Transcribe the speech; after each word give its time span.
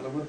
आलं 0.00 0.12
बरं. 0.12 0.24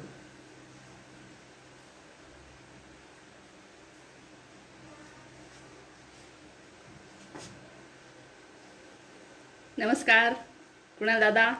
नमस्कार 9.77 10.33
कुणाल 10.99 11.19
दादा? 11.19 11.53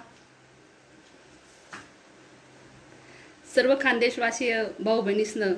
सर्व 3.56 3.74
खानदेशवासीय 3.82 4.64
भाऊ 4.80 5.02
बहिणीसनं 5.02 5.54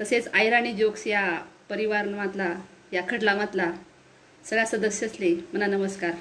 तसेच 0.00 0.28
आयराणी 0.34 0.72
जोक्स 0.74 1.06
या 1.06 1.26
परिवारमातला 1.68 2.54
या 2.92 3.02
खडलामातला 3.10 3.70
सगळ्या 4.44 4.66
सदस्यसले 4.66 5.34
मला 5.52 5.66
नमस्कार. 5.66 6.12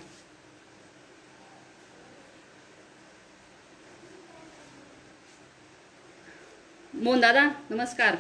मोहन 7.08 7.20
दादा 7.22 7.42
नमस्कार. 7.72 8.16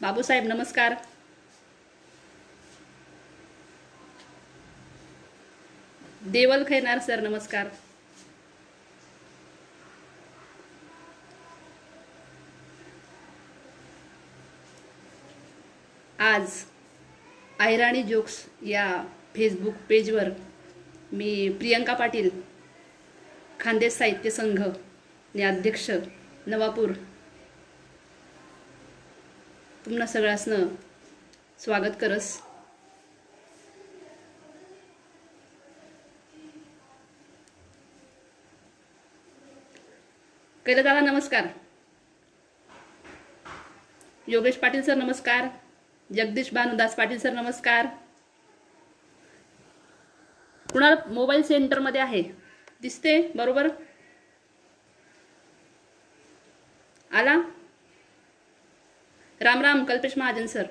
बाबूसाहेब 0.00 0.44
नमस्कार. 0.46 0.94
देवल 6.32 6.62
खैनार 6.64 6.98
सर 6.98 7.20
नमस्कार. 7.20 7.70
आज 16.18 16.64
आयराणी 17.60 18.02
जोक्स 18.02 18.44
या 18.66 18.86
फेसबुक 19.36 19.74
पेजवर 19.88 20.30
मी 21.12 21.48
प्रियंका 21.58 21.94
पाटील 21.94 22.30
खानदेश 23.60 23.92
साहित्य 23.92 24.30
संघ 24.30 24.60
ने 25.34 25.42
अध्यक्ष 25.42 25.90
नवापूर 26.46 26.92
तुम्हाला 29.88 30.06
सगळ्यासनं 30.06 30.66
स्वागत 31.58 31.94
करस. 32.00 32.42
कैला 40.66 40.82
दादा 40.82 41.00
नमस्कार. 41.00 41.46
योगेश 44.26 44.56
पाटील 44.56 44.82
सर 44.82 44.94
नमस्कार. 44.94 45.48
जगदीश 46.10 46.52
भानुदास 46.52 46.96
पाटील 46.96 47.18
सर 47.18 47.32
नमस्कार. 47.32 47.86
कुणाल 50.72 50.96
मोबाईल 51.06 51.42
सेंटरमध्ये 51.42 52.00
आहे? 52.00 52.22
दिसते 52.82 53.20
बरोबर? 53.36 53.68
आला? 57.12 57.36
राम 59.40 59.60
राम 59.62 59.84
कल्पेश 59.84 60.18
महाजन 60.18 60.46
सर. 60.46 60.66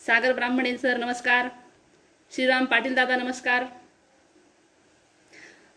सागर 0.00 0.32
ब्राह्मणे 0.32 0.76
सर 0.78 0.96
नमस्कार. 0.96 1.48
श्रीराम 2.32 2.64
पाटील 2.64 2.94
दादा 2.94 3.16
नमस्कार. 3.16 3.64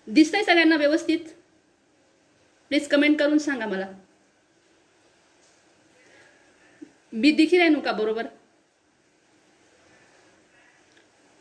दिसतंय 0.07 0.43
सगळ्यांना 0.43 0.75
व्यवस्थित? 0.75 1.19
प्लीज 2.69 2.87
कमेंट 2.87 3.19
करून 3.19 3.37
सांगा 3.37 3.65
मला. 3.65 3.87
मी 7.13 7.31
दिखी 7.31 7.57
आहे 7.57 7.81
का 7.81 7.91
बरोबर? 7.91 8.27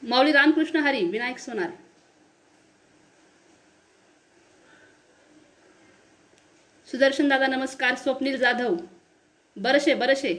माऊली 0.02 0.32
रामकृष्ण 0.32 0.76
हरी 0.76 1.04
विनायक 1.04 1.38
सोनार. 1.38 1.70
सुदर्शन 6.92 7.28
दादा 7.28 7.46
नमस्कार. 7.46 7.94
स्वप्नील 7.96 8.36
जाधव. 8.38 8.74
बरशे 9.56 9.94
बरशे. 9.94 10.32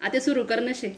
आता 0.00 0.20
सुरू 0.20 0.44
करनशे 0.44 0.88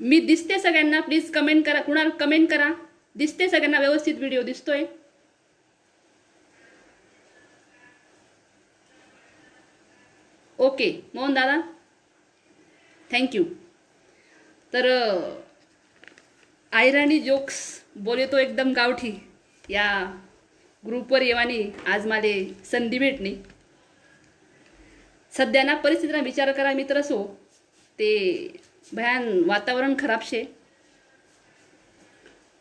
मी 0.00 0.20
दिसते 0.20 0.58
सगळ्यांना. 0.58 1.00
प्लीज 1.00 1.30
कमेंट 1.32 1.64
करा. 1.66 1.80
कुणाला 1.82 2.10
कमेंट 2.10 2.48
करा? 2.50 2.70
दिसते 3.16 3.48
सगळ्यांना. 3.48 3.78
व्यवस्थित 3.78 4.14
व्हिडिओ 4.14 4.42
दिसतोय. 4.42 4.84
ओके 10.58 10.90
मोहन 11.14 11.34
दादा. 11.34 11.60
थँक्यू 13.10 13.44
तर 14.72 14.88
आयराणी 16.72 17.20
जोक्स 17.20 17.60
बोले 17.96 18.26
तो 18.26 18.38
एकदम 18.38 18.72
गावठी. 18.72 19.12
या 19.68 19.86
ग्रुपवर 20.84 21.22
येवानी 21.22 21.62
आज 21.86 22.06
माले 22.06 22.32
संधी 22.64 22.98
भेटली. 22.98 23.34
सध्या 25.32 25.62
ना 25.62 25.74
परिस्थितीला 25.74 26.20
विचार 26.22 26.52
करा 26.52 26.72
मित्र 26.74 27.00
असो 27.00 27.22
ते 27.98 28.12
भयान 28.92 29.42
वातावरण 29.46 29.94
खराब 29.98 30.20
शे 30.22 30.42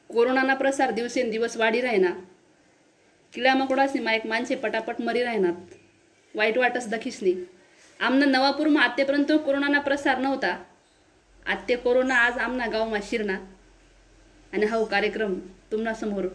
कोरोनाना 0.09 0.53
प्रसार 0.55 0.91
दिवसेंदिवस 0.91 1.55
वाढी 1.57 1.81
राहिना. 1.81 2.11
किळा 3.33 3.53
मकोडासनी 3.53 4.01
मा 4.01 4.13
एक 4.13 4.25
माणसे 4.27 4.55
पटापट 4.55 5.01
मरी 5.01 5.23
राहणार 5.23 5.53
वाईट 6.35 6.57
वाटस 6.57 6.87
दखीसनी. 6.89 7.33
आमना 7.99 8.25
नवापूरमा 8.25 8.81
आत्तेपर्यंत 8.81 9.31
कोरोनाना 9.45 9.79
प्रसार 9.79 10.17
नव्हता. 10.17 10.55
आत्ते 11.45 11.75
कोरोना 11.75 12.15
आज 12.15 12.37
आमना 12.39 12.67
गावमा 12.67 12.99
शिरना 13.03 13.37
आणि 14.53 14.65
हा 14.65 14.83
कार्यक्रम 14.85 15.39
तुम्हा 15.71 15.93
समोर 15.93 16.27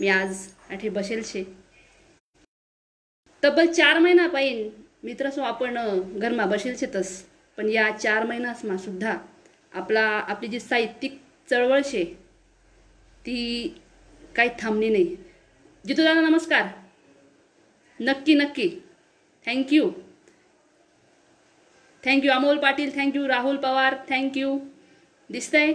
मी 0.00 0.08
आज 0.08 0.48
आठे 0.70 0.88
बसेल 0.88 1.22
शे. 1.24 1.42
तब्बल 3.42 3.66
चार 3.72 3.98
महिना 3.98 4.26
पाहिन. 4.28 4.68
मित्र 5.04 5.30
सो 5.30 5.42
आपण 5.42 5.76
घरमा 6.18 6.44
बसेल 6.46 6.76
शेतस 6.76 7.22
पण 7.58 7.68
या 7.68 7.90
चार 7.98 8.26
महिनासमा 8.26 8.76
सुद्धा 8.76 9.16
आपला 9.74 10.02
आपली 10.02 10.48
जी 10.48 10.60
साहित्यिक 10.60 11.20
चळवळ 11.50 11.80
शे 11.84 12.04
ती 13.26 13.36
काही 14.36 14.50
थांबली 14.60 14.88
नाही. 14.88 15.16
जितू 15.84 16.02
दादा 16.02 16.20
नमस्कार. 16.20 16.68
नक्की 18.00 18.34
नक्की. 18.34 18.68
Thank you 19.46 19.90
thank you 22.04 22.32
Amol 22.32 22.58
Patil. 22.58 22.90
Thank you 22.96 23.28
Rahul 23.28 23.56
Pawar. 23.56 23.96
Thank you 24.10 24.58
दिसतंय? 25.30 25.72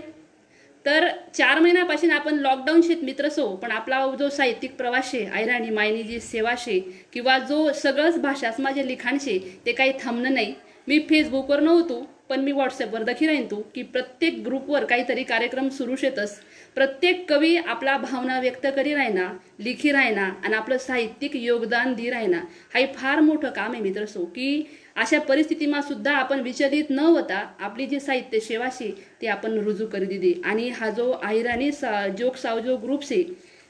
तर 0.85 1.07
चार 1.33 1.59
महिन्यापासून 1.59 2.11
आपण 2.11 2.35
लॉकडाऊन 2.35 2.81
शेत 2.81 3.03
मित्र 3.03 3.29
सो 3.29 3.55
पण 3.55 3.71
आपला 3.71 4.15
जो 4.19 4.29
साहित्यिक 4.29 4.75
प्रवास 4.75 5.11
आहे 5.13 5.25
आयराणी 5.25 5.69
मायनी 5.69 6.03
जी 6.03 6.19
सेवा 6.19 6.53
शे 6.57 7.05
किंवा 7.13 7.37
जो 7.39 7.71
सगळंच 7.71 8.19
भाषास 8.19 8.59
माझे 8.59 8.87
लिखाण 8.87 9.17
शे 9.21 9.59
ते 9.65 9.71
काही 9.71 9.93
थांबणं 10.03 10.33
नाही. 10.33 10.53
मी 10.87 10.99
फेसबुकवर 11.09 11.59
नव्हतो. 11.59 12.07
पण 12.31 12.39
मी 12.39 12.51
व्हॉट्सअपवर 12.51 13.03
दखी 13.03 13.27
राहीन 13.27 13.45
तू 13.45 13.61
की 13.75 13.83
प्रत्येक 13.85 14.43
ग्रुपवर 14.43 14.85
काहीतरी 14.85 15.23
कार्यक्रम 15.23 15.69
सुरू 15.69 15.95
शेतस. 15.95 16.39
प्रत्येक 16.75 17.27
कवी 17.29 17.55
आपला 17.57 17.97
भावना 17.97 18.39
व्यक्त 18.39 18.67
करी 18.75 18.93
राहिना 18.93 19.27
लिखी 19.59 19.91
राहिना 19.91 20.29
आणि 20.45 20.53
आपलं 20.53 20.77
साहित्यिक 20.77 21.35
योगदान 21.35 21.93
दी 21.93 22.09
राहिना. 22.09 22.37
हा 22.75 22.85
फार 22.95 23.19
मोठं 23.21 23.49
काम 23.49 23.71
आहे 23.71 23.81
मित्र 23.81 24.05
सो 24.05 24.23
की 24.25 24.63
अशा 24.95 25.19
परिस्थितीमा 25.19 25.81
सुद्धा 25.81 26.13
आपण 26.13 26.41
विचलित 26.41 26.89
न 26.89 26.99
होता 26.99 27.43
आपली 27.59 27.85
जी 27.87 27.99
साहित्य 27.99 28.39
सेवाशी 28.39 28.91
ती 29.21 29.27
आपण 29.27 29.57
रुजू 29.59 29.87
करी 29.87 30.05
दिली. 30.05 30.33
आणि 30.45 30.69
हा 30.69 30.89
जो 30.89 31.11
आहिराणी 31.13 31.71
सा 31.71 32.07
जोक 32.17 32.35
सावजो 32.37 32.77
ग्रुप 32.77 33.03
से 33.03 33.23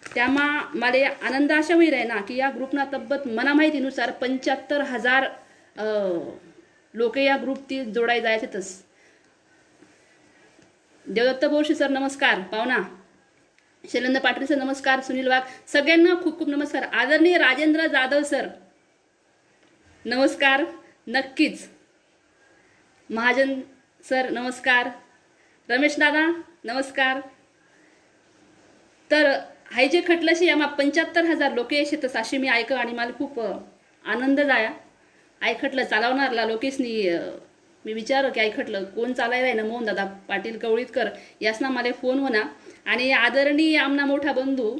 त्यामा 0.05 0.45
मला 0.75 1.07
आनंद 1.27 1.51
अशा 1.51 1.75
होई 1.75 1.89
राहिना 1.89 2.21
की 2.27 2.37
या 2.37 2.49
ग्रुपना 2.51 2.85
तब्बत 2.93 3.27
मना 3.27 3.53
माहितीनुसार 3.53 4.11
पंच्याहत्तर 4.21 4.81
हजार 4.89 5.27
लोक 6.93 7.17
या 7.17 7.37
ग्रुप 7.37 7.57
ती 7.69 7.83
जोडाय 7.85 8.21
जायचेतच. 8.21 8.83
देवदत्त 11.05 11.45
बोरशी 11.45 11.75
सर 11.75 11.89
नमस्कार. 11.89 12.39
पाहुणा. 12.41 12.77
शैलेंद्र 13.83 14.19
पाटील 14.19 14.45
सर 14.45 14.55
नमस्कार. 14.55 15.01
सुनील 15.01 15.27
वाघ. 15.27 15.41
सगळ्यांना 15.67 16.15
खूप 16.23 16.37
खूप 16.39 16.49
नमस्कार. 16.49 16.83
आदरणीय 16.83 17.37
राजेंद्र 17.37 17.87
जाधव 17.87 18.23
सर 18.23 18.47
नमस्कार. 20.05 20.63
नक्कीच. 21.07 21.67
महाजन 23.09 23.61
सर 24.03 24.29
नमस्कार. 24.29 24.89
रमेश 25.69 25.97
दादा 25.99 26.27
नमस्कार. 26.63 27.19
तर 29.11 29.39
हाय 29.71 29.87
जे 29.87 30.01
खटलशी 30.07 30.49
आम्हा 30.49 30.67
पंच्याहत्तर 30.67 31.25
हजार 31.25 31.53
लोक 31.53 31.73
येत 31.73 32.05
अशी 32.15 32.37
मी 32.37 32.47
ऐक 32.47 32.71
आणि 32.73 32.91
मला 32.91 33.11
खूप 33.17 33.39
आनंद 34.05 34.41
जाया 34.41 34.71
ऐकटलं 35.41 35.83
चालवणारला 35.83 36.45
लोकेशनी 36.45 37.09
मी 37.85 37.93
विचार 37.93 38.29
की 38.29 38.39
ऐकटलं 38.39 38.83
कोण 38.83 39.13
चालायला 39.13 39.45
आहे 39.45 39.53
ना 39.53 39.63
मोहन 39.63 39.85
दादा? 39.85 40.05
पाटील 40.05 40.57
कवळीतकर 40.57 41.09
यासना 41.41 41.69
मला 41.69 41.91
फोन 42.01 42.19
होना 42.19 42.41
आणि 42.85 43.11
आदरणीय 43.11 43.77
आमना 43.77 44.05
मोठा 44.05 44.31
बंधू 44.31 44.79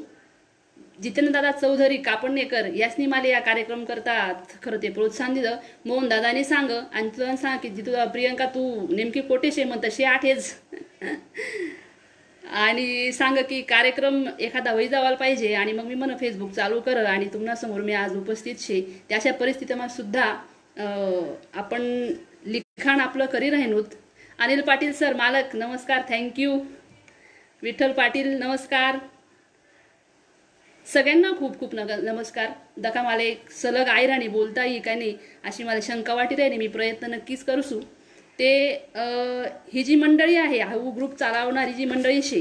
जितेंद्रदादा 1.02 1.50
चौधरी 1.50 1.96
कापडणेकर 1.96 2.66
यासनी 2.66 3.06
मला 3.06 3.28
या 3.28 3.40
कार्यक्रम 3.40 3.84
करतात. 3.84 4.34
खरं 4.62 4.76
ते 4.82 4.88
प्रोत्साहन 4.88 5.34
दिलं. 5.34 5.56
मोहन 5.86 6.08
दादानी 6.08 6.44
सांग 6.44 6.70
आणि 6.70 7.08
तुला 7.08 7.36
सांग 7.36 7.58
की 7.58 7.68
जितू 7.68 7.90
प्रियंका 8.12 8.46
तू 8.46 8.86
नेमकी 8.90 9.20
कोठे 9.20 9.52
शे 9.52 9.64
म्हणत 9.64 9.86
शे 9.92 10.04
आठेच. 10.04 10.54
आणि 12.52 13.12
सांग 13.12 13.38
की 13.38 13.62
कार्यक्रम 13.62 14.24
एखादा 14.40 14.70
होई 14.70 14.88
जावायला 14.88 15.16
पाहिजे. 15.16 15.54
आणि 15.54 15.72
मग 15.72 15.84
मी 15.84 15.94
म्हण 15.94 16.16
फेसबुक 16.20 16.50
चालू 16.50 16.80
कर 16.80 17.04
आणि 17.04 17.24
तुम्हाला 17.24 17.54
समोर 17.54 17.80
मी 17.80 17.92
आज 17.92 18.16
उपस्थित 18.16 18.54
शे. 18.58 19.02
त्याशा 19.08 19.30
अशा 19.40 19.88
सुद्धा 19.88 20.36
आपण 20.76 21.82
लिखाण 22.46 23.00
आपलं 23.00 23.26
करी 23.26 23.50
राहिनूत. 23.50 23.84
अनिल 24.38 24.60
पाटील 24.66 24.92
सर 24.92 25.14
मालक 25.16 25.54
नमस्कार 25.56 26.02
थँक्यू 26.08 26.58
विठ्ठल 27.62 27.92
पाटील 27.92 28.28
नमस्कार. 28.38 28.98
सगळ्यांना 30.86 31.30
खूप 31.38 31.58
खूप 31.58 31.74
नग 31.74 31.90
नमस्कार. 32.04 32.48
दका 32.76 33.02
मला 33.02 33.22
एक 33.22 33.50
सलग 33.52 33.88
आई 33.88 34.06
राणी 34.06 34.28
बोलता 34.28 34.64
येईल 34.64 34.80
का 34.82 34.94
नाही 34.94 35.16
अशी 35.44 35.64
मला 35.64 35.80
शंका 35.82 36.14
वाटी 36.14 36.36
राहिली 36.36 36.56
मी 36.56 36.66
प्रयत्न 36.68 37.10
नक्कीच 37.10 37.44
करसू. 37.44 37.80
ते 38.38 38.72
ही 39.72 39.82
जी 39.84 39.94
मंडळी 39.94 40.36
आहे 40.36 40.58
हा 40.60 40.76
ग्रुप 40.96 41.14
चालवणारी 41.14 41.72
जी 41.72 41.84
मंडळी 41.84 42.22
शे 42.22 42.40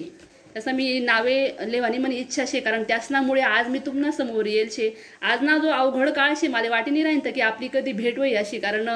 तसं 0.55 0.71
मी 0.73 0.99
नावे 0.99 1.37
लेवानी 1.67 1.97
મને 1.97 2.15
इच्छा 2.15 2.43
शे 2.47 2.59
कारण 2.59 2.83
त्यासनामुळे 2.83 3.41
आज 3.41 3.67
मी 3.69 3.79
तुम्हाला 3.79 4.11
समोर 4.11 4.45
येईल 4.45 4.69
शे. 4.71 4.89
आज 5.21 5.43
ना 5.43 5.57
जो 5.57 5.69
अवघड 5.69 6.09
काळ 6.09 6.33
शे 6.37 6.47
मला 6.47 6.69
वाटी 6.69 6.91
नाही 6.91 7.03
राहीन 7.03 7.19
की 7.19 7.41
आपली 7.41 7.67
कधी 7.73 7.91
भेट 7.91 8.17
होई 8.17 8.33
अशी. 8.33 8.59
कारण 8.59 8.87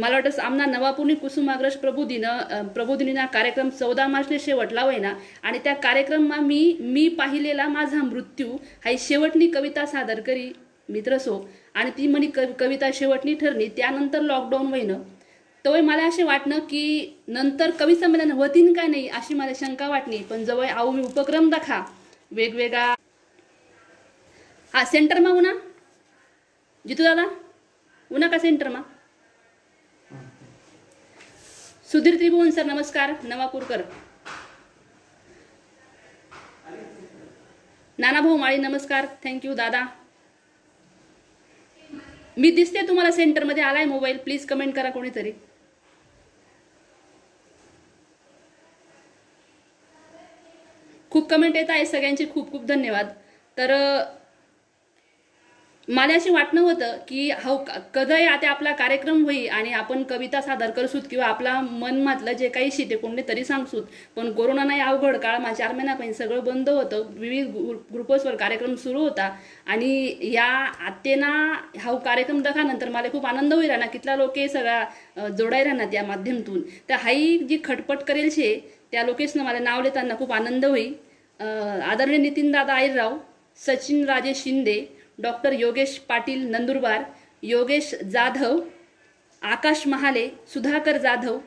मला 0.00 0.14
वाटतं 0.14 0.42
आमना 0.42 0.66
नवापुनी 0.66 1.14
कुसुमाग्रज 1.14 1.76
प्रबोधीनं 1.76 2.66
प्रबोधिनीना 2.68 3.26
कार्यक्रम 3.26 3.68
चौदा 3.70 4.06
मार्चने 4.06 4.38
शेवटला 4.38 4.82
होय 4.82 4.98
ना 4.98 5.12
आणि 5.42 5.58
त्या 5.64 5.74
कार्यक्रममा 5.74 6.36
मी 6.36 6.76
मी 6.80 7.08
पाहिलेला 7.08 7.68
माझा 7.68 8.02
मृत्यू 8.02 8.48
हाई 8.84 8.96
शेवटनी 8.98 9.46
कविता 9.46 9.86
सादर 9.86 10.20
करी 10.20 10.50
मित्रसो. 10.88 11.48
आणि 11.74 11.90
ती 11.90 12.06
म्हणी 12.06 12.26
कव- 12.26 12.56
कविता 12.58 12.90
शेवटनी 12.94 13.34
ठरली. 13.34 13.68
त्यानंतर 13.68 14.20
लॉकडाऊन 14.20 14.66
होईनं 14.66 14.98
तवय 15.66 15.80
मला 15.80 16.06
असे 16.08 16.22
वाटणं 16.22 16.58
की 16.58 16.82
नंतर 17.28 17.70
कवी 17.70 17.94
संमेलन 17.96 18.30
होतीन 18.32 18.72
का 18.72 18.82
नाही 18.82 19.08
अशी 19.08 19.34
मला 19.34 19.52
शंका 19.54 19.88
वाटली. 19.88 20.18
पण 20.22 20.44
जवळ 20.44 20.66
आऊ 20.66 20.90
मी 20.90 21.02
उपक्रम 21.02 21.48
दाखा. 21.50 21.82
वेगवेगळा. 22.30 22.94
हा 24.74 24.84
सेंटर 24.84 25.18
मा 25.20 25.30
उन्हा 25.30 25.52
जितू 26.84 27.02
दादा? 27.02 27.24
उन्हा 28.10 28.28
का 28.28 28.38
सेंटरमा 28.38 28.80
सुधीर 31.92 32.16
त्रिभुवन 32.16 32.50
सर 32.50 32.64
नमस्कार. 32.64 33.12
नवापूरकर. 33.24 33.82
नानाभाऊ 37.98 38.36
माळी 38.36 38.56
नमस्कार. 38.56 39.06
थँक्यू 39.24 39.54
दादा. 39.54 39.84
मी 42.38 42.50
दिसते 42.50 42.86
तुम्हाला 42.88 43.10
सेंटरमध्ये 43.10 43.62
आलाय 43.62 43.84
मोबाईल 43.84 44.16
प्लीज 44.16 44.46
कमेंट 44.46 44.74
करा 44.74 44.90
कोणीतरी. 44.90 45.32
खूप 51.12 51.28
कमेंट 51.30 51.56
येत 51.56 51.70
आहे 51.70 51.86
सगळ्यांचे 51.86 52.26
खूप 52.34 52.52
खूप 52.52 52.66
धन्यवाद. 52.66 53.06
तर 53.56 53.72
मला 55.88 56.14
अशी 56.14 56.30
वाटणं 56.30 56.60
होतं 56.60 56.96
की 57.08 57.30
हो 57.44 57.56
कधी 57.94 58.24
आता 58.26 58.48
आपला 58.50 58.70
कार्यक्रम 58.76 59.22
होई 59.24 59.46
आणि 59.48 59.72
आपण 59.72 60.02
कविता 60.10 60.40
सादर 60.42 60.70
करसूत 60.76 61.02
किंवा 61.10 61.26
आपला 61.26 61.60
मनमातलं 61.60 62.32
जे 62.32 62.48
काही 62.48 62.70
शे 62.72 62.84
ते 62.90 62.96
कोणते 62.96 63.22
तरी 63.28 63.44
सांगसूत 63.44 63.82
पण 64.16 64.32
कोरोना 64.32 64.64
नाही 64.64 64.80
अवघड 64.80 65.16
काळ 65.16 65.38
मा 65.40 65.52
चार 65.52 65.72
महिन्यापर्यंत 65.72 66.14
सगळं 66.14 66.44
बंद 66.44 66.68
होतं. 66.68 67.02
विविध 67.10 67.56
ग्रुपसवर 67.92 68.36
कार्यक्रम 68.36 68.74
सुरू 68.76 69.00
होता 69.00 69.30
आणि 69.66 70.16
या 70.32 70.44
आत्तेना 70.86 71.30
हा 71.80 71.96
कार्यक्रम 72.04 72.42
दखानंतर 72.42 72.88
मला 72.88 73.08
खूप 73.12 73.26
आनंद 73.26 73.54
होईल. 73.54 73.68
राहणार 73.68 73.88
कितला 73.88 74.16
लोके 74.16 74.48
सगळा 74.48 75.28
जोडाय 75.28 75.64
राहणार 75.64 75.86
त्या 75.92 76.04
माध्यमातून. 76.04 76.62
तर 76.88 76.94
हाई 76.94 77.38
जी 77.38 77.58
खटपट 77.64 78.02
करेल 78.08 78.30
शे 78.30 78.54
त्या 78.96 79.04
लोकेशनं 79.04 79.44
मला 79.44 79.58
नाव 79.58 79.80
लेताना 79.82 80.14
खूप 80.18 80.32
आनंद 80.32 80.64
होईल. 80.64 80.92
आदरणीय 81.40 82.18
नितीनदादा 82.18 82.74
आईरराव 82.74 83.16
सचिन 83.58 84.04
राजे 84.04 84.32
शिंदे 84.34 84.76
डॉक्टर 85.22 85.52
योगेश 85.52 85.96
पाटील 86.08 86.46
नंदुरबार 86.50 87.02
योगेश 87.42 87.94
जाधव 88.12 88.58
आकाश 89.42 89.86
महाले 89.86 90.26
सुधाकर 90.52 90.96
जाधव 90.98 91.38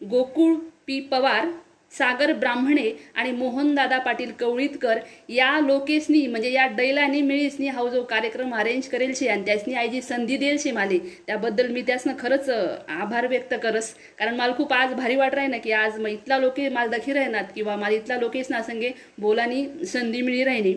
गोकुळ 0.00 0.54
पी 0.86 0.98
पवार 1.10 1.46
सागर 1.92 2.32
ब्राह्मणे 2.32 2.90
आणि 3.14 3.30
मोहनदादा 3.32 3.98
पाटील 3.98 4.30
कवळीतकर 4.40 4.98
या 5.28 5.58
लोकेसनी 5.60 6.26
म्हणजे 6.26 6.50
या 6.52 6.66
डैलानी 6.76 7.20
मिळीसनी 7.22 7.68
हा 7.68 7.88
जो 7.90 8.02
कार्यक्रम 8.10 8.54
अरेंज 8.54 8.88
करेल 8.88 9.12
शे 9.16 9.28
आणि 9.28 9.44
त्यासनी 9.46 9.74
आई 9.74 9.88
जी 9.88 10.02
संधी 10.02 10.36
देईल 10.36 10.56
शे 10.58 10.72
माले 10.72 10.98
त्याबद्दल 11.26 11.70
मी 11.72 11.82
त्यासनं 11.82 12.12
खरंच 12.18 12.50
आभार 12.50 13.26
व्यक्त 13.26 13.54
करस. 13.62 13.92
कारण 14.18 14.34
मला 14.36 14.56
खूप 14.56 14.72
आज 14.72 14.92
भारी 14.94 15.16
वाट 15.16 15.34
राही 15.34 15.48
ना 15.48 15.58
की 15.58 15.72
आज 15.72 15.98
मग 16.00 16.08
इथला 16.08 16.38
लोके 16.38 16.68
मला 16.68 16.96
दखी 16.96 17.12
राहणार 17.12 17.44
किंवा 17.54 17.76
मला 17.76 17.94
इथला 17.94 18.16
लोकेसना 18.16 18.62
संगे 18.62 18.92
बोलानी 19.18 19.66
संधी 19.86 20.22
मिळी 20.22 20.44
राहिली. 20.44 20.74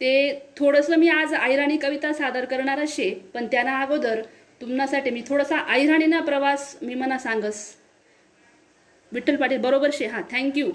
ते 0.00 0.32
थोडंसं 0.56 0.98
मी 0.98 1.08
आज 1.08 1.34
आयराणी 1.34 1.76
कविता 1.76 2.12
सादर 2.12 2.44
करणार 2.44 2.78
असे 2.80 3.10
पण 3.34 3.46
त्यांना 3.46 3.80
अगोदर 3.80 4.22
तुमनासाठी 4.60 5.10
मी 5.10 5.22
थोडासा 5.28 5.56
आयराणीना 5.56 6.20
प्रवास 6.20 6.76
मी 6.82 6.94
मना 6.94 7.18
सांगस. 7.18 7.66
विठ्ठल 9.12 9.36
पाटील 9.36 9.58
बरोबर 9.60 9.90
शे. 9.92 10.06
हां 10.06 10.22
थँक्यू 10.32 10.70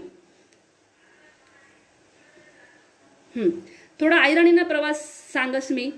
थोडा 4.00 4.16
आयराणीना 4.18 4.64
प्रवास 4.64 5.00
सांगस 5.34 5.72
मी. 5.72 5.92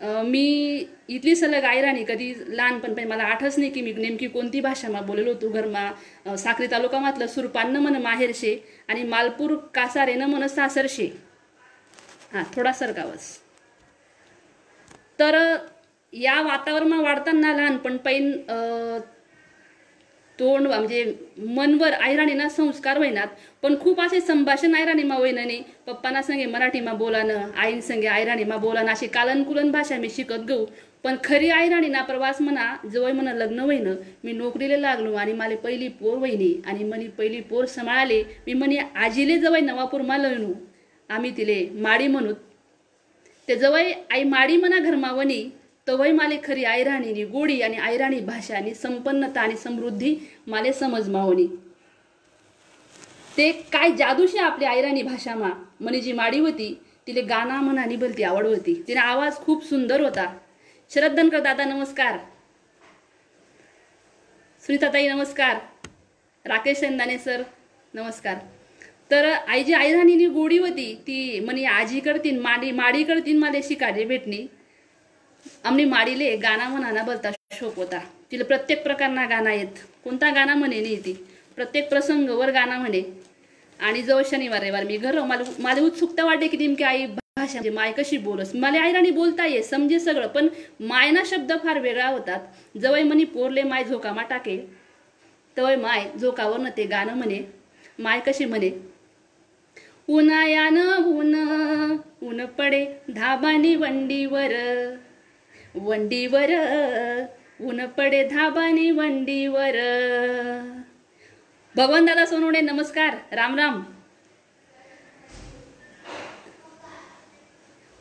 मी 0.00 0.86
इथली 1.08 1.34
सलग 1.36 1.64
आयराणी 1.64 2.04
कधी 2.08 2.32
लहानपण 2.48 2.94
पण 2.94 3.08
मला 3.08 3.24
आठच 3.24 3.58
नाही 3.58 3.70
की 3.70 3.80
मी 3.82 3.92
नेमकी 3.92 4.28
कोणती 4.28 4.60
भाषा 4.60 4.88
मा 4.88 5.00
बोलेलो 5.00 5.34
तू 5.42 5.48
घरमा. 5.50 5.90
साखरी 6.26 6.66
तालुका 6.66 6.72
तालुकामातलं 6.72 7.26
सुरपान्न 7.26 7.76
मन 7.76 7.96
माहेरशे 8.02 8.54
आणि 8.88 9.02
मालपूर 9.04 9.54
कासारेनं 9.74 10.26
मन 10.26 10.46
सासर 10.46 10.86
शे. 10.88 11.06
हां 12.32 12.44
थोडा 12.54 12.72
सरकावस 12.72 13.36
तर 15.18 15.36
या 16.12 16.40
वातावरणात 16.42 17.02
वाढताना 17.02 17.52
लहानपण 17.54 17.96
पैन 17.96 18.30
तोंड 20.40 20.66
म्हणजे 20.66 21.04
मनवर 21.46 21.92
आयराणीना 21.92 22.48
संस्कार 22.48 22.98
वयनात 22.98 23.28
पण 23.62 23.74
खूप 23.80 24.00
असे 24.00 24.20
संभाषण 24.20 24.74
आयराणीमा 24.74 25.16
नी 25.46 25.60
पप्पाना 25.86 26.22
संगे 26.22 26.46
मराठीमा 26.46 26.92
बोलानं 26.92 27.50
आईन 27.56 27.80
संगे 27.80 28.06
आयराणीमा 28.06 28.56
बोलानं 28.56 28.90
अशी 28.90 29.06
कालनकुलन 29.06 29.70
भाषा 29.70 29.96
मी 29.96 30.08
शिकत 30.10 30.44
गऊ 30.48 30.64
पण 31.04 31.16
खरी 31.24 31.48
आयराणीना 31.50 32.02
प्रवास 32.02 32.40
म्हणा 32.42 32.74
जवळ 32.92 33.12
म्हणा 33.12 33.32
लग्न 33.32 33.60
वयनं 33.60 33.94
मी 34.24 34.32
नोकरीला 34.32 34.76
लागलो 34.76 35.14
आणि 35.14 35.32
मला 35.32 35.56
पहिली 35.56 35.88
पोर 36.00 36.16
वहिनी 36.18 36.52
आणि 36.66 36.84
मनी 36.84 37.06
पहिली 37.08 37.40
पोर 37.40 37.64
सांभाळाले 37.64 38.22
मी 38.46 38.52
म्हणे 38.52 38.76
आजीले 38.96 39.38
जवळ 39.38 39.60
नवापूर 39.60 40.00
मा 40.00 40.16
आम्ही 41.10 41.30
तिले 41.36 41.64
माडी 41.74 42.06
म्हणूत. 42.06 42.34
ते 43.48 43.54
जवळ 43.56 43.90
आई 44.10 44.24
माडी 44.24 44.56
म्हणा 44.56 44.78
घरमावणी 44.78 45.42
तवय 45.90 46.10
माले 46.12 46.36
खरी 46.44 46.64
आयराणीनी 46.64 47.24
गोडी 47.24 47.60
आणि 47.62 47.76
आयराणी 47.76 48.18
भाषा 48.20 48.56
आणि 48.56 48.74
संपन्नता 48.74 49.40
आणि 49.40 49.56
समृद्धी 49.56 50.14
माले 50.46 50.72
समज 50.72 51.08
मावणी. 51.10 51.46
ते 53.36 53.50
काय 53.72 53.90
जादूशी 53.98 54.38
आपली 54.38 54.64
आयराणी 54.64 55.02
भाषामा 55.02 55.48
म्हणे 55.80 56.00
जी 56.00 56.12
माडी 56.12 56.38
होती 56.38 56.72
तिले 57.06 57.22
गाणा 57.22 57.60
म्हणा 57.60 57.84
निबलती 57.84 58.22
आवड 58.22 58.46
होती. 58.46 58.74
तिने 58.88 59.00
आवाज 59.00 59.36
खूप 59.36 59.64
सुंदर 59.64 60.00
होता. 60.00 60.26
शरद 60.90 61.16
धनकर 61.16 61.40
दादा 61.40 61.64
नमस्कार. 61.64 62.18
सुनीताताई 64.62 65.08
नमस्कार. 65.08 65.58
राकेश 66.44 66.78
सेंदाने 66.78 67.18
सर 67.18 67.42
नमस्कार. 67.94 68.36
तर 69.10 69.30
आई 69.48 69.64
जी 69.64 69.72
आईराणीनी 69.72 70.26
गोडी 70.28 70.58
होती 70.58 70.94
ती 71.06 71.40
म्हणे 71.44 71.64
आजी 71.64 72.00
करतीन 72.00 72.40
माडी 72.40 72.70
माडी 72.72 73.04
करतीन 73.04 73.38
माले 73.38 73.62
शिकारे 73.62 74.04
भेटणी. 74.04 74.46
आम्ही 75.64 75.84
माडीले 75.84 76.36
गाणा 76.36 76.68
म्हणाना 76.68 77.02
बोलता 77.02 77.30
शोक 77.52 77.76
होता. 77.76 77.98
तिला 78.32 78.44
प्रत्येक 78.44 78.82
प्रकारना 78.82 79.26
गाणा 79.26 79.52
येत. 79.52 79.84
कोणता 80.04 80.30
गाणा 80.30 80.54
म्हणे 80.54 80.80
नाही 80.80 80.96
ती. 80.96 81.12
प्रत्येक 81.56 81.88
प्रसंगवर 81.88 82.50
गाणा 82.50 82.78
म्हणे. 82.78 83.02
आणि 83.80 84.02
जवळ 84.02 84.22
शनिवार 84.30 84.60
रविवार 84.60 84.84
मी 84.84 84.96
घर 84.96 85.20
मला 85.20 85.42
मला 85.58 85.80
उत्सुकता 85.80 86.24
वाटते 86.24 86.48
की 86.48 86.56
नेमकी 86.56 86.84
आई 86.84 87.06
भाषा 87.06 87.52
म्हणजे 87.52 87.70
माय 87.70 87.92
कशी 87.92 88.16
बोलस. 88.18 88.54
मला 88.54 88.80
आईराणी 88.80 89.10
बोलता 89.10 89.46
ये 89.46 89.62
समजे 89.62 90.00
सगळं 90.00 90.26
पण 90.26 90.48
मायना 90.80 91.22
शब्द 91.26 91.52
फार 91.64 91.78
वेगळा 91.78 92.06
होतात. 92.06 92.40
जवळ 92.80 93.02
म्हणे 93.02 93.24
पोरले 93.24 93.62
माय 93.62 93.84
झोकामा 93.84 94.22
टाके 94.22 94.58
तवय 95.56 95.76
माय 95.76 96.10
झोकावर 96.20 96.68
ते 96.76 96.84
गाणं 96.84 97.14
म्हणे. 97.14 97.40
माय 97.98 98.20
कशी 98.20 98.44
म्हणे? 98.44 98.70
उन्हायानं 100.08 100.96
ऊन 100.96 101.34
ऊन 102.22 102.44
पडे 102.46 102.84
धाबानी 103.08 103.76
वंडीवर. 103.76 104.52
वंडीवर 105.74 106.50
ऊन 107.60 107.84
पडे 107.96 108.22
धाबानी 108.24 108.90
वंडीवर 108.90 109.76
भगवान 111.74 112.06
दादा 112.06 112.24
सोनवणे 112.26 112.60
नमस्कार 112.60 113.16
राम 113.32 113.58
राम 113.58 113.82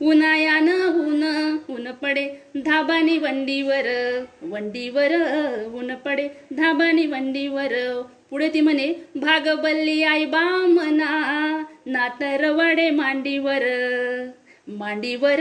उन्हायानं 0.01 0.81
ऊन 0.99 1.23
ऊन 1.69 1.91
पडे 2.01 2.25
धाबानी 2.57 3.17
वंडीवर 3.17 3.88
वंडीवर 4.43 5.15
ऊन 5.73 5.93
पडे 6.05 6.27
धाबानी 6.51 7.05
वंडीवर 7.07 7.73
पुढे 8.29 8.49
ती 8.53 8.61
म्हणे 8.61 8.88
भागबल्ली 9.15 10.01
आई 10.03 10.25
बामना 10.25 11.13
नातर 11.85 12.49
वडे 12.51 12.89
मांडीवर 12.91 13.63
मांडीवर 14.77 15.39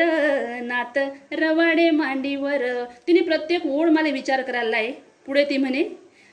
नात 0.62 0.98
रवाडे 1.32 1.90
मांडीवर. 1.90 2.62
तिने 3.06 3.20
प्रत्येक 3.20 3.66
ओढ 3.66 3.88
मला 3.88 4.08
विचार 4.08 4.42
करायला 4.42 4.76
आहे 4.76 4.92
पुढे 5.26 5.44
ती 5.44 5.56
म्हणे 5.56 5.82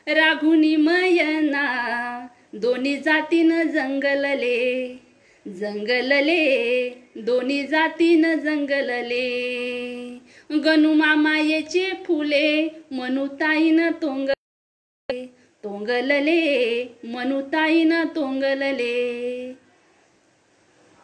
राघुनी 0.08 0.75
मयना 0.75 2.28
दोन्ही 2.54 2.98
जातीनं 2.98 3.68
जंगलले 3.68 5.00
जंगलले 5.46 6.40
दोन्ही 7.16 7.66
जातीनं 7.68 8.36
जंगलले. 8.36 9.25
गणू 10.66 10.94
मामायेचे 10.94 11.90
फुले 12.06 12.68
मनुताईन 12.92 13.80
तोंग 14.02 14.30
तोंगलले 15.64 16.42
मनुताईन 17.04 17.94
तोंगलले. 18.16 18.96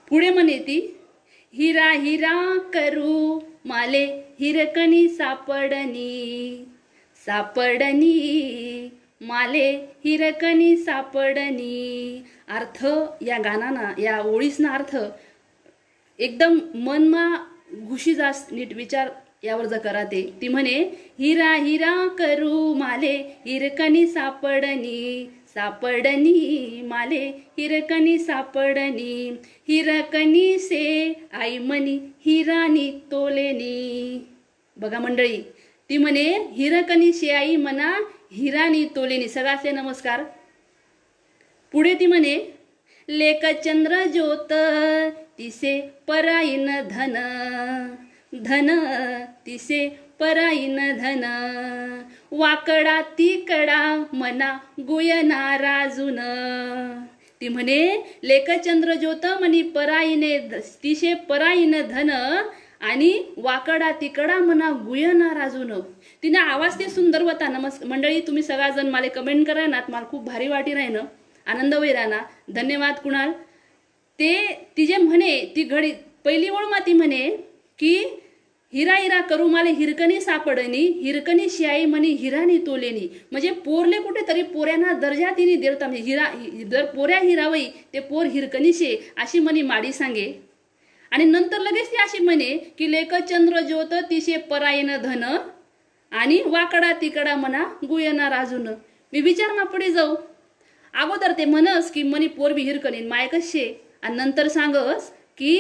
पुढे 0.09 0.29
म्हणे 0.29 0.57
ती 0.59 0.97
हिरा 1.53 1.89
हिरा 1.91 2.35
करू 2.73 3.39
माले 3.65 4.05
हिरकणी 4.39 5.07
सापडणी 5.07 6.65
सापडणी. 7.25 8.89
माले 9.21 9.69
हिरकणी 10.05 10.75
सापडणी. 10.77 12.23
अर्थ 12.49 12.85
या 13.27 13.37
गाणाना 13.43 13.91
या 14.01 14.19
ओळीसना 14.21 14.71
अर्थ 14.73 14.95
एकदम 16.19 16.57
मनमा 16.85 17.25
घुशी 17.87 18.13
जास 18.13 18.47
नीट 18.51 18.73
विचार 18.75 19.09
यावर 19.43 19.65
जर 19.65 19.77
करा 19.77 20.03
ते 20.03 20.21
ती 20.41 20.47
म्हणे 20.47 20.79
हिरा 21.19 21.53
हिरा 21.53 21.95
करू 22.19 22.73
माले 22.73 23.15
हिरकणी 23.45 24.05
सापडणी 24.07 25.25
सापडणी 25.53 26.81
माले 26.85 27.25
हिरकणी 27.57 28.17
सापडणी 28.19 29.29
हिरकणी 29.67 30.59
से 30.59 31.13
आई 31.33 31.57
मनी 31.57 31.97
हिरानी 32.25 32.89
तोलेनी. 33.11 34.27
बघा 34.77 34.99
मंडळी 34.99 35.41
ती 35.89 35.97
म्हणे 35.97 36.23
हिरकणी 36.51 37.11
से 37.13 37.31
आई 37.31 37.55
मना 37.55 37.91
हिरानी 38.33 38.85
तोलेनी. 38.95 39.27
सगळ्याचे 39.27 39.71
नमस्कार. 39.71 40.23
पुढे 41.71 41.93
ती 41.99 42.05
म्हणे 42.05 42.37
लेख 43.09 43.45
चंद्र 43.65 44.03
ज्योत 44.05 44.53
तिसे 45.37 45.79
पराईन 46.07 46.69
धन. 46.89 47.15
धन 48.33 48.69
तिसे 49.45 49.87
पराईन 50.19 50.77
धन. 50.97 51.23
वाकडा 52.31 52.99
तिकडा 53.17 53.81
मना 54.13 54.51
गुयना 54.87 55.57
राजून 55.57 56.19
ती 57.41 57.47
म्हणे 57.47 57.79
लेखचंद्र 58.23 58.93
ज्योत 58.93 59.25
म्हणी 59.39 59.61
पराईने 59.75 60.37
तिशे 60.83 61.13
पराईन 61.29 61.71
धन 61.89 62.09
आणि 62.09 63.11
वाकडा 63.37 63.89
तिकडा 63.91 64.37
म्हणा 64.37 64.69
गुयना 64.85 65.33
राजून 65.33 65.71
तिने 66.23 66.37
आवाज 66.37 66.79
ते 66.79 66.89
सुंदर 66.89 67.21
होता 67.21 67.47
नमस् 67.47 67.83
मंडळी 67.83 68.21
तुम्ही 68.21 68.43
सगळ्याजण 68.43 68.89
मला 68.89 69.07
कमेंट 69.07 69.45
करा 69.47 69.65
ना 69.65 69.81
मला 69.89 70.05
खूप 70.11 70.23
भारी 70.25 70.47
वाटी 70.47 70.73
राही 70.73 70.87
ना. 70.87 70.99
आनंद 71.47 71.73
होई 71.73 71.91
राहणार 71.93 72.51
धन्यवाद 72.53 72.99
कुणाल. 73.03 73.31
ते 74.19 74.33
तिचे 74.77 74.97
म्हणे 74.97 75.37
ती 75.55 75.63
घडी 75.63 75.91
पहिली 76.25 76.49
ओळ 76.49 76.65
माती 76.65 76.93
म्हणे 76.93 77.29
की 77.79 78.03
हिरा 78.73 78.95
हिरा 78.95 79.19
करू 79.29 79.47
माले 79.47 79.71
हिरकणी 79.71 80.19
सापडणी 80.21 80.85
हिरकणी 81.01 81.49
शियाई 81.49 81.85
म्हणी 81.85 82.09
हिरानी 82.19 82.57
तोलेनी. 82.67 83.07
म्हणजे 83.31 83.49
पोरले 83.65 83.97
कुठेतरी 84.01 84.41
पोऱ्यांना 84.43 84.93
दर्जा 84.99 85.31
तिने 85.37 85.55
देवता 85.55 85.87
म्हणजे 85.87 86.03
हिरा 86.03 86.25
जर 86.71 86.85
पोऱ्या 86.85 87.19
हिरावई 87.19 87.65
ते 87.93 87.99
पोर 87.99 88.25
हिरकणी 88.25 88.73
शे 88.73 88.95
अशी 89.17 89.39
म्हणी 89.39 89.61
माडी 89.61 89.91
सांगे. 89.93 90.31
आणि 91.11 91.25
नंतर 91.25 91.59
लगेच 91.61 91.91
ती 91.91 91.97
अशी 92.01 92.23
म्हणे 92.23 92.55
की 92.77 92.91
लेख 92.91 93.13
चंद्र 93.29 93.59
ज्योत 93.59 93.93
तिशे 94.09 94.37
परायन 94.49 94.95
धन 95.03 95.23
आणि 96.11 96.41
वाकडा 96.45 96.91
तिकडा 97.01 97.35
म्हणा 97.35 97.63
गुयना 97.89 98.29
राजून. 98.29 98.67
मी 99.13 99.21
विचार 99.21 99.51
मा 99.53 99.63
पुढे 99.63 99.91
जाऊ. 99.91 100.15
अगोदर 100.93 101.31
ते 101.37 101.45
म्हणस 101.45 101.91
की 101.91 102.03
मनी 102.03 102.27
पोर 102.27 102.53
बी 102.53 102.61
हिरकणीन 102.63 103.07
मायकच 103.07 103.51
शे 103.51 103.73
आणि 104.03 104.15
नंतर 104.15 104.47
सांगस 104.47 105.09
की 105.37 105.57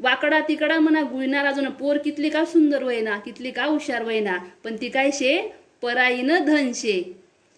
वाकडा 0.00 0.40
तिकडा 0.40 0.78
म्हणा 0.78 1.02
गुळणार 1.02 1.46
अजून 1.46 1.70
पोर 1.70 1.96
कितली 1.96 2.28
का 2.28 2.44
सुंदर 2.44 2.82
वयना 2.82 3.18
कितली 3.18 3.50
का 3.50 3.64
हुशार 3.64 4.02
वयना 4.02 4.36
पण 4.64 4.76
ती 4.80 4.88
काय 4.88 5.10
शे? 5.12 5.52
पराईनं 5.82 6.44
धन 6.44 6.70
शे. 6.74 7.02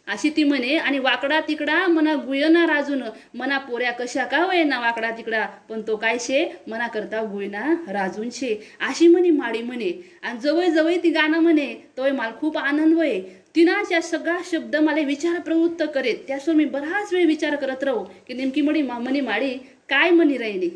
अशी 0.06 0.30
ती 0.36 0.44
म्हणे 0.44 0.76
आणि 0.76 0.98
वाकडा 0.98 1.38
तिकडा 1.40 1.86
मना 1.86 2.14
गुयना 2.14 2.64
राजून 2.66 3.02
मना 3.34 3.58
पोऱ्या 3.58 3.90
कशा 3.92 4.24
का 4.24 4.44
वयना 4.46 4.80
वाकडा 4.80 5.10
तिकडा 5.10 5.44
पण 5.68 5.82
तो 5.86 5.96
काय 5.96 6.16
शे? 6.20 6.44
मना 6.68 6.88
करता 6.88 7.22
गुळना 7.32 7.74
राजून 7.88 8.28
शे. 8.32 8.54
अशी 8.80 9.08
म्हणे 9.08 9.30
माडी 9.30 9.62
म्हणे. 9.62 9.90
आणि 10.22 10.38
जवळ 10.38 10.66
जवळ 10.66 10.96
ती 11.02 11.10
गाणं 11.10 11.38
म्हणे 11.38 11.74
तोय 11.96 12.10
मला 12.10 12.32
खूप 12.40 12.58
आनंद 12.58 12.98
वय. 12.98 13.20
तिनाच 13.56 13.92
या 13.92 14.02
सगळा 14.02 14.36
शब्द 14.52 14.76
मला 14.76 15.00
विचार 15.06 15.40
प्रवृत्त 15.40 15.82
करेत. 15.94 16.16
त्यासवर 16.28 16.54
मी 16.54 16.64
बराच 16.64 17.12
वेळ 17.12 17.26
विचार 17.26 17.56
करत 17.56 17.84
राहू 17.84 18.04
की 18.26 18.34
नेमकी 18.34 18.60
म्हणी 18.60 18.82
म्हणे 18.82 19.20
माडी 19.20 19.54
काय 19.88 20.10
म्हणी 20.10 20.36
राहिली? 20.36 20.70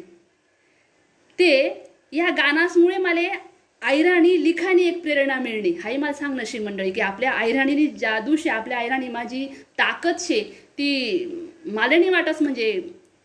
ते 1.38 1.52
या 2.12 2.28
गानासमुळे 2.36 2.96
मला 2.98 3.20
आयराणी 3.82 4.42
लिखाणी 4.44 4.82
एक 4.88 5.00
प्रेरणा 5.02 5.38
मिळणे. 5.40 5.70
हाही 5.82 5.96
मला 5.96 6.12
सांग 6.12 6.38
नशी 6.40 6.58
मंडळी 6.58 6.90
की 6.90 7.00
आपल्या 7.00 7.30
आयराणीनी 7.30 7.86
जादू 8.00 8.36
शे 8.36 8.50
आपल्या 8.50 8.78
आयराणी 8.78 9.08
माझी 9.08 9.46
ताकद 9.78 10.20
शे 10.20 10.40
ती 10.78 11.24
मला 11.66 11.96
नाही 11.96 12.08
वाटस 12.10 12.42
म्हणजे 12.42 12.80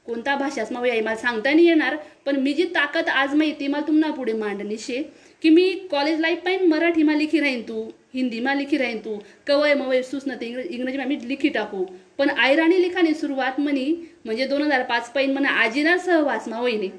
कोणता 0.06 0.36
भाषाच 0.36 0.72
मग 0.72 0.88
आई 0.89 1.01
मला 1.01 1.15
सांगता 1.15 1.53
नाही 1.53 1.65
येणार 1.68 1.96
पण 2.25 2.36
मी 2.36 2.53
जी 2.53 2.63
ताकद 2.75 3.10
आज 3.10 3.34
माहिती 3.36 3.60
ती 3.60 3.68
मला 3.68 3.88
तुम्हाला 3.88 4.15
पुढे 4.15 4.34
मांडणी 4.34 4.77
शे 4.80 5.01
की 5.41 5.50
मी 5.50 5.70
कॉलेज 5.91 6.20
लाईफ 6.20 6.39
पाहिजे 6.46 6.65
मराठीमा 6.65 7.13
लिखी 7.15 7.39
राहीन 7.39 7.62
तू 7.68 7.84
हिंदीमा 8.13 8.53
लिखी 8.53 8.77
राहीन 8.77 8.98
तू 8.98 9.18
कवय 9.48 9.74
मवय 9.74 10.01
सुसनते 10.01 10.46
इंग्रजी 10.46 10.75
इंग्रजीमा 10.75 11.03
मी 11.06 11.18
लिखी 11.27 11.50
टाकू. 11.50 11.84
पण 12.18 12.30
आयराणी 12.30 12.82
लिखाणी 12.82 13.13
सुरुवात 13.13 13.60
म्हणी 13.60 13.94
म्हणजे 14.25 14.48
दोन 14.48 14.62
हजार 14.62 14.84
पाच 14.84 15.12
पाहिजे 15.12 15.34
म्हणा 15.34 15.50
आजीना 15.62 15.98
सहवासमा 15.98 16.60
वहिनी 16.60 16.89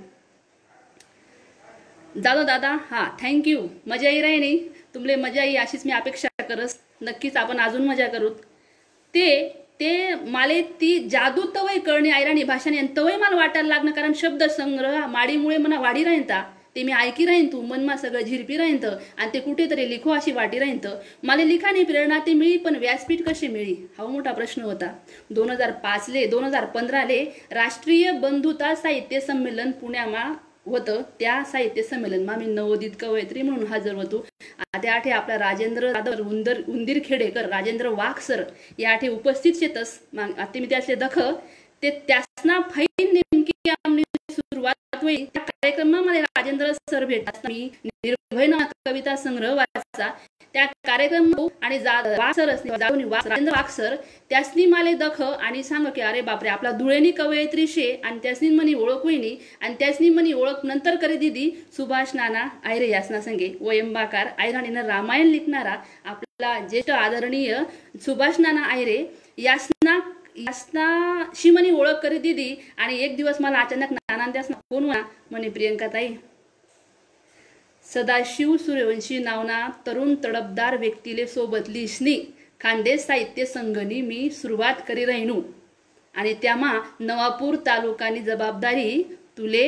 दादा 2.14 2.42
दादा 2.42 2.76
हा 2.90 3.04
थँक्यू 3.20 3.60
मजा 3.88 4.08
येई 4.08 4.20
राही 4.22 4.38
नाही 4.38 4.58
तुमले 4.94 5.16
मजा 5.16 5.44
येई 5.44 5.54
अशीच 5.56 5.86
मी 5.86 5.92
अपेक्षा 5.92 6.28
करस. 6.48 6.76
नक्कीच 7.02 7.36
आपण 7.36 7.60
अजून 7.60 7.86
मजा 7.86 8.06
करूत. 8.08 8.34
ते 9.14 9.48
ते 9.80 10.14
माले 10.30 10.60
ती 10.80 10.98
जादू 11.10 11.42
तवय 11.54 11.78
कळणे 11.86 12.10
आयराणी 12.10 12.42
भाषाने 12.44 12.82
तवय 12.96 13.16
मला 13.16 13.36
वाटायला 13.36 13.68
लागणं 13.68 13.90
कारण 13.92 14.12
शब्दसंग्रह 14.16 15.06
माडीमुळे 15.06 15.56
मला 15.58 15.78
वाढी 15.80 16.04
राहीन 16.04 16.22
ता 16.28 16.42
ते 16.76 16.82
मी 16.82 16.92
ऐकी 16.92 17.24
राहीन 17.26 17.46
तू 17.52 17.60
मनमा 17.62 17.96
सगळं 17.96 18.20
झिरपी 18.20 18.56
राहीन 18.56 18.76
तर 18.82 18.94
आणि 19.18 19.30
ते 19.34 19.40
कुठेतरी 19.40 19.88
लिखो 19.90 20.10
अशी 20.10 20.32
वाटी 20.32 20.58
राहीन 20.58 20.78
तर 20.84 20.94
मला 21.24 21.44
लिखाणी 21.44 21.82
प्रेरणा 21.84 22.18
ते 22.26 22.34
मिळी 22.34 22.56
पण 22.56 22.76
व्यासपीठ 22.76 23.22
कशी 23.26 23.48
मिळी? 23.48 23.74
हा 23.98 24.06
मोठा 24.06 24.32
प्रश्न 24.32 24.62
होता. 24.62 24.92
दोन 25.30 25.50
हजार 25.50 25.70
पाचले 25.82 26.26
दोन 26.26 26.44
हजार 26.44 26.64
पंधराले 26.64 27.24
राष्ट्रीय 27.52 28.10
बंधुता 28.12 28.74
साहित्य 28.74 29.20
संमेलन 29.20 29.70
पुण्यामा 29.80 30.32
होतं. 30.66 31.00
त्या 31.20 31.42
साहित्य 31.44 31.82
संमेलनमा 31.82 32.34
मी 32.36 32.46
नवोदित 32.46 32.90
कवयत्री 33.00 33.42
म्हणून 33.42 33.66
हजर 33.66 33.94
होतो. 33.94 34.24
त्या 34.74 34.94
आठे 34.94 35.10
आपला 35.10 35.38
राजेंद्र 35.38 35.92
जाधव 35.92 36.28
उंदर 36.28 36.60
उंदीर 36.68 37.00
खेडेकर 37.04 37.48
राजेंद्र 37.48 37.88
वाघ 37.88 38.18
सर 38.22 38.42
या 38.78 38.90
आठे 38.92 39.08
उपस्थित 39.08 39.54
शेतस. 39.54 39.98
आता 40.18 40.60
मी 40.60 40.66
दख 40.96 41.18
ते 41.82 41.90
त्यासना 42.08 42.58
फैन 42.70 43.12
नेमकी 43.12 43.70
आमनी 43.70 44.02
सुरुवात 44.52 44.96
होईल 45.02 45.24
त्या 45.24 45.42
कार्यक्रमामध्ये 45.42 46.20
राजेंद्र 46.20 46.72
सर 46.90 47.04
भेटतात. 47.04 47.46
मी 47.46 47.68
निर्भय 48.04 48.46
कविता 48.86 49.14
संग्रह 49.16 49.54
वाचा 49.54 50.08
त्या 50.54 50.64
कार्यक्रम 50.86 51.30
आणि 51.62 51.78
वाघ 51.78 52.38
राजेंद्र 52.38 53.52
वाघ 53.52 53.64
सर 53.70 53.94
त्यासनी 54.30 54.66
माले 54.66 54.92
दख 54.94 55.20
आणि 55.22 55.62
सांग 55.62 55.86
की 55.94 56.00
अरे 56.00 56.20
बापरे 56.20 56.48
आपला 56.48 56.70
धुळेनी 56.70 57.10
कवयित्री 57.10 57.66
शे 57.66 57.90
आणि 58.04 58.18
त्यासनी 58.22 58.48
मनी 58.48 58.74
ओळख 58.74 59.02
होईनी 59.02 59.34
आणि 59.60 59.74
त्यासनी 59.78 60.08
मनी 60.10 60.32
ओळख 60.32 60.64
नंतर 60.64 60.96
करे 60.96 61.16
दिदी 61.16 61.50
सुभाष 61.76 62.14
नाना 62.14 62.46
आयरे 62.64 62.90
यासना 62.90 63.20
संगे 63.20 63.52
वयंबाकार 63.60 64.28
आयराणीनं 64.38 64.86
रामायण 64.86 65.26
लिखणारा 65.26 65.76
आपला 66.04 66.58
ज्येष्ठ 66.60 66.90
आदरणीय 66.90 67.58
सुभाष 68.04 68.40
नाना 68.40 68.66
आयरे 68.66 69.04
यासना 69.38 69.98
यासना 70.38 71.22
शिमनी 71.36 71.70
ओळख 71.70 72.02
करी 72.02 72.18
दिदी 72.18 72.54
आणि 72.76 72.98
एक 72.98 73.16
दिवस 73.16 73.40
मला 73.40 73.58
अचानक 73.60 73.92
नाना 74.16 74.40
ना 74.50 74.60
फोन 74.70 74.84
म्हणा 74.84 75.02
म्हणे 75.30 75.48
प्रियंकाताई. 75.48 76.14
सदाशिव 77.86 78.56
सूर्यवंशी 78.56 79.18
नावना 79.18 79.68
तरुण 79.86 80.14
तडपदार 80.24 80.76
व्यक्तीले 80.76 81.26
सोबत 81.26 81.68
लिशनी 81.68 82.16
खांदे 82.60 82.96
साहित्य 82.98 83.44
संघनी 83.44 84.00
मी 84.00 84.28
सुरुवात 84.30 84.74
करी 84.88 85.04
राहिनू. 85.04 85.40
आणि 86.14 86.34
त्यामा 86.42 86.72
नवापूर 87.00 87.56
तालुकानी 87.66 88.20
जबाबदारी 88.20 89.02
तुले 89.38 89.64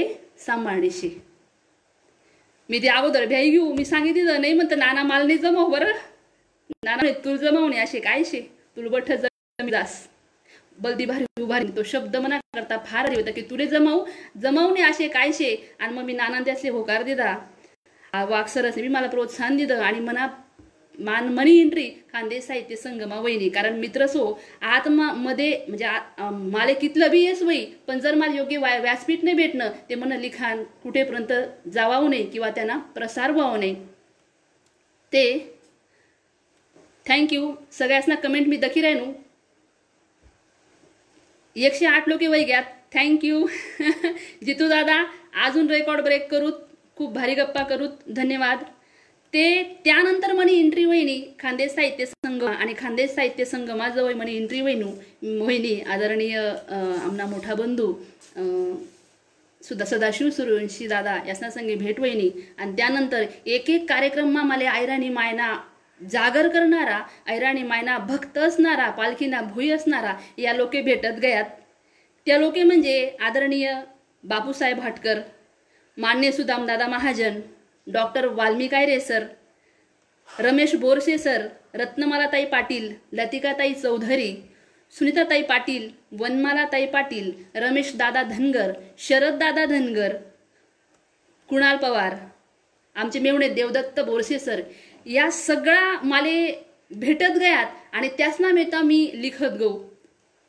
सांभाळणीशी. 0.46 1.08
मी 2.68 2.78
ते 2.78 2.88
अगोदर 2.88 3.26
भ्याई 3.26 3.50
घेऊ 3.50 3.72
मी 3.74 3.84
सांगितलं 3.84 4.40
नाही 4.40 4.52
म्हणतं 4.52 4.78
नाना 4.78 5.02
माल 5.02 5.26
नाही 5.26 5.38
जमव 5.38 5.68
बरं. 5.68 5.92
नाना 6.84 7.10
तू 7.24 7.36
जमावणे 7.36 7.78
असे 7.78 8.00
काय 8.00 8.24
शे 8.24 8.40
तुला 8.76 8.88
बठ 8.88 9.12
जमीदास 9.12 10.06
बलदी 10.78 11.06
भारी 11.06 11.26
उभारी 11.42 11.68
तो 11.72 11.82
शब्द 11.84 12.16
मना 12.16 12.38
करता 12.54 12.76
फार 12.86 13.14
होता 13.14 13.30
की 13.30 13.42
तुले 13.50 13.66
जमाऊ 13.66 14.04
जमावणे 14.42 14.82
असे 14.82 15.08
कायशे? 15.08 15.54
आणि 15.80 15.94
मग 15.94 16.04
मी 16.04 16.12
नानांदे 16.12 16.50
असले 16.50 16.70
होकार 16.70 17.02
दिदा 17.02 17.34
वाक्सरस 18.30 18.78
मी 18.78 18.88
मला 18.88 19.06
प्रोत्साहन 19.08 19.56
दिलं 19.56 19.80
आणि 19.82 20.00
मना 20.00 20.26
मान 20.98 21.28
मनी 21.34 21.56
एंट्री 21.60 21.88
खानदेश 22.12 22.44
साहित्य 22.44 22.76
संगमा 22.76 23.18
वहिनी. 23.20 23.48
कारण 23.48 23.78
मित्र 23.78 24.06
सो 24.06 24.38
आत्मा 24.62 25.10
मध्ये 25.12 25.50
म्हणजे 25.68 25.86
माले 26.52 26.74
कितलं 26.74 27.10
बी 27.10 27.20
येस 27.20 27.42
वही 27.42 27.64
पण 27.86 27.98
जर 28.00 28.14
मला 28.14 28.34
योग्य 28.34 28.56
व्या- 28.56 28.80
व्यासपीठ 28.80 29.24
नाही 29.24 29.36
भेटणं 29.36 29.70
ते 29.88 29.94
मन 29.94 30.12
लिखाण 30.20 30.62
कुठेपर्यंत 30.82 31.32
जावावं 31.74 32.10
नाही 32.10 32.30
किंवा 32.30 32.50
त्यांना 32.50 32.76
प्रसार 32.94 33.30
व्हावं 33.30 33.58
नाही 33.60 33.74
ते 35.12 35.26
थँक्यू 37.06 37.52
सगळ्यासना 37.72 38.14
कमेंट 38.14 38.48
मी 38.48 38.56
दखी 38.56 38.80
राहिनू 38.80 39.12
एकशे 41.56 41.86
आठ 41.86 42.08
लोके 42.08 42.26
वय 42.26 42.44
घ्यात 42.44 42.64
थँक्यू 42.94 43.46
जितू 44.44 44.68
दादा 44.68 45.02
अजून 45.44 45.68
रेकॉर्ड 45.70 46.00
ब्रेक 46.02 46.30
करूत. 46.30 46.52
खूप 46.96 47.12
भारी 47.12 47.34
गप्पा 47.34 47.62
करूत. 47.62 47.90
धन्यवाद. 48.16 48.58
ते 49.32 49.62
त्यानंतर 49.84 50.32
म्हणे 50.32 50.52
इंट्री 50.52 50.84
वहिनी 50.84 51.18
खानदेश 51.40 51.70
साहित्य 51.74 52.06
संघ 52.06 52.42
आणि 52.44 52.74
खानदेश 52.78 53.10
साहित्य 53.10 53.44
संघ 53.44 53.70
माझं 53.70 54.02
वय 54.02 54.14
म्हणे 54.14 54.32
इंट्री 54.32 54.60
वहिनू 54.60 54.90
वहिनी 55.44 55.80
आदरणीय 55.90 56.36
आमना 56.38 57.26
मोठा 57.26 57.54
बंधू 57.54 57.92
सुद्धा 59.60 59.84
सदाशिव 59.84 60.30
सुरवंशी 60.30 60.86
दादा 60.86 61.16
यासना 61.26 61.50
संगे 61.50 61.74
भेट 61.74 62.00
वहिनी. 62.00 62.30
आणि 62.58 62.72
त्यानंतर 62.76 63.24
एक 63.46 63.70
एक 63.70 63.88
कार्यक्रममा 63.88 64.42
मला 64.42 64.70
आयराणी 64.70 65.08
मायना 65.08 65.54
जागर 66.00 66.48
करणारा 66.48 67.00
ऐराणी 67.32 67.62
मायना 67.62 67.98
भक्त 68.08 68.38
असणारा 68.38 68.88
पालखीना 68.90 69.40
भुई 69.54 69.70
असणारा 69.70 70.14
या 70.38 70.52
लोके 70.54 70.80
भेटत 70.82 71.18
गयात. 71.22 71.44
त्या 72.26 72.38
लोके 72.38 72.62
म्हणजे 72.62 73.16
आदरणीय 73.20 73.72
बापूसाहेब 74.24 74.78
भाटकर 74.80 75.20
मान्य 75.98 76.30
सुदामदादा 76.32 76.86
महाजन 76.86 77.40
डॉक्टर 77.86 78.26
वाल्मिकायरे 78.34 78.98
सर 79.00 79.24
रमेश 80.28 80.74
बोरसे 80.74 81.16
सर 81.18 81.46
रत्नमालाताई 81.74 82.44
पाटील 82.44 82.92
लतिकाताई 83.12 83.72
चौधरी 83.74 84.34
सुनीताताई 84.94 85.42
पाटील 85.42 85.88
वनमालाताई 86.18 86.86
पाटील 86.86 87.30
रमेश 87.54 87.94
दादा 87.96 88.22
धनगर 88.22 88.72
शरद 89.08 89.38
दादा 89.38 89.64
धनगर 89.66 90.14
कुणाल 91.48 91.76
पवार 91.76 92.14
आमचे 92.96 93.18
मेवणे 93.18 93.48
देवदत्त 93.48 94.00
बोरसे 94.00 94.38
सर 94.38 94.60
या 95.06 95.30
सगळ्या 95.30 95.98
माले 96.02 96.36
भेटत 96.90 97.38
गयात 97.40 97.66
आणि 97.92 98.08
त्याचना 98.18 98.50
मेता 98.52 98.80
मी 98.82 99.10
लिखत 99.14 99.56
गो 99.58 99.72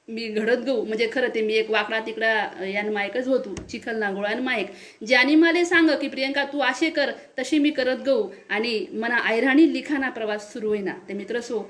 मी 0.07 0.27
घडत 0.27 0.57
गो 0.65 0.73
म्हणजे 0.83 1.07
खरं 1.13 1.29
ते 1.35 1.41
मी 1.41 1.53
एक 1.53 1.69
वाकडा 1.71 1.99
तिकडा 2.05 2.65
यान 2.65 2.89
मायकच 2.93 3.27
होतो. 3.27 3.53
चिखल 3.69 3.97
नांगोळ 3.99 4.25
आणि 4.25 4.41
मायक. 4.41 4.67
ज्याने 5.07 5.35
मला 5.35 5.63
सांग 5.65 5.89
की 6.01 6.07
प्रियंका 6.07 6.43
तू 6.53 6.59
असे 6.63 6.89
कर 6.89 7.11
तशी 7.39 7.59
मी 7.59 7.69
करत 7.71 8.03
गो 8.05 8.17
आणि 8.49 8.85
मना 8.93 9.19
ऐराणी 9.29 9.71
लिखाणा 9.73 10.09
प्रवास 10.09 10.51
सुरू 10.53 10.67
होईना. 10.67 10.93
ते 11.07 11.13
मित्र 11.13 11.39
सो 11.41 11.61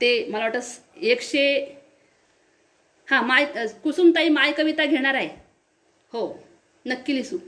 ते 0.00 0.12
मला 0.30 0.44
वाटतं 0.44 1.02
एकशे 1.02 1.44
हां 3.08 3.22
माय 3.26 3.46
कुसुमताई 3.82 4.28
माय 4.28 4.52
कविता 4.52 4.84
घेणार 4.84 5.14
आहे. 5.14 5.28
हो 6.12 6.26
नक्की 6.86 7.14
लिसू. 7.14 7.38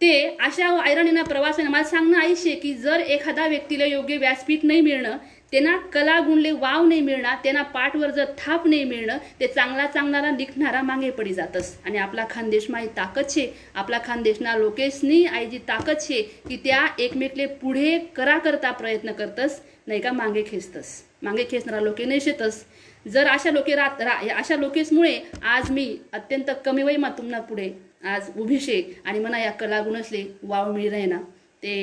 ते 0.00 0.36
अशा 0.40 0.66
ऐरणीना 0.86 1.22
प्रवासाने 1.22 1.68
मला 1.68 1.84
सांगणं 1.84 2.18
आयुष्य 2.18 2.54
की 2.54 2.72
जर 2.74 3.00
एखादा 3.00 3.46
व्यक्तीला 3.46 3.84
योग्य 3.84 4.16
व्यासपीठ 4.16 4.64
नाही 4.64 4.80
मिळणं 4.80 5.16
त्यांना 5.52 5.76
कला 5.92 6.18
गुणले 6.20 6.50
वाव 6.50 6.84
नाही 6.86 7.00
मिळणार 7.00 7.36
त्यांना 7.42 7.62
पाठवर 7.74 8.10
जर 8.10 8.24
थाप 8.38 8.66
नाही 8.66 8.84
मिळणं 8.84 9.18
ते 9.40 9.46
चांगला 9.46 9.86
चांगला 9.86 10.30
लिखणारा 10.30 10.82
मागे 10.82 11.10
पडी 11.10 11.32
जातस. 11.34 11.74
आणि 11.84 11.98
आपला 11.98 12.24
खानदेश 12.30 12.66
ही 12.70 12.86
ताकद 12.96 13.28
छे 13.34 13.46
आपला 13.74 13.98
खानदेशना 14.04 14.56
लोकेशनी 14.56 15.24
आई 15.24 15.46
जी 15.46 15.58
ताकद 15.68 16.00
छे 16.00 16.20
की 16.48 16.56
त्या 16.64 16.86
एकमेकले 16.98 17.46
पुढे 17.62 17.98
करा 18.16 18.38
करता 18.38 18.70
प्रयत्न 18.72 19.12
करतस 19.12 19.60
नाही 19.86 20.00
का 20.00 20.12
मागे 20.12 20.42
खेचतस. 20.46 21.02
मागे 21.22 21.44
खेचणारा 21.50 21.80
लोके 21.80 22.04
नाही 22.04 22.20
शेतस. 22.20 22.64
जर 23.06 23.26
अशा 23.26 23.50
लोके 23.50 23.74
रात 23.74 24.02
रा 24.02 24.20
अशा 24.38 24.56
लोकेसमुळे 24.56 25.18
आज 25.44 25.70
मी 25.70 25.94
अत्यंत 26.12 26.50
कमी 26.64 26.82
वय 26.82 26.96
मग 26.96 27.18
तुम्हाला 27.18 27.40
पुढे 27.40 27.70
आज 28.02 28.30
उभिषेक 28.38 28.92
आणि 29.04 29.18
मना 29.18 29.38
या 29.38 29.50
कलागुणसले 29.52 30.24
वाव 30.42 30.72
मिळी 30.72 30.88
राहिना 30.88 31.18
ते 31.62 31.74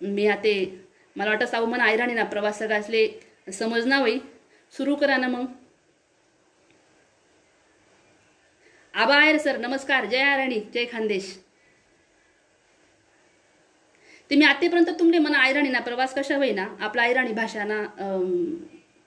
मी 0.00 0.26
आते 0.26 0.54
मला 1.16 1.30
वाटतं 1.30 1.46
साऊ 1.46 1.66
मन 1.66 1.80
ऐराणी 1.80 2.14
ना 2.14 2.24
प्रवास 2.24 2.58
सगळ्यासले 2.58 3.06
समजना 3.52 4.00
वय 4.02 4.18
सुरू 4.72 4.94
करा 4.94 5.16
ना 5.16 5.28
मग. 5.28 5.44
आबा 8.94 9.16
आयर 9.16 9.38
सर 9.38 9.56
नमस्कार 9.58 10.04
जय 10.04 10.20
आयराणी 10.20 10.60
जय 10.74 10.84
खानदेश. 10.92 11.36
ते 14.30 14.36
मी 14.36 14.44
आतापर्यंत 14.44 14.90
तुमले 14.98 15.18
मना 15.18 15.38
आयराणी 15.38 15.68
ना 15.68 15.80
प्रवास 15.80 16.14
कशा 16.14 16.36
होईना 16.36 16.66
आपला 16.80 17.02
आयराणी 17.02 17.32
भाषा 17.32 17.64
ना 17.64 17.82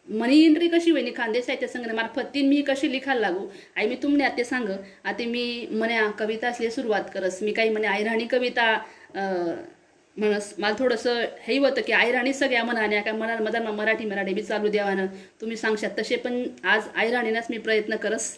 मनी 0.09 0.43
एंट्री 0.45 0.67
कशी 0.69 0.91
होईनी? 0.91 1.11
खानदेश 1.15 1.45
साहित्य 1.45 1.67
संघ 1.67 1.85
तीन 2.33 2.47
मी 2.49 2.61
कशी 2.67 2.91
लिखायला 2.91 3.21
लागू? 3.21 3.47
आई 3.75 3.87
मी 3.87 3.95
तुमने 4.03 4.23
आता 4.23 4.43
सांग. 4.43 4.69
आता 5.03 5.23
मी 5.25 5.67
मने 5.71 5.97
कविता 6.19 6.47
असले 6.47 6.69
सुरुवात 6.71 7.09
करस. 7.13 7.41
मी 7.43 7.51
काही 7.53 7.69
म्हणे 7.69 7.87
आयराणी 7.87 8.25
कविता 8.31 8.77
म्हणस. 9.15 10.53
मला 10.59 10.73
थोडंसं 10.79 11.23
हे 11.41 11.57
होतं 11.57 11.81
की 11.87 11.93
आयराणी 11.93 12.33
सगळ्या 12.33 12.63
मनाने 12.63 13.01
काय 13.01 13.13
मना 13.13 13.35
मधान 13.39 13.67
मराठी 13.75 14.05
मराठी 14.05 14.33
बी 14.33 14.41
चालू 14.43 14.67
द्यावानं. 14.67 15.05
तुम्ही 15.41 15.57
सांगशात 15.57 15.99
तसे 15.99 16.15
पण 16.15 16.43
आज 16.63 16.87
आयराणीनाच 16.95 17.47
मी 17.49 17.57
प्रयत्न 17.57 17.95
करस. 17.95 18.37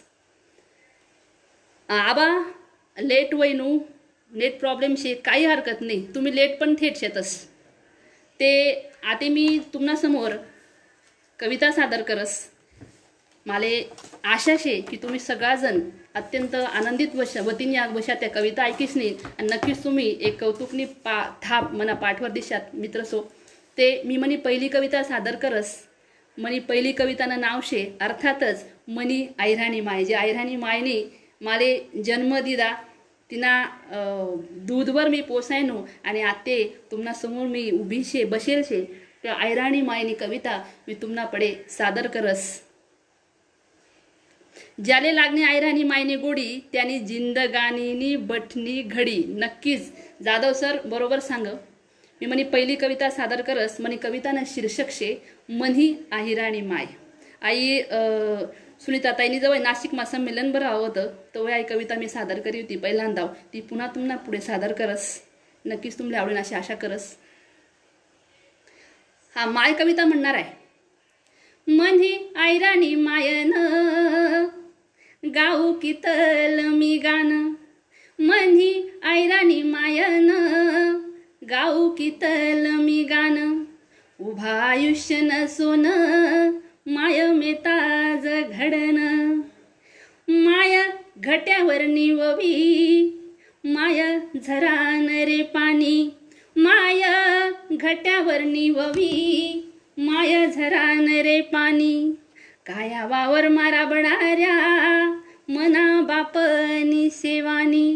आबा 1.90 2.28
लेट 2.98 3.34
वैनू 3.34 3.78
नेट 4.32 4.60
प्रॉब्लेमशी 4.60 5.14
काही 5.26 5.46
हरकत 5.46 5.82
नाही. 5.82 6.06
तुम्ही 6.16 6.36
लेट 6.36 6.60
पण 6.60 6.76
थेट 6.80 6.98
शेतस. 6.98 7.38
ते 8.40 8.74
आता 9.04 9.30
मी 9.30 9.60
तुम्हाला 9.74 10.00
समोर 10.02 10.32
कविता 11.40 11.70
सादर 11.72 12.02
करस. 12.02 12.32
माले 13.46 13.70
आशा 14.26 14.56
शे 14.60 14.80
की 14.90 14.98
तुम्ही 14.98 15.20
सगळाजण 15.20 15.80
अत्यंत 16.16 16.56
आनंदित 16.56 17.16
वश 17.16 17.36
वतीने 17.38 17.74
या 17.74 17.86
वशा 17.94 18.14
त्या 18.14 18.30
कविता 18.30 18.64
ऐकीस 18.64 18.96
नाही. 18.98 19.16
आणि 19.38 19.48
नक्कीच 19.48 19.84
तुम्ही 19.84 20.08
एक 20.22 20.40
कौतुकनी 20.40 20.86
पा 21.06 21.22
थाप 21.44 21.72
मना 21.74 21.94
पाठवर 21.94 22.30
दिशात 22.30 22.76
मित्र 22.76 23.04
सो. 23.04 23.22
ते 23.78 24.02
मी 24.06 24.18
म्हणी 24.18 24.36
पहिली 24.36 24.68
कविता 24.68 25.04
सादर 25.04 25.36
करस. 25.36 25.76
मनी 26.38 26.60
पहिली 26.60 26.92
कवितानं 26.92 27.40
नाव 27.42 27.60
शे. 27.64 27.84
अर्थातच 28.02 28.66
मनी 28.88 29.26
ऐराणी 29.40 29.82
माय. 29.82 30.04
जे 30.06 30.14
ऐराणी 30.16 30.56
मायने 30.56 31.02
माले 31.42 31.78
जन्म 32.06 32.40
दिला. 32.40 32.72
तिना 33.30 33.64
दूधवर 34.68 35.08
मी 35.10 35.22
पोसायनो. 35.22 35.86
आणि 36.04 36.22
आते 36.22 36.64
तुम्हाला 36.92 37.14
समोर 37.14 37.48
मी 37.48 37.70
उभी 37.72 38.04
शे 38.04 38.24
बसेल 38.26 38.64
शे. 38.64 38.86
त्या 39.24 39.36
ऐराणी 39.42 39.82
मायनी 39.82 40.14
कविता 40.14 40.64
मी 40.88 40.94
तुम्हा 40.94 41.26
पडे 41.26 41.56
सादर 41.70 42.08
करस. 42.08 42.62
ज्याले 44.86 45.16
लागणे 45.16 45.44
आयराणी 45.44 45.84
मायने 45.84 46.16
गोडी 46.16 46.60
त्याने 46.74 47.00
जिंदगानीनी 47.00 48.16
बठनी 48.16 48.82
घडी. 48.82 49.24
नक्कीच. 49.28 49.92
जाधव 50.24 50.54
सर 50.54 50.78
बरोबर 50.86 51.20
सांग. 51.20 51.48
मी 52.22 52.26
म्हणे 52.26 52.44
पहिली 52.44 52.76
कविता 52.76 53.10
सादर 53.10 53.42
करस. 53.42 53.76
म्हणे 53.80 53.96
कवितानं 53.96 54.44
शीर्षक 54.48 54.90
शे 54.90 55.16
मनी 55.50 56.06
आहिराणी 56.12 56.62
माय. 56.62 56.86
आई 57.42 57.80
अं, 57.80 58.46
सुनीताताईनी 58.82 59.40
जवळ 59.40 59.58
नाशिकमा 59.58 60.06
संमेलन 60.06 60.52
बरं 60.52 60.70
होतं 60.70 61.08
तेव्हा 61.36 61.54
आई 61.54 61.64
कविता 61.64 61.96
मी 61.96 62.10
सादर 62.10 62.40
करी 62.40 62.62
होती 62.62 62.78
पहिल्यांदा 62.78 63.26
ती 63.54 63.62
पुन्हा 63.62 63.88
तुम्हाला 63.88 64.16
पुढे 64.16 64.42
सादर 64.42 64.74
करस. 64.74 65.22
नक्कीच 65.66 66.00
तुम्हाला 66.00 66.22
आवडेल 66.22 66.38
अशी 66.38 66.56
आशा 66.56 66.76
करस. 66.76 67.16
हा 69.36 69.46
माय 69.46 69.74
कविता 69.74 70.06
म्हणणार 70.06 70.34
आहे. 70.34 70.54
म्हणे 71.68 72.32
आईराणी 72.36 72.96
मायन 72.96 73.54
गाऊ 75.26 75.74
कितल 75.74 76.68
मी 76.68 76.98
गाणं. 76.98 77.50
म्हणजे 78.20 79.00
आईराणी 79.04 79.62
मायन 79.64 80.30
गाऊ 81.50 81.90
कितल 81.90 82.68
मी 82.72 83.04
गाणं. 83.04 83.64
उभा 84.20 84.52
आयुष्य 84.52 85.48
सोनं 85.48 86.52
माय 86.88 87.32
मेताज 87.32 88.28
घडन 88.52 89.42
माय 90.28 90.82
घट्यावर 91.18 91.82
निववी 91.82 92.56
माय 93.64 94.20
झरान 94.48 95.08
रे 95.10 95.42
पाणी. 95.44 96.10
माय 96.60 97.02
घट्यावर 97.72 98.42
निववी 98.42 99.72
माय 99.98 100.52
झरान 100.52 101.08
रे 101.08 101.42
पाणी. 101.42 102.12
काया 102.66 103.06
वावर 103.06 103.48
मारा 103.48 103.86
बणाऱ्या 103.86 105.10
मना 105.50 106.02
बापनी 106.02 107.10
सेवानी. 107.10 107.96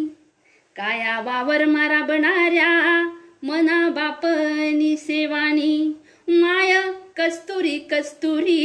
काया 0.76 1.20
वावर 1.20 1.66
मारा 1.66 2.02
बनाऱ्या 2.02 3.04
मना 3.44 3.90
बापनी 3.90 4.98
सेवानी. 4.98 5.92
माय 6.30 6.82
कस्तुरी 7.18 7.80
कस्तुरी 7.80 8.62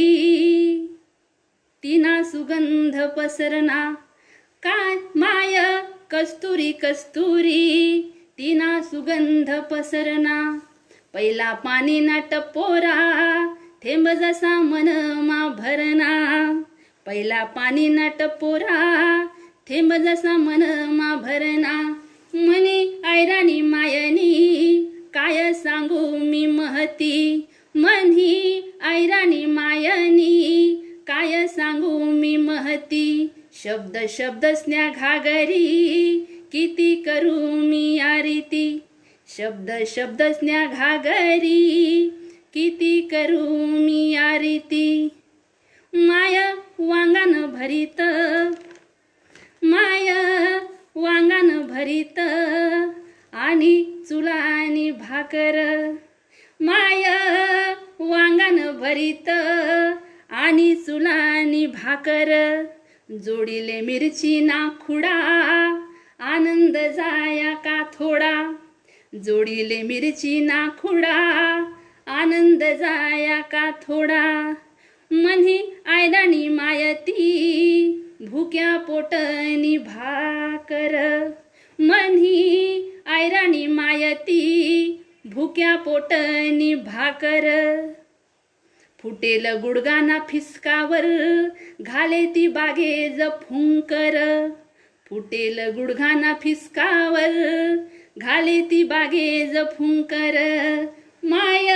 तिना 1.83 2.23
सुगंध 2.23 3.01
पसरना. 3.17 3.93
काय 4.63 4.95
माय 5.15 5.81
कस्तुरी 6.11 6.71
कस्तुरी 6.71 8.01
तिना 8.39 8.81
सुगंध 8.81 9.49
पसरना 9.71 10.59
पहिला 11.13 11.53
पाणी 11.53 11.99
ना 11.99 12.19
टपोरा 12.19 12.93
थेंब 13.83 14.07
जसा 14.09 14.61
मन 14.61 14.87
मा 15.21 15.47
भरना. 15.49 16.11
पहिला 17.05 17.43
पाणी 17.43 17.87
ना 17.87 18.07
टपोरा 18.07 19.25
थेंब 19.69 19.93
जसा 19.93 20.37
मन 20.37 20.63
मा 20.89 21.15
भरना. 21.15 21.73
मनी 22.35 23.01
ऐराणी 23.05 23.61
मायनी 23.61 24.31
काय 25.13 25.53
सांगू 25.53 26.17
मी 26.17 26.45
महती? 26.45 27.47
म्हणी 27.75 28.61
ऐराणी 28.83 29.45
मायनी 29.45 30.75
काय 31.07 31.47
सांगू 31.47 31.97
मी 31.99 32.37
महती? 32.37 33.29
शब्द 33.63 33.97
शब्द 34.09 34.45
स्न्या 34.45 34.89
घागरी 34.89 36.25
किती 36.51 36.95
करू 36.95 37.39
मी 37.51 37.99
आरिती 37.99 38.79
शब्द 39.37 39.71
शब्द 39.87 40.23
स्न्या 40.23 40.65
घागरी. 40.65 42.09
किती 42.53 43.01
करू 43.01 43.65
मी 43.65 44.15
आरिती 44.15 45.09
माय 45.93 46.53
वांगान 46.79 47.45
भरीत. 47.45 48.01
माय 49.63 50.13
वांगान 50.95 51.61
भरीत. 51.61 52.19
आणि 53.33 54.03
चुला 54.09 54.35
आणि 54.35 54.91
भाकर. 54.91 55.91
माय 56.59 57.03
वांगान 57.99 58.77
भरीत. 58.77 59.29
आणि 60.29 60.75
चुला 60.75 61.09
आणि 61.09 61.65
भाकर. 61.65 62.63
जोडिले 63.25 63.81
मिरची 63.81 64.39
ना 64.39 64.69
खुडा. 64.81 65.85
आनंद 66.21 66.77
जाया 66.77 67.53
का 67.53 67.83
थोडा? 67.83 68.53
जोडीले 69.15 69.83
मिरची 69.83 70.39
ना 70.39 70.67
खुडा? 70.79 71.15
आनंद 72.07 72.63
जाया 72.63 73.41
का 73.41 73.71
थोडा? 73.71 74.55
मनी 75.11 75.73
आयदानी 75.87 76.47
मायती 76.47 77.31
भुक्या 78.21 78.77
पोटनी 78.77 79.77
भाकर. 79.77 81.25
मनी 81.79 82.81
आयराणी 83.07 83.67
मायती 83.67 85.03
भुक्या 85.27 85.75
पोटनी 85.75 86.75
भाकर. 86.75 87.45
फुटेल 89.01 89.53
गुडगाना 89.53 90.19
फिसकावर 90.19 91.05
घाले 91.81 92.25
ती 92.25 92.47
बागेज 92.47 93.21
फुंकर. 93.21 94.49
फुटेल 95.09 95.59
गुडघाना 95.75 96.33
फिसकावर 96.33 97.75
घाले 98.17 98.61
ती 98.61 98.83
बागेज 98.83 99.57
फुंकर 99.57 100.35
माय 101.23 101.71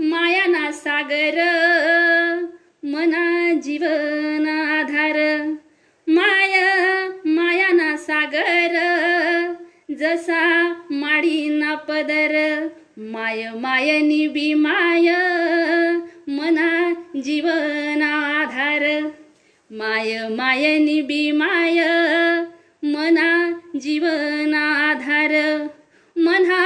मायाना 0.00 0.70
सागर 0.72 1.38
मना 2.84 3.52
जीवन 3.60 4.46
आधार. 4.48 5.18
माय 6.08 6.54
मायाना 7.26 7.96
सागर 7.96 8.74
जसा 9.90 10.68
माडीना 10.90 11.74
पदर. 11.74 12.66
माय 12.98 13.50
मायनी 13.54 14.26
बी 14.28 14.54
माय 14.54 15.10
मना 16.28 16.94
जीवन 17.16 18.02
आधार. 18.02 19.00
माय 19.70 20.28
मायनी 20.30 21.02
बी 21.02 21.32
माय 21.32 21.80
मना 22.84 23.28
जीवन 23.76 24.54
आधार 24.54 25.32
मन्हा 26.16 26.64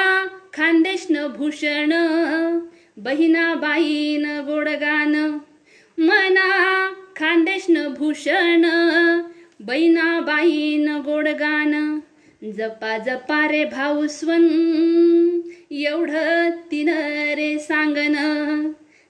खानदेशन 0.54 1.16
भूषण 1.36 1.92
बहिणाबाईन 3.04 4.24
गोडगान 4.46 5.14
मना 5.98 6.48
खानदेशन 7.16 7.76
भूषण 7.98 8.66
बहिणाबाईन 9.60 10.88
गोडगान 11.06 11.74
जपा 12.58 12.96
जपा 13.06 13.46
रे 13.46 13.64
भाऊस्वन 13.72 14.48
एवढं 15.72 16.50
तिन 16.70 16.88
रे 17.38 17.56
सांगन 17.60 18.14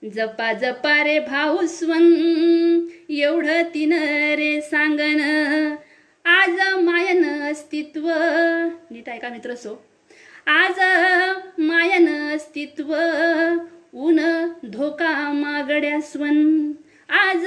जपा 0.02 0.52
जपा 0.60 1.02
रे 1.04 1.18
भाऊस्वन 1.20 2.06
एवढं 3.10 3.62
तिन 3.74 3.92
रे 4.38 4.60
सांगन 4.60 5.20
आज 6.30 6.60
मायन 6.84 7.24
अस्तित्व. 7.24 8.08
नीट 8.90 9.08
ऐका 9.08 9.28
मित्र 9.28 9.54
सो? 9.54 9.84
आज 10.46 10.80
मायन 11.58 12.32
अस्तित्व. 12.34 12.94
ऊन 13.94 14.18
धोका 14.64 15.32
मागड्या 15.32 16.00
स्वन 16.00 16.72
आज 17.10 17.46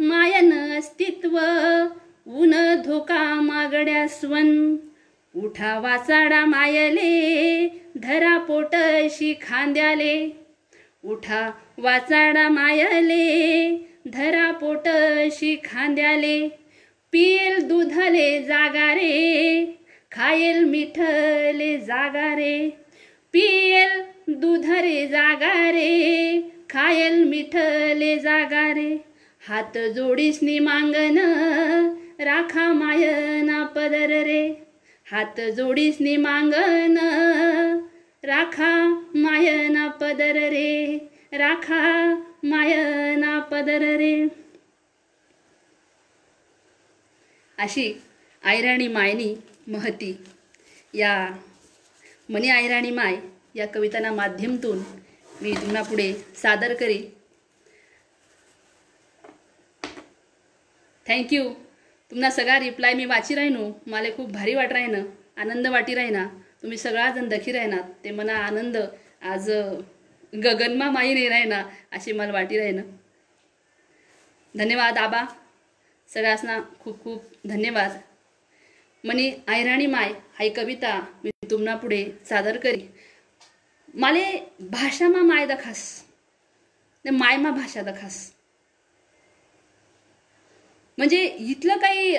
मायन 0.00 0.52
अस्तित्व. 0.78 1.38
ऊन 2.26 2.82
धोका 2.84 3.34
मागड्या 3.34 4.06
स्वन 4.08 4.76
उठा 5.36 5.78
वाचाडा 5.78 6.46
मायले 6.46 7.68
धरा 7.96 8.38
पोटशी 8.38 9.34
खांद्याले. 9.34 10.36
उठा 11.04 11.50
वाचाडा 11.78 12.48
मायले 12.48 13.72
धरा 14.06 14.52
पोटशी 14.52 15.56
खांद्याले. 15.56 16.61
पियेल 17.12 17.60
दुधले 17.62 18.42
जागा 18.42 18.92
रे 18.92 19.62
खायेल 20.12 20.64
मिठले 20.64 21.76
जागा 21.78 22.34
रे 22.34 22.72
पियल 23.32 24.02
दुधरे 24.34 25.06
जागा 25.06 25.70
रे 25.70 26.40
खायल 26.70 27.24
मिठले 27.24 28.16
जागा 28.18 28.72
रे 28.72 28.90
हात 29.48 29.78
जोडीसनी 29.78 30.58
मांगन 30.58 31.18
राखा 32.20 32.72
मायना 32.72 33.64
पदर 33.64 34.10
रे. 34.22 34.48
हात 35.12 35.40
जोडीसनी 35.40 36.16
मांगन 36.16 36.98
राखा 38.24 38.88
मायना 39.16 39.88
पदर 39.88 40.36
रे. 40.36 41.00
राखा 41.34 42.14
मायना 42.44 43.38
पदर 43.38 43.82
रे. 43.96 44.41
अशी 47.58 47.92
आयराणी 48.44 48.88
मायनी 48.88 49.34
महती. 49.66 50.12
या 50.94 51.14
मनी 52.28 52.48
आयराणी 52.48 52.90
माय 52.90 53.16
या 53.54 53.66
कविताना 53.66 54.12
माध्यमातून 54.12 54.78
मी 55.42 55.52
तुम्हाला 55.52 55.82
पुढे 55.82 56.12
सादर 56.36 56.74
करी 56.74 57.02
थँक्यू 61.06 61.42
तुम्हाला 62.10 62.30
सगळा 62.30 62.58
रिप्लाय 62.60 62.94
मी 62.94 63.04
वाची 63.04 63.34
राहिनो. 63.34 63.70
मला 63.86 64.08
खूप 64.16 64.30
भारी 64.32 64.54
वाट 64.54 64.72
राहिनं 64.72 65.04
आनंद 65.36 65.66
वाटी 65.66 65.94
राहिना. 65.94 66.26
तुम्ही 66.62 66.78
सगळा 66.78 67.08
जण 67.10 67.28
दखी 67.28 67.52
राहणार 67.52 67.80
ते 68.04 68.10
मना 68.10 68.36
आनंद 68.38 68.76
आज 69.22 69.50
गगनमा 70.32 70.90
माई 70.90 71.14
नाही 71.14 71.28
राहिना 71.28 71.62
अशी 71.92 72.12
मला 72.12 72.32
वाटी 72.32 72.58
राहिनं. 72.58 72.82
धन्यवाद 74.54 74.98
आबा. 74.98 75.24
सगळ्यासना 76.12 76.58
खूप 76.80 77.02
खूप 77.02 77.22
धन्यवाद. 77.48 77.98
मनी 79.04 79.30
आयराणी 79.48 79.86
माय 79.86 80.12
हाई 80.38 80.48
कविता 80.56 81.00
मी 81.24 81.30
तुम्हाला 81.50 81.76
पुढे 81.76 82.04
सादर 82.28 82.56
करी. 82.56 82.86
माले 83.94 84.24
भाषामा 84.70 85.22
माय 85.22 85.46
दखास. 85.46 85.82
ने 87.04 87.10
मायमा 87.10 87.50
भाषा 87.50 87.82
दखास. 87.82 88.30
म्हणजे 90.98 91.24
इथलं 91.24 91.76
काही 91.80 92.10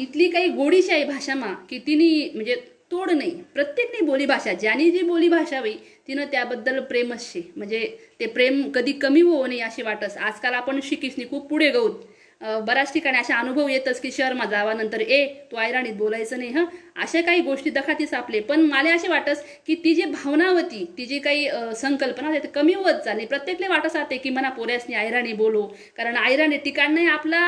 इथली 0.00 0.28
काही 0.30 0.48
गोडीशी 0.48 0.92
आहे 0.92 1.04
भाषामा 1.04 1.52
की 1.70 1.78
तिने 1.86 2.30
म्हणजे 2.34 2.54
तोड 2.92 3.10
नाही. 3.10 3.30
प्रत्येकने 3.54 4.00
बोलीभाषा 4.06 4.50
बोली 4.50 4.60
ज्याने 4.60 4.90
जी 4.90 5.02
बोलीभाषा 5.02 5.58
होई 5.60 5.74
तिनं 6.08 6.24
त्याबद्दल 6.32 6.80
प्रेमच 6.84 7.22
शे. 7.22 7.42
म्हणजे 7.56 7.86
ते 8.20 8.26
प्रेम 8.26 8.62
कधी 8.74 8.92
कमी 8.92 9.20
होऊ 9.20 9.46
नये 9.46 9.60
अशी 9.60 9.82
वाटस 9.82 10.16
आजकाल 10.18 10.54
आपण 10.54 10.80
शिकीसनी 10.84 11.24
खूप 11.30 11.48
पुढे 11.50 11.70
गऊत 11.70 12.00
बऱ्याच 12.40 12.92
ठिकाणी 12.92 13.18
असे 13.18 13.32
अनुभव 13.32 13.68
येतच 13.68 14.00
की 14.00 14.10
शहरमा 14.12 14.44
जावानंतर 14.44 15.00
ए 15.00 15.24
तू 15.50 15.56
आयराणीत 15.56 15.94
बोलायचं 15.94 16.38
नाही 16.38 16.50
हं? 16.50 16.64
अशा 17.02 17.20
काही 17.20 17.40
गोष्टी 17.40 17.70
दखातीस 17.70 18.14
आपले. 18.14 18.40
पण 18.40 18.60
मला 18.62 18.94
असे 18.94 19.08
वाटस 19.08 19.42
की 19.66 19.74
ती 19.84 19.94
जी 19.94 20.04
भावना 20.04 20.48
होती 20.48 20.84
ती 20.98 21.06
जी 21.06 21.18
काही 21.18 21.48
संकल्पना 21.76 22.28
होती 22.28 22.48
कमी 22.54 22.74
होत 22.74 23.00
चालली. 23.04 23.26
प्रत्येकले 23.26 23.68
वाटस 23.68 23.96
आते 23.96 24.16
की 24.16 24.30
मना 24.30 24.48
पोऱ्यासनी 24.50 24.94
आयराणी 24.94 25.32
बोलो. 25.32 25.62
कारण 25.96 26.16
आयराणी 26.16 26.56
ठिकाण 26.64 26.94
नाही 26.94 27.06
आपला 27.08 27.40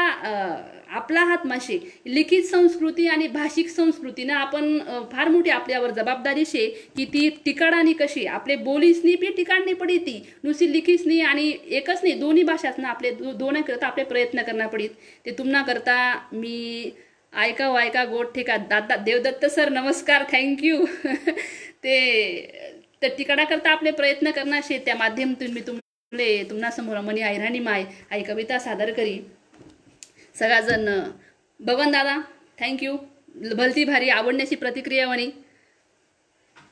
आपला 0.92 1.20
हातमाशी 1.24 1.78
लिखित 2.07 2.42
संस्कृती 2.44 3.07
आणि 3.09 3.26
भाषिक 3.28 3.68
संस्कृतीनं 3.68 4.33
आपण 4.35 4.78
फार 5.12 5.28
मोठी 5.28 5.50
आपल्यावर 5.50 5.90
जबाबदारी 5.90 6.44
शे 6.46 6.66
की 6.96 7.05
ती 7.05 7.28
टिकाडानी 7.44 7.92
कशी 7.92 8.24
आपले 8.28 8.57
बोलीसनी 8.64 9.14
बी 9.16 9.31
ठिकाणी 9.37 9.74
पडी 9.74 9.98
ती 9.98 10.20
नुसती 10.44 10.72
लिखीसनी 10.72 11.20
आणि 11.20 11.52
एकच 11.70 12.02
नाही 12.02 12.14
दोन्ही 12.20 12.42
भाषासनं 12.42 12.88
आपले 12.88 13.11
दो 13.12 13.33
दोन 13.35 13.61
करता 13.62 13.87
आपले 13.87 14.05
प्रयत्न 14.05 14.42
करणं 14.42 14.66
पडीत. 14.66 14.90
ते 15.26 15.31
तुम्हाला 15.38 15.62
करता 15.66 15.96
मी 16.33 16.90
ऐका 17.33 17.68
वायका 17.70 18.00
ऐका 18.00 18.11
गोट 18.11 18.35
ठेका 18.35 18.57
दादा 18.70 18.96
देवदत्त 18.96 19.46
सर 19.46 19.68
नमस्कार 19.70 20.24
थँक्यू 20.33 20.85
ते 21.85 21.96
तर 23.02 23.09
टिकाडाकरता 23.18 23.70
आपले 23.70 23.90
प्रयत्न 23.92 24.31
करणार 24.31 24.61
शे 24.64 24.78
त्या 24.85 24.94
माध्यमातून 24.96 25.52
मी 25.52 25.61
तुमले 25.61 26.42
तुम्हाला 26.50 26.70
समोर 26.70 27.00
मनी 27.00 27.22
ऐराणी 27.22 27.59
माय 27.61 27.85
आई 28.11 28.22
कविता 28.22 28.59
सादर 28.59 28.92
करी. 28.92 29.18
सगळाजण 30.36 30.88
बबन 31.60 31.90
दादा 31.90 32.18
थँक्यू 32.60 32.96
भलती 33.56 33.84
भारी 33.84 34.08
आवडण्याची 34.10 34.56
प्रतिक्रिया 34.56 35.06
म्हणे. 35.06 35.26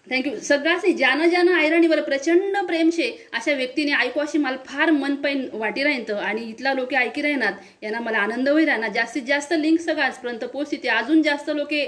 थँक्यू 0.06 0.34
सगळ्याचे 0.42 0.92
ज्यानं 0.92 1.28
ज्यानं 1.30 1.56
ऐरणीवर 1.56 2.00
प्रचंड 2.02 2.56
प्रेम 2.66 2.90
शे 2.92 3.10
अशा 3.32 3.52
व्यक्तीने 3.54 3.92
ऐकू 3.94 4.20
अशी 4.20 4.38
मला 4.38 4.56
फार 4.66 4.90
मन 4.90 5.14
पैन 5.22 5.46
वाटी 5.52 5.82
राहीन 5.84 6.10
आणि 6.12 6.42
इथला 6.44 6.72
लोके 6.74 6.96
ऐकी 6.96 7.22
राहणार 7.22 7.52
यांना 7.82 8.00
मला 8.00 8.18
आनंद 8.18 8.48
होई 8.48 8.64
राहणार. 8.64 8.90
जास्तीत 8.92 9.22
जास्त 9.26 9.52
लिंक 9.52 9.80
सगळं 9.80 10.02
आजपर्यंत 10.02 10.44
पोचते 10.52 10.76
ते 10.82 10.88
अजून 10.88 11.22
जास्त 11.22 11.50
लोके 11.50 11.82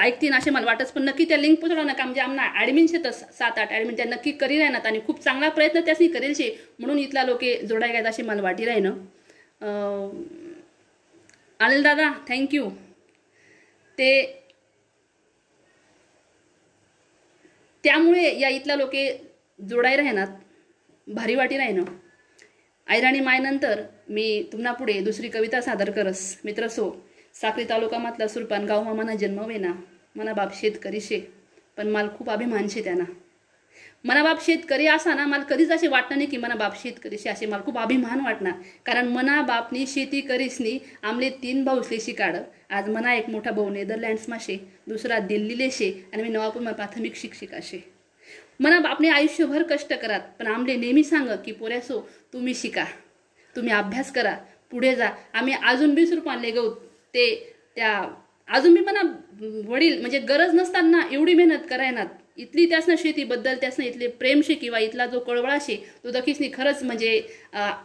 ऐकतील 0.00 0.32
असे 0.34 0.50
मला 0.50 0.66
वाटत 0.66 0.92
पण 0.94 1.02
नक्की 1.04 1.24
त्या 1.28 1.36
लिंक 1.38 1.58
पोचवणार 1.60 1.84
नका 1.84 2.04
म्हणजे 2.04 2.20
आमना 2.20 2.46
ॲडमिन 2.60 2.86
शेतच 2.86 3.18
सात 3.38 3.58
आठ 3.58 3.72
ॲडमिन 3.72 3.96
त्या 3.96 4.06
नक्की 4.06 4.32
करी 4.40 4.58
राहणार 4.58 4.86
आणि 4.86 5.00
खूप 5.06 5.22
चांगला 5.24 5.48
प्रयत्न 5.48 5.80
त्यासनी 5.86 6.08
करेल 6.08 6.32
शे 6.36 6.54
म्हणून 6.78 6.98
इथला 6.98 7.24
लोके 7.24 7.54
जोडायला 7.66 7.98
असे 7.98 8.08
अशी 8.08 8.22
मला 8.22 8.42
वाटी 8.42 8.64
राहिनं. 8.64 8.90
आलेल 11.60 11.82
दादा 11.82 12.10
थँक्यू 12.28 12.68
ते 13.98 14.10
त्यामुळे 17.84 18.38
या 18.40 18.48
इथल्या 18.48 18.76
लोके 18.76 19.02
जोडाय 19.58 19.96
राहणार 19.96 20.28
भारी 21.06 21.34
वाटी 21.34 21.56
राहिनं 21.56 21.84
ऐराणी 22.86 23.20
मायनंतर 23.20 23.82
मी 24.08 24.26
तुम्हाला 24.52 24.72
पुढे 24.72 25.00
दुसरी 25.00 25.28
कविता 25.28 25.60
सादर 25.60 25.90
करस. 25.90 26.20
मित्र 26.44 26.68
सो 26.68 26.90
साखरी 27.34 27.64
तालुकामातला 27.68 28.28
सुरपान 28.28 28.64
गाव 28.66 28.82
मामाना 28.84 29.14
जन्म 29.14 29.44
वेना 29.46 29.72
मना 30.16 30.32
बाप 30.32 30.54
शेतकरी 30.54 31.00
शे 31.00 31.20
पण 31.76 31.88
मला 31.88 32.08
खूप 32.16 32.30
अभिमान 32.30 32.68
शे 32.68 32.82
त्यांना. 32.84 33.04
मना 34.04 34.22
बाप 34.22 34.44
शेतकरी 34.44 34.86
असा 34.86 35.14
ना 35.14 35.24
मला 35.26 35.42
कधीच 35.44 35.70
असे 35.70 35.88
वाटणार 35.88 36.16
नाही 36.16 36.28
की 36.30 36.36
मना 36.36 36.54
बाप 36.54 36.76
शेतकरी 36.82 37.16
असे 37.28 37.46
मला 37.46 37.62
खूप 37.64 37.78
अभिमान 37.78 38.20
वाटणार. 38.24 38.52
कारण 38.86 39.08
मना 39.08 39.40
बापनी 39.42 39.86
शेती 39.86 40.20
करीसनी 40.20 40.78
आमले 41.02 41.28
तीन 41.42 41.64
भाऊसले 41.64 41.98
शिकाड 42.00 42.36
आज 42.70 42.88
मना 42.88 43.14
एक 43.14 43.28
मोठा 43.30 43.50
भाऊ 43.50 43.68
नेदरलँड्समा 43.70 44.36
शे 44.40 44.56
दुसरा 44.88 45.18
दिल्लीले 45.18 45.70
शे 45.70 45.90
आणि 46.12 46.22
मी 46.22 46.28
नवापूरमा 46.28 46.72
प्राथमिक 46.72 47.16
शिक्षिका 47.16 47.58
शे. 47.62 47.82
मना 48.60 48.78
बापने 48.80 49.08
आयुष्यभर 49.08 49.62
कष्ट 49.70 49.92
करात 49.94 50.20
पण 50.38 50.46
आमले 50.46 50.76
नेहमी 50.76 51.04
सांग 51.04 51.28
की 51.44 51.52
पोऱ्यासो 51.52 52.00
तुम्ही 52.32 52.54
शिका. 52.54 52.84
तुम्ही 53.56 53.72
अभ्यास 53.72 54.12
करा. 54.12 54.34
पुढे 54.70 54.94
जा. 54.96 55.08
आम्ही 55.34 55.54
अजून 55.66 55.94
वीस 55.94 56.12
रुपयाले 56.12 56.50
गहू 56.50 56.70
ते 57.14 57.26
त्या 57.76 57.92
अजून 58.48 58.72
मी 58.72 58.80
म्हणा 58.80 59.02
वडील 59.68 60.00
म्हणजे 60.00 60.18
गरज 60.18 60.54
नसताना 60.54 61.00
एवढी 61.12 61.34
मेहनत 61.34 61.66
करायनात. 61.70 62.06
इथली 62.40 62.66
त्यासनं 62.66 62.94
शेतीबद्दल 62.98 63.54
त्यासनं 63.54 63.84
इथले 63.84 64.06
प्रेमशी 64.06 64.54
किंवा 64.54 64.78
इथला 64.78 65.06
जो 65.06 65.20
कळवळाशी 65.20 65.76
तो 66.04 66.10
दखीसनी 66.10 66.50
खरंच 66.54 66.82
म्हणजे 66.82 67.22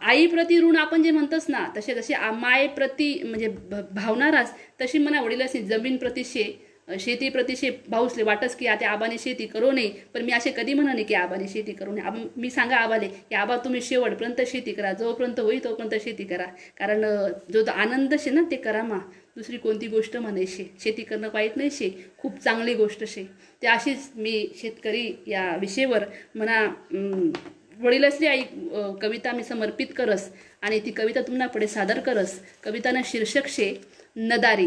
आईप्रती 0.02 0.60
ऋण 0.60 0.76
आपण 0.76 1.02
जे 1.02 1.10
म्हणतोस 1.10 1.44
ना 1.48 1.66
तसे 1.76 1.94
जसे 1.94 2.14
आ- 2.14 2.32
मायेप्रती 2.32 3.22
म्हणजे 3.24 3.48
भ- 3.48 3.94
भावना 3.94 4.30
रास 4.30 4.52
तशी 4.80 4.98
म्हणा 4.98 5.20
वडिलासनी 5.20 5.62
जमीन 5.62 5.96
प्रती 5.96 6.24
शे 6.24 6.66
शेती 7.00 7.28
प्रतिशे 7.28 7.70
भाऊसले 7.88 8.22
वाटस 8.22 8.54
की 8.54 8.66
आता 8.66 8.88
आबाने 8.88 9.16
शेती 9.18 9.46
करू 9.46 9.70
नये 9.72 9.88
पण 10.14 10.22
मी 10.22 10.32
असे 10.32 10.52
कधी 10.56 10.74
म्हणा 10.74 10.92
नाही 10.92 11.04
की 11.04 11.14
आबाने 11.14 11.48
शेती 11.48 11.72
करू 11.72 11.92
नये. 11.92 12.02
आब- 12.04 12.28
मी 12.36 12.50
सांगा 12.50 12.76
आबाले 12.76 13.08
की 13.08 13.34
आबा 13.34 13.56
तुम्ही 13.56 13.80
शेवटपर्यंत 13.80 14.40
शेती 14.46 14.72
करा 14.72 14.92
जोपर्यंत 14.92 15.40
होई 15.40 15.58
तोपर्यंत 15.64 16.02
शेती 16.04 16.24
करा. 16.24 16.44
कारण 16.78 17.02
जो 17.52 17.62
तो 17.62 17.70
आनंद 17.70 18.14
शे 18.18 18.30
ना 18.30 18.42
ते 18.50 18.56
करा 18.56 18.82
मा. 18.82 18.98
दुसरी 19.36 19.56
कोणती 19.58 19.86
गोष्ट 19.88 20.16
म्हणायशी 20.16 20.64
शेती 20.80 21.02
करणं 21.02 21.28
वाईट 21.32 21.56
नाही 21.56 21.70
शे 21.70 21.90
खूप 22.18 22.38
चांगली 22.38 22.74
गोष्ट 22.74 23.04
शे. 23.04 23.24
ते 23.62 23.66
अशीच 23.66 24.10
मी 24.14 24.46
शेतकरी 24.56 25.12
या 25.26 25.56
विषयावर 25.56 26.04
म्हणा 26.34 26.60
अं, 26.64 27.30
वडीलसली 27.80 28.26
आई 28.26 28.42
कविता 29.00 29.32
मी 29.32 29.42
समर्पित 29.44 29.86
करस 29.96 30.28
आणि 30.62 30.78
ती 30.84 30.90
कविता 30.90 31.22
तुम्हाला 31.22 31.46
पुढे 31.46 31.66
सादर 31.66 31.98
करस. 32.00 32.38
कवितानं 32.64 33.00
शीर्षक 33.04 33.48
शे 33.48 33.74
नदारी. 34.16 34.66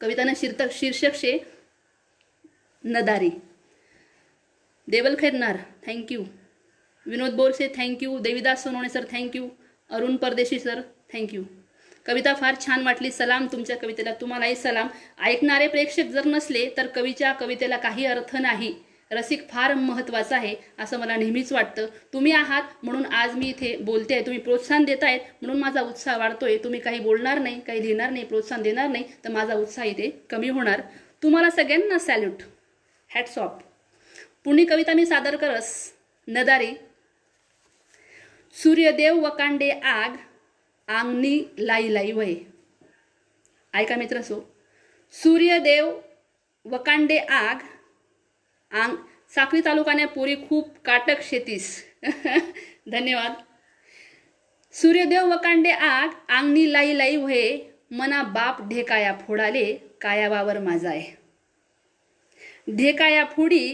कवितानं 0.00 0.32
शीर्त 0.36 0.62
शीर्षक 0.72 1.14
शे 1.14 1.38
नदारी. 2.84 3.30
Deval 4.88 5.14
Khairnar 5.18 5.56
thank you 5.86 6.22
Vinod 7.06 7.34
Borse 7.34 7.68
thank you 7.76 8.18
Devidas 8.18 8.62
Sonawane 8.64 8.88
sir 8.88 9.04
thank you 9.12 9.48
Arun 9.90 10.16
Pardeshi 10.16 10.58
sir 10.58 10.80
thank you 11.12 11.42
कविता 12.06 12.34
फार 12.34 12.54
छान 12.60 12.82
वाटली. 12.84 13.10
सलाम 13.10 13.46
तुमच्या 13.52 13.76
कवितेला. 13.76 14.12
तुम्हालाही 14.14 14.54
सलाम. 14.56 14.88
ऐकणारे 15.22 15.68
प्रेक्षक 15.68 16.02
जर 16.02 16.26
नसले 16.26 16.68
तर 16.76 16.86
कवीच्या 16.86 17.32
कवितेला 17.32 17.76
काही 17.76 18.06
अर्थ 18.06 18.36
नाही. 18.36 18.74
रसिक 19.10 19.48
फार 19.48 19.72
महत्त्वाचा 19.74 20.36
आहे 20.36 20.54
असं 20.78 20.98
मला 20.98 21.16
नेहमीच 21.16 21.52
वाटतं. 21.52 21.86
तुम्ही 22.12 22.32
आहात 22.32 22.62
म्हणून 22.82 23.04
आज 23.06 23.34
मी 23.36 23.48
इथे 23.48 23.76
बोलते 23.76 24.14
आहे 24.14 24.24
तुम्ही 24.26 24.40
प्रोत्साहन 24.40 24.84
देत 24.84 25.02
आहेत 25.02 25.20
म्हणून 25.42 25.60
माझा 25.60 25.80
उत्साह 25.80 26.16
वाढतोय. 26.18 26.56
तुम्ही 26.56 26.80
काही 26.80 27.00
बोलणार 27.00 27.38
नाही 27.38 27.60
काही 27.60 27.82
लिहिणार 27.82 28.10
नाही 28.10 28.24
प्रोत्साहन 28.24 28.62
देणार 28.62 28.88
नाही 28.88 29.04
तर 29.24 29.30
माझा 29.30 29.54
उत्साह 29.54 29.86
इथे 29.86 30.10
कमी 30.30 30.48
होणार. 30.48 30.80
तुम्हाला 31.22 31.50
सगळ्यांना 31.50 31.98
सॅल्यूट. 31.98 32.42
हॅट्स 33.10 33.38
ऑफ 33.38 33.62
पुणे 34.44 34.64
कविता 34.64 34.92
मी 34.92 35.06
सादर 35.06 35.36
करस. 35.36 35.92
नदारी. 36.28 36.72
सूर्यदेव 38.54 39.20
वकांडे 39.20 39.70
आग. 39.70 40.16
आंगनी 40.98 41.38
लाई 41.58 41.88
लाई 41.88 42.12
वय. 42.12 42.34
ऐका 43.74 43.96
मित्र 43.96 44.20
सो 44.22 44.40
सूर्यदेव 45.14 45.88
वकांडे 46.64 47.16
आग 47.18 47.62
आंग 48.72 48.96
साखळी 49.34 49.60
तालुकाने 49.64 50.04
पुरी 50.06 50.34
खूप 50.48 50.76
काटक 50.84 51.22
शेतीस. 51.22 51.68
धन्यवाद. 52.92 53.32
सूर्यदेव 54.74 55.26
वकांडे 55.32 55.70
आग 55.70 56.10
आंगणी 56.28 56.72
लाई 56.72 56.96
लाई 56.98 57.16
व्हये 57.16 57.58
मना 57.90 58.22
बाप 58.34 58.60
ढेकाया 58.68 59.12
फोडाले 59.20 59.72
काया 60.00 60.28
वावर 60.28 60.58
माझा 60.58 60.88
आहे 60.88 61.10
ढेकाया 62.76 63.24
फुडी 63.24 63.64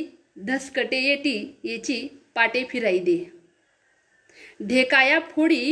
धसकटे 0.46 1.00
येटी 1.00 1.36
येची 1.64 2.06
पाटे 2.34 2.64
फिराई 2.70 2.98
दे. 2.98 3.18
ढेकाया 4.68 5.18
फोडी 5.20 5.62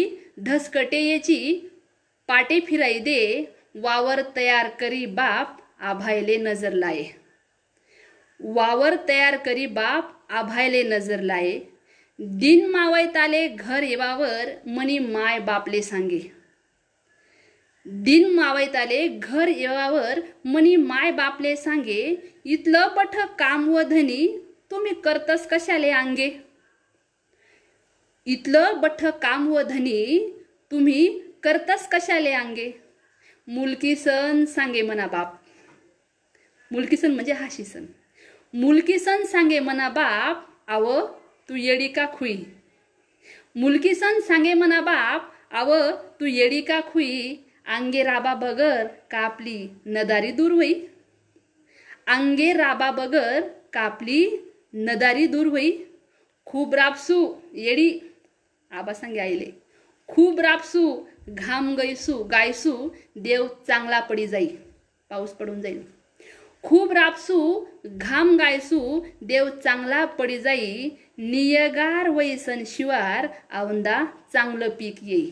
धसकटेयेची 0.45 1.71
पाटे 2.29 2.61
फिराई 2.61 2.99
दे 2.99 3.45
वावर 3.75 4.21
तयार 4.37 4.69
करी 4.69 5.07
बाप 5.07 5.61
आभायले 5.81 6.37
नजर 6.37 6.73
लाये. 6.73 7.05
वावर 8.41 8.95
तयार 9.09 9.37
करी 9.37 9.67
बाप 9.67 10.33
आभायले 10.33 10.83
नजर 10.83 11.21
लाये. 11.21 11.61
दिन 12.19 12.67
मावयताले 12.67 13.49
घर 13.49 13.83
येवावर 13.83 14.51
मनी 14.67 14.99
माय 14.99 15.39
बापले 15.39 15.83
सांगे. 15.83 16.33
दिन 17.87 18.31
मावयताले 18.31 19.09
घर 19.09 19.49
येवावर 19.49 20.21
मनी 20.45 20.77
माय 20.77 21.11
बापले 21.11 21.57
सांगे. 21.57 22.17
इथलं 22.45 22.89
पठ 22.89 23.17
काम 23.39 23.69
व 23.69 23.83
धनी 23.83 24.55
तुम्ही 24.71 24.93
करतस 24.95 25.47
कशाले 25.47 25.91
अंगे? 25.91 26.46
इथलं 28.27 28.81
बठ 28.81 29.05
काम 29.05 29.49
व 29.49 29.63
धनी 29.63 30.31
तुम्ही 30.71 31.21
करतास 31.43 31.89
कशाले 31.93 32.33
अंगे? 32.33 32.73
मुलकी 33.49 33.95
सण 33.95 34.45
सांगे 34.45 34.83
मना 34.83 35.07
बाप. 35.07 35.41
मुलकी 36.73 36.97
सण 36.97 37.11
म्हणजे 37.11 37.33
हाशी 37.33 37.65
सण. 37.65 37.85
मुलकी 38.55 38.99
सण 38.99 39.25
सांगे 39.25 39.61
मना 39.61 39.89
बाप 39.89 40.47
आव 40.69 41.07
तू 41.49 41.55
येडी 41.55 41.89
का 41.89 42.07
खुई? 42.07 42.37
मुलकी 43.57 43.95
सण 43.95 44.21
सांगे 44.21 44.55
मना 44.55 44.81
बाप 44.81 45.33
आव 45.53 45.91
तू 46.21 46.27
येडी 46.27 46.61
का 46.61 46.81
खुई? 46.81 47.37
अंगे 47.67 48.03
राबा 48.03 48.35
बगर 48.35 48.87
कापली 48.87 49.69
नदारी 49.87 50.33
दूर 50.33 50.53
होई? 50.53 50.75
अंगे 52.07 52.53
राबा 52.53 52.91
बगर 52.91 53.41
कापली 53.73 54.53
नदारी 54.75 55.27
दूर 55.27 55.47
होई? 55.47 55.71
खूप 56.47 56.75
राबसू 56.75 57.35
येडी 57.55 58.06
आबा 58.77 58.93
सांगे 58.93 59.21
आईले. 59.21 59.51
खूप 60.09 60.41
राबसू 60.41 61.05
घाम 61.29 61.75
गैसू 61.77 62.23
गायसू 62.23 62.89
देव 63.17 63.47
चांगला 63.67 64.01
पडी 64.01 64.27
जाई 64.27 64.47
पाऊस 65.11 65.31
पडून 65.31 65.61
जाईल 65.61 65.83
खूप 66.65 66.93
राबसू 66.93 67.39
घाम 67.87 68.37
गायसू 68.37 69.01
देव 69.23 69.49
चांगला 69.65 70.05
पडी 70.19 70.39
जाई 70.39 70.89
नियगार 71.19 72.09
वैसन 72.09 72.63
शिवार 72.67 73.27
आवंदा 73.51 74.05
चांगलं 74.33 74.69
पीक 74.69 75.03
येई. 75.03 75.31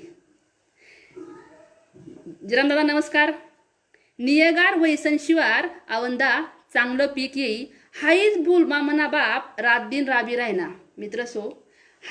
जिरामदादा 2.48 2.82
नमस्कार. 2.82 3.32
नियगार 4.18 4.78
होईसन 4.78 5.16
शिवार 5.20 5.68
आवंदा 5.88 6.30
चांगलं 6.74 7.06
पीक 7.06 7.36
येई. 7.38 7.64
हाईच 8.02 8.38
भूल 8.38 8.64
मा 8.64 8.80
मना 8.80 9.06
बाप 9.08 9.60
रात 9.60 9.80
दिन 9.90 10.08
राबी 10.08 10.36
रायना 10.36 10.68
मित्र 10.98 11.24
सो 11.24 11.42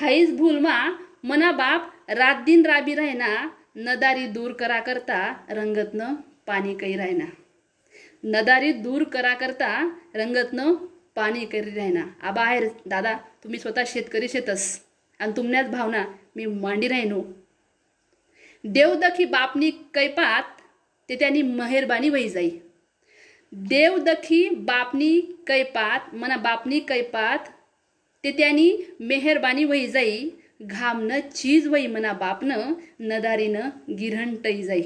हाईच 0.00 0.36
भूल 0.36 0.58
मा 0.58 0.76
मना 1.24 1.52
बाप 1.52 1.92
रात 2.10 2.36
दिन 2.46 2.66
राबी 2.66 2.94
रायना 2.94 3.28
नदारी 3.76 4.26
दूर 4.26 4.52
करा 4.52 4.80
करता 4.80 5.18
रंगतनं 5.50 6.14
पाणी 6.46 6.74
कै 6.74 6.96
रायना 6.96 7.24
नदारी 8.24 8.72
दूर 8.72 9.04
करा 9.04 9.34
करता 9.34 9.70
रंगतनं 10.14 10.74
पाणी 11.16 11.44
करी 11.44 11.70
रायना 11.70 12.04
आबा 12.22 12.42
आहे 12.42 12.60
दादा 12.86 13.14
तुम्ही 13.42 13.58
स्वतः 13.58 13.84
शेतकरी 13.86 14.28
शेतस. 14.28 14.84
आणि 15.20 15.32
तुमण्याच 15.36 15.70
भावना 15.70 16.04
मी 16.36 16.46
मांडी 16.46 16.88
राहिनो. 16.88 17.22
देवदखी 18.64 19.24
बापनी 19.24 19.70
कैपात 19.70 20.42
ते 21.08 21.16
त्यांनी 21.16 21.42
मेहरबानी 21.42 22.08
वही 22.08 22.28
जाई. 22.28 22.50
देवदखी 23.52 24.48
बापनी 24.70 25.20
कैपात 25.46 26.14
मना 26.14 26.36
बापनी 26.36 26.80
कैपात 26.80 27.38
ते 28.24 28.30
त्यांनी 28.30 28.70
मेहरबानी 29.00 29.64
वही 29.64 29.86
जाई. 29.88 30.28
घामनं 30.62 31.20
चीज 31.20 31.66
वई 31.66 31.86
मना 31.86 32.12
बापनं 32.12 32.74
नदारीनं 33.00 33.70
गिऱ्हणटई 33.98 34.62
जाई. 34.62 34.82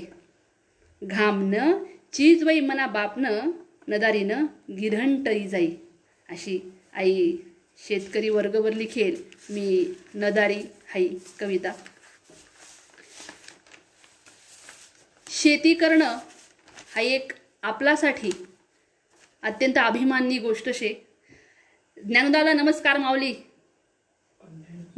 घामनं 1.04 1.85
चीज 2.12 2.44
वई 2.44 2.61
मना 2.61 2.87
बापनं 2.87 3.50
नदारीनं 3.88 4.46
गिऱ्हणटई 4.70 5.48
जाई. 5.48 5.76
अशी 6.28 6.72
आई 6.94 7.37
शेतकरी 7.88 8.28
वर्गवर 8.28 8.72
लिखेल 8.72 9.22
मी 9.50 9.94
नदारी 10.14 10.61
हाई 10.94 11.09
कविता. 11.40 11.72
शेती 15.28 15.74
करणं 15.74 16.18
हा 16.94 17.00
एक 17.00 17.33
आपल्यासाठी 17.62 18.31
अत्यंत 19.42 19.78
अभिमाननी 19.78 20.38
गोष्ट 20.38 20.68
शे. 20.70 21.07
ज्ञानदाला 21.96 22.52
नमस्कार 22.52 22.98
माऊली. 22.98 23.47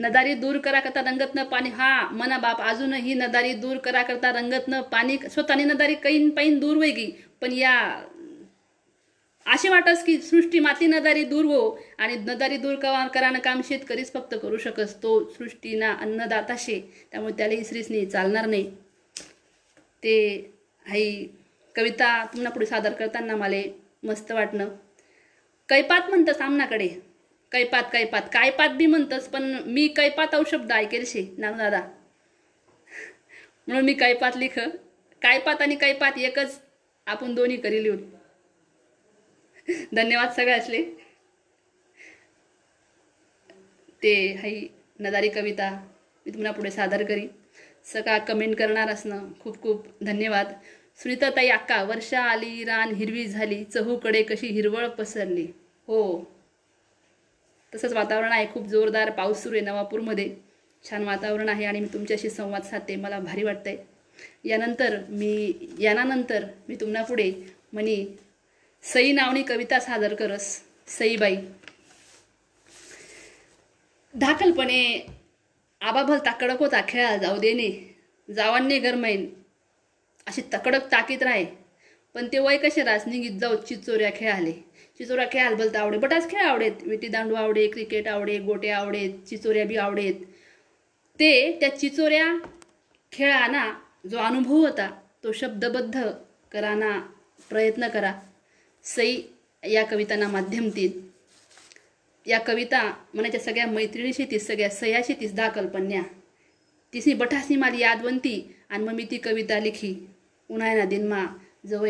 नदारी 0.01 0.35
दूर 0.35 0.59
करा 0.59 0.81
करता 0.81 1.01
रंगतनं 1.01 1.45
पाणी. 1.45 1.71
हा 1.71 2.11
मना 2.11 2.39
बाप 2.39 2.61
अजूनही 2.61 3.15
नदारी 3.15 3.53
दूर 3.55 3.77
करा 3.77 4.03
करता 4.03 4.31
रंगतनं 4.31 4.81
पाणी. 4.83 5.17
स्वतःनी 5.31 5.65
नदारी 5.65 5.95
कैन 5.95 6.31
पाईन 6.31 6.59
दूर 6.59 6.77
वेगी 6.77 7.11
पण 7.41 7.53
या 7.53 8.05
असे 9.47 9.69
वाटस 9.69 10.05
की 10.05 10.17
सृष्टी 10.19 10.59
माती 10.61 10.87
नदारी 10.87 11.25
दूर 11.25 11.45
हो 11.45 11.79
आणि 11.99 12.17
नदारी 12.17 12.57
दूर 12.57 12.75
कवा 12.75 13.07
करानं 13.07 13.39
काम 13.39 13.61
शेतकरीच 13.63 14.13
फक्त 14.13 14.35
करू 14.43 14.57
शकस. 14.57 14.95
तो 15.03 15.29
सृष्टीना 15.31 15.93
अन्नदाता 15.93 16.55
शे. 16.59 16.81
त्यामुळे 17.11 17.33
त्याला 17.33 17.55
इसरीसनी 17.55 18.07
चालणार 18.07 18.47
नाही. 18.47 18.71
ते 20.03 20.15
हाई 20.89 21.25
कविता 21.75 22.25
तुम्हाला 22.25 22.51
पुढे 22.51 22.67
सादर 22.67 22.93
करताना 22.93 23.37
मला 23.37 23.63
मस्त 24.03 24.33
वाटणं. 24.33 24.69
कैपात 25.69 26.09
म्हणतं 26.09 26.33
सामनाकडे. 26.33 27.10
कैपात 27.53 27.83
कैपात. 27.93 28.23
कायपात 28.33 28.71
बी 28.71 28.87
म्हणतंस 28.87 29.29
पण 29.29 29.53
मी 29.67 29.87
कैपात 29.89 30.35
शब्द 30.51 30.73
ऐकेल 30.73 31.05
शे 31.07 31.27
ना 31.39 31.51
दादा 31.51 31.81
म्हणून 33.69 33.85
मी 33.85 33.93
कैपात 33.93 34.37
लिख. 34.37 34.59
कायपात 35.23 35.63
आणि 35.63 35.75
कैपात 35.77 36.19
एकच 36.19 36.59
आपण 37.07 37.35
दोन्ही 37.35 37.57
करी 37.57 37.83
लिहून 37.83 38.09
धन्यवाद 39.95 40.31
सगळ्याचले 40.37 40.83
ते 44.03 44.15
हाई 44.35 44.67
नदारी 45.01 45.29
कविता 45.29 45.71
मी 46.27 46.31
तुम्हाला 46.33 46.57
पुढे 46.57 46.71
सादर 46.71 47.03
करी 47.05 47.27
सका 47.85 48.17
कमेंट 48.19 48.57
करणार 48.59 48.89
असणं 48.89 49.27
खूप 49.41 49.61
खूप 49.63 49.87
धन्यवाद. 50.03 50.53
सुनीताताई 51.01 51.49
अक्का 51.49 51.83
वर्षा 51.83 52.21
आली 52.23 52.65
रान 52.65 52.95
हिरवी 52.95 53.27
झाली 53.27 53.63
चहूकडे 53.65 54.23
कशी 54.23 54.47
हिरवळ 54.47 54.87
पसरली. 54.89 55.47
हो. 55.89 56.01
तसंच 57.73 57.93
वातावरण 57.93 58.33
आहे 58.33 58.47
खूप 58.53 58.67
जोरदार 58.67 59.11
पाऊस 59.11 59.43
सुरू 59.43 59.57
आहे 59.57 59.65
नवापूरमध्ये. 59.65 60.29
छान 60.85 61.05
वातावरण 61.05 61.49
आहे 61.49 61.65
आणि 61.65 61.81
मी 61.81 61.87
तुमच्याशी 61.93 62.31
संवाद 62.31 62.63
साधते 62.63 62.97
मला 62.97 63.19
भारी 63.21 63.43
वाटतंय. 63.45 63.77
यानंतर 64.45 64.97
मी 65.09 65.53
यानानंतर 65.81 66.45
मी 66.69 66.75
तुम्हाला 66.75 67.03
पुढे 67.05 67.31
म्हणी 67.73 68.05
सई 68.85 69.13
नावनी 69.13 69.43
कविता 69.43 69.81
सादर 69.81 70.15
करस 70.15 70.47
सईबाई. 70.89 71.37
धाकलपणे 74.15 75.07
आबाभल 75.81 76.19
ताकडक 76.19 76.59
होता 76.59 76.81
खेळा 76.89 77.17
जाऊ 77.17 77.39
देणे 77.39 77.71
जावांनी 78.29 78.79
गरमाईन 78.79 79.29
अशी 80.27 80.43
तकडक 80.53 80.91
ताकीत 80.93 81.23
राहे 81.23 81.45
पण 82.15 82.27
ते 82.33 82.39
वय 82.39 82.57
कसे 82.57 82.83
रासनी 82.85 83.19
गीत 83.19 83.39
जाऊ 83.41 83.57
चिचोऱ्या 83.57 84.11
खेळाले. 84.17 84.53
चिचोऱ्या 85.01 85.27
खेळाल 85.33 85.55
भलता 85.55 85.81
आवडे 85.81 85.99
बटाच 85.99 86.31
खेळ 86.31 86.41
आवडेत 86.41 86.73
विटी 86.83 87.09
दांडू 87.09 87.35
आवडे 87.35 87.67
क्रिकेट 87.67 88.09
आवडे 88.09 88.39
गोटे 88.39 88.71
आवडेत 88.71 89.29
चिचोऱ्या 89.29 89.65
बी 89.65 89.77
आवडेत. 89.77 90.15
ते 91.21 91.59
त्या 91.61 91.79
चिचोऱ्या 91.79 92.27
खेळाना 93.13 93.73
जो 94.11 94.19
अनुभव 94.19 94.57
होता 94.57 94.91
तो 95.25 95.33
शब्दबद्ध 95.33 96.03
कराना 96.53 97.01
प्रयत्न 97.49 97.89
करा. 97.89 98.13
सई 98.85 99.23
या 99.71 99.85
कवितांना 99.85 100.29
माध्यम 100.29 100.65
माध्यमतील 100.65 101.01
या 102.27 102.41
कविता 102.41 102.95
मनाच्या 103.15 103.41
सगळ्या 103.41 103.67
मैत्रिणीशी 103.67 104.25
तीस 104.31 104.47
सगळ्या 104.47 104.71
सह्याशी 104.71 105.15
तीस 105.21 105.35
दा 105.35 105.49
कल्पन्या 105.49 106.03
तिसनी 106.93 107.15
बठासनी 107.15 107.57
माली 107.57 107.81
यादवंती 107.81 108.55
आणि 108.69 108.85
मग 108.85 108.93
मी 108.93 109.05
ती 109.11 109.17
कविता 109.17 109.59
लिखी. 109.59 110.09
उन्हाळ्याना 110.51 110.85
दिनमा 110.85 111.27
जवळ 111.67 111.89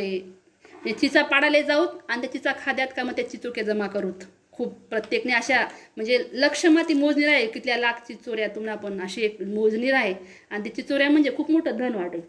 चिचा 0.84 1.22
पाडाले 1.22 1.62
जाऊत 1.62 1.88
आणि 2.08 2.20
त्या 2.20 2.30
चिचा 2.32 2.52
खाद्यात 2.64 2.88
का 2.96 3.02
मग 3.02 3.12
त्या 3.16 3.28
चिचोक्या 3.30 3.64
जमा 3.64 3.86
करूत 3.86 4.24
खूप 4.52 4.72
प्रत्येकने 4.90 5.32
अशा 5.32 5.60
म्हणजे 5.96 6.18
लक्षमा 6.32 6.82
ती 6.88 6.94
मोजणी 6.94 7.24
राहील 7.26 7.48
कितल्या 7.50 7.76
लाख 7.76 8.00
चिचोऱ्या 8.06 8.48
तुम्हाला 8.48 8.74
पण 8.80 9.00
अशी 9.00 9.22
एक 9.22 9.40
मोजणी 9.42 9.90
राहील. 9.90 10.14
आणि 10.50 10.64
ते 10.64 10.70
चिचोऱ्या 10.70 11.08
म्हणजे 11.10 11.30
खूप 11.36 11.50
मोठं 11.50 11.76
धन 11.76 11.94
वाटे. 11.94 12.20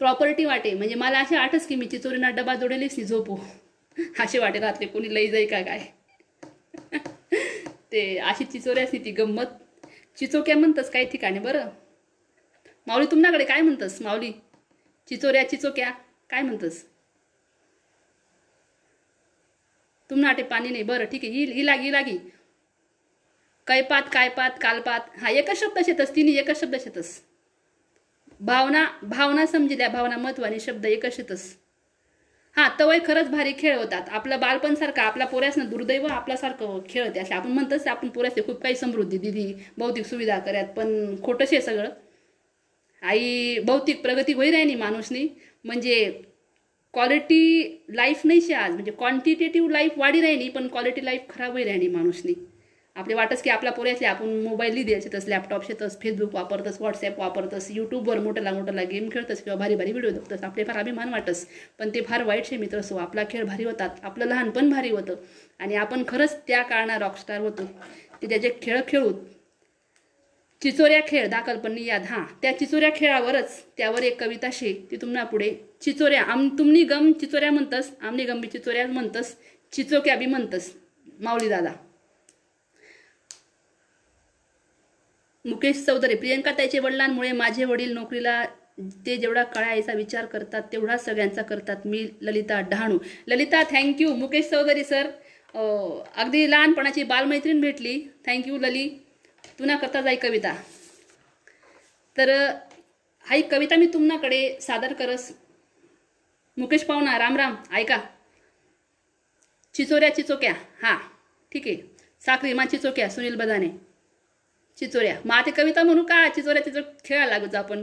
प्रॉपर्टी 0.00 0.44
वाटे. 0.44 0.72
म्हणजे 0.74 0.94
मला 0.94 1.18
असे 1.18 1.36
आठच 1.36 1.66
की 1.66 1.74
मी 1.74 1.86
चिचोरीना 1.86 2.30
डबा 2.30 2.54
जोडेलीच 2.54 3.00
झोपू. 3.00 3.36
असे 4.20 4.38
वाटे 4.38 4.58
राहतले 4.60 4.86
कोणी 4.86 5.14
लई 5.14 5.26
जाई 5.26 5.46
का 5.46 5.60
काय? 5.62 5.84
ते 7.92 8.16
अशी 8.18 8.44
चिचोऱ्याची 8.44 8.98
ती 9.04 9.10
गंमत. 9.10 9.46
चिचोक्या 10.18 10.56
म्हणतस 10.56 10.90
काही 10.90 11.06
ठिकाणी 11.06 11.38
बरं? 11.38 11.68
माऊली 12.86 13.06
तुमच्याकडे 13.06 13.44
काय 13.44 13.60
म्हणतस 13.60 14.00
माऊली? 14.02 14.32
चिचोऱ्या 15.08 15.48
चिचोक्या 15.48 15.90
काय 16.30 16.42
म्हणतस? 16.42 16.84
तुम्हाला 20.10 20.28
वाटे 20.28 20.42
पाणी 20.42 20.70
नाही 20.70 20.82
बरं 20.82 21.04
ठीक 21.04 21.24
आहे 21.24 21.44
ही 21.52 21.66
लागी 21.66 21.92
लागी. 21.92 22.16
कैपात 23.66 24.02
कायपात 24.12 24.58
कालपात 24.60 25.18
हा 25.18 25.30
एकच 25.30 25.60
शब्द 25.60 25.78
शेतस 25.86 26.14
तिने 26.16 26.32
एकच 26.32 26.60
शब्द 26.60 26.76
शेतस. 26.84 27.20
भावना 28.40 28.84
भावना 29.02 29.46
समजल्या 29.46 29.88
भावना 29.88 30.16
महत्वाने 30.16 30.58
शब्द 30.60 30.86
एकच 30.86 31.16
शेतस. 31.16 31.54
हा 32.56 32.68
तवय 32.80 32.98
खरंच 33.06 33.28
भारी 33.30 33.52
खेळ 33.58 33.76
होतात. 33.78 34.08
आपलं 34.08 34.40
बालपण 34.40 34.74
सारखं 34.74 35.02
आपल्या 35.02 35.26
पोऱ्यासनं 35.26 35.68
दुर्दैव 35.70 36.06
आपल्यासारखं 36.06 36.78
खेळते 36.88 37.20
असे. 37.20 37.34
आपण 37.34 37.50
म्हणतच 37.50 37.86
आपण 37.86 38.08
पोऱ्यासने 38.08 38.42
खूप 38.42 38.62
काही 38.62 38.76
समृद्धी 38.76 39.18
दिली 39.18 39.52
भौतिक 39.78 40.06
सुविधा 40.06 40.38
करत 40.38 40.72
पण 40.76 41.14
खोटंच 41.22 41.52
आहे 41.52 41.60
सगळं. 41.62 41.90
आई 43.02 43.58
भौतिक 43.66 44.02
प्रगती 44.02 44.32
होई 44.32 44.50
राहिली 44.50 44.74
माणूसनी. 44.74 45.26
म्हणजे 45.64 46.22
क्वालिटी 46.96 47.84
लाईफ 47.88 48.20
नाहीशी 48.24 48.52
आज. 48.52 48.72
म्हणजे 48.72 48.90
क्वांटिटेटिव्ह 48.90 49.70
लाईफ 49.70 49.98
वाढी 49.98 50.20
राहिनी 50.20 50.48
पण 50.48 50.68
क्वालिटी 50.68 51.04
लाईफ 51.04 51.22
खराबही 51.30 51.64
राहिली 51.64 51.88
माणूसनी. 51.88 52.32
आपले 52.96 53.14
वाटच 53.14 53.42
की 53.42 53.50
आपल्या 53.50 53.72
पोऱ्यातले 53.72 54.06
आपण 54.06 54.28
मोबाईलही 54.42 54.82
द्यायचेतच 54.82 55.28
लॅपटॉप 55.28 55.66
शेतस 55.66 55.98
फेसबुक 56.02 56.34
वापरतस 56.34 56.80
व्हॉट्सॲप 56.80 57.20
वापरतस 57.20 57.66
यूट्यूबवर 57.70 58.20
मोठ्याला 58.20 58.52
मोठ्याला 58.52 58.82
गेम 58.82 59.08
खेळतस 59.12 59.42
किंवा 59.42 59.58
भारी 59.58 59.74
भारी 59.74 59.92
व्हिडिओ 59.92 60.10
बघतस 60.10 60.44
आपले 60.44 60.64
फार 60.64 60.78
अभिमान 60.78 61.08
वाटस. 61.08 61.46
पण 61.78 61.90
ते 61.94 62.00
फार 62.00 62.22
वाईट 62.22 62.46
शे 62.46 62.56
मित्र 62.56 62.78
असो 62.78 62.96
आपला 62.96 63.24
खेळ 63.30 63.44
भारी 63.44 63.64
होतात. 63.64 63.90
आपलं 64.02 64.26
लहानपण 64.26 64.70
भारी 64.70 64.90
होतं. 64.90 65.14
आणि 65.60 65.74
आपण 65.74 66.04
खरंच 66.08 66.40
त्या 66.46 66.62
काळात 66.62 66.98
रॉकस्टार 66.98 67.40
होतो. 67.40 67.70
ते 68.22 68.28
त्याचे 68.28 68.58
खेळ 68.62 68.80
खेळूत 68.88 69.14
चिचोऱ्या 70.62 71.00
खेळ 71.08 71.26
दाखलपणी 71.28 71.84
याद 71.84 72.04
हां. 72.04 72.24
त्या 72.42 72.58
चिचोऱ्या 72.58 72.90
खेळावरच 72.96 73.62
त्यावर 73.76 74.02
एक 74.02 74.20
कविता 74.20 74.48
शे 74.52 74.72
ती 74.90 74.96
तुम्हाला 74.96 75.24
पुढे. 75.24 75.52
चिचोऱ्या 75.82 76.22
आम 76.22 76.48
तुमनी 76.58 76.82
गम 76.84 77.10
चिचोऱ्या 77.12 77.50
म्हणतस 77.52 77.90
आमनी 78.00 78.24
गम 78.24 78.40
बी 78.40 78.48
चिचोऱ्या 78.48 78.86
म्हणतस 78.86 79.34
चिचोक्या 79.72 80.16
बी 80.16 80.26
म्हणतस. 80.26 80.70
माऊली 81.20 81.48
दादा. 81.48 81.72
मुकेश 85.44 85.84
चौधरी 85.86 86.14
प्रियंका 86.14 86.52
त्याचे 86.52 86.78
वडिलांमुळे 86.78 87.32
माझे 87.32 87.64
वडील 87.64 87.92
नोकरीला 87.94 88.44
ते 89.06 89.16
जेवढा 89.16 89.42
कळायचा 89.44 89.92
विचार 89.92 90.24
करतात 90.26 90.62
तेवढा 90.72 90.96
सगळ्यांचा 90.96 91.42
करतात. 91.42 91.86
मी 91.86 92.06
Lalita 92.22 92.60
Dahanu. 92.60 92.98
Lalita 93.28 93.62
thank you 93.70 94.14
Mukesh 94.16 94.50
Chaudhari 94.50 94.84
sir 94.84 95.06
अगदी 96.16 96.50
लहानपणाची 96.50 97.02
बालमैत्रीण 97.02 97.60
भेटली. 97.60 98.00
थँक्यू 98.26 98.58
लली. 98.58 98.88
तुना 99.58 99.76
करता 99.76 100.00
जाई 100.00 100.16
कविता. 100.16 100.54
तर 102.16 102.30
हाई 103.26 103.42
कविता 103.42 103.76
मी 103.76 103.86
तुम्हाकडे 103.86 104.58
सादर 104.60 104.92
करस. 104.92 105.32
मुकेश 106.56 106.84
पाहुणा 106.84 107.18
राम 107.18 107.36
राम 107.36 107.56
ऐका. 107.72 107.98
चिचोऱ्या 109.74 110.14
चिचोक्या 110.14 110.52
हां 110.82 110.98
ठीक. 111.52 111.66
आहे 111.66 111.76
साखरी 112.20 112.52
मा 112.52 112.64
चिचोक्या 112.64 113.08
सुनील 113.10 113.36
बदाने. 113.36 113.68
चिचोऱ्या 114.78 115.20
मग 115.24 115.34
आता 115.34 115.50
कविता 115.50 115.82
म्हणू 115.82 116.02
का? 116.02 116.28
चिचोऱ्या 116.28 116.64
चिचो 116.64 116.80
खेळायला 117.04 117.38
लागूच 117.38 117.54
आपण. 117.54 117.82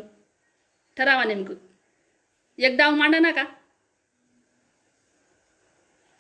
ठरावा 0.98 1.24
नेमकं. 1.24 1.56
एक 2.58 2.78
डाव 2.78 2.96
मांडा 2.96 3.20
ना 3.20 3.32
का? 3.32 3.44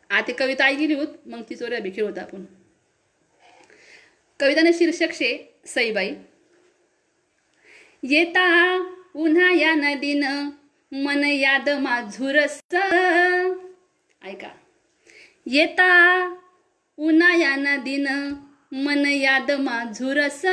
आता 0.09 0.31
कविता 0.37 0.65
ऐकली 0.65 0.93
होत 0.93 1.07
मग 1.25 1.41
चिचोऱ्या 1.41 1.79
बी 1.79 1.91
खेळू 1.95 2.07
आपण. 2.19 2.45
कविताने 4.39 4.73
शीर्षक 4.73 5.13
शे 5.13 5.29
सईबाई. 5.65 6.13
येता 8.03 8.45
उन्हा 9.15 9.51
या 9.53 9.73
नदीन 9.75 10.23
मन 10.91 11.23
याद 11.23 11.69
माझुरस 11.69 12.59
ऐका. 14.21 14.49
येता 15.45 15.91
उन्हा 16.97 17.36
या 17.36 17.55
नदीन 17.55 18.07
मन 18.71 19.05
याद 19.05 19.51
माझुरस 19.51 20.45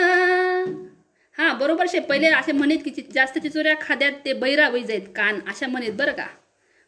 हा 1.39 1.53
बरोबर 1.53 1.87
शे. 1.89 2.01
पहिले 2.01 2.27
असे 2.27 2.53
म्हणेत 2.53 2.79
की 2.85 3.03
जास्त 3.15 3.39
चिचोऱ्या 3.39 3.75
खाद्यात 3.81 4.13
ते 4.25 4.33
बैरा 4.33 4.69
जाईत 4.79 5.09
कान. 5.17 5.41
अशा 5.49 5.67
म्हणत 5.67 5.93
बरं 5.93 6.13
का? 6.13 6.27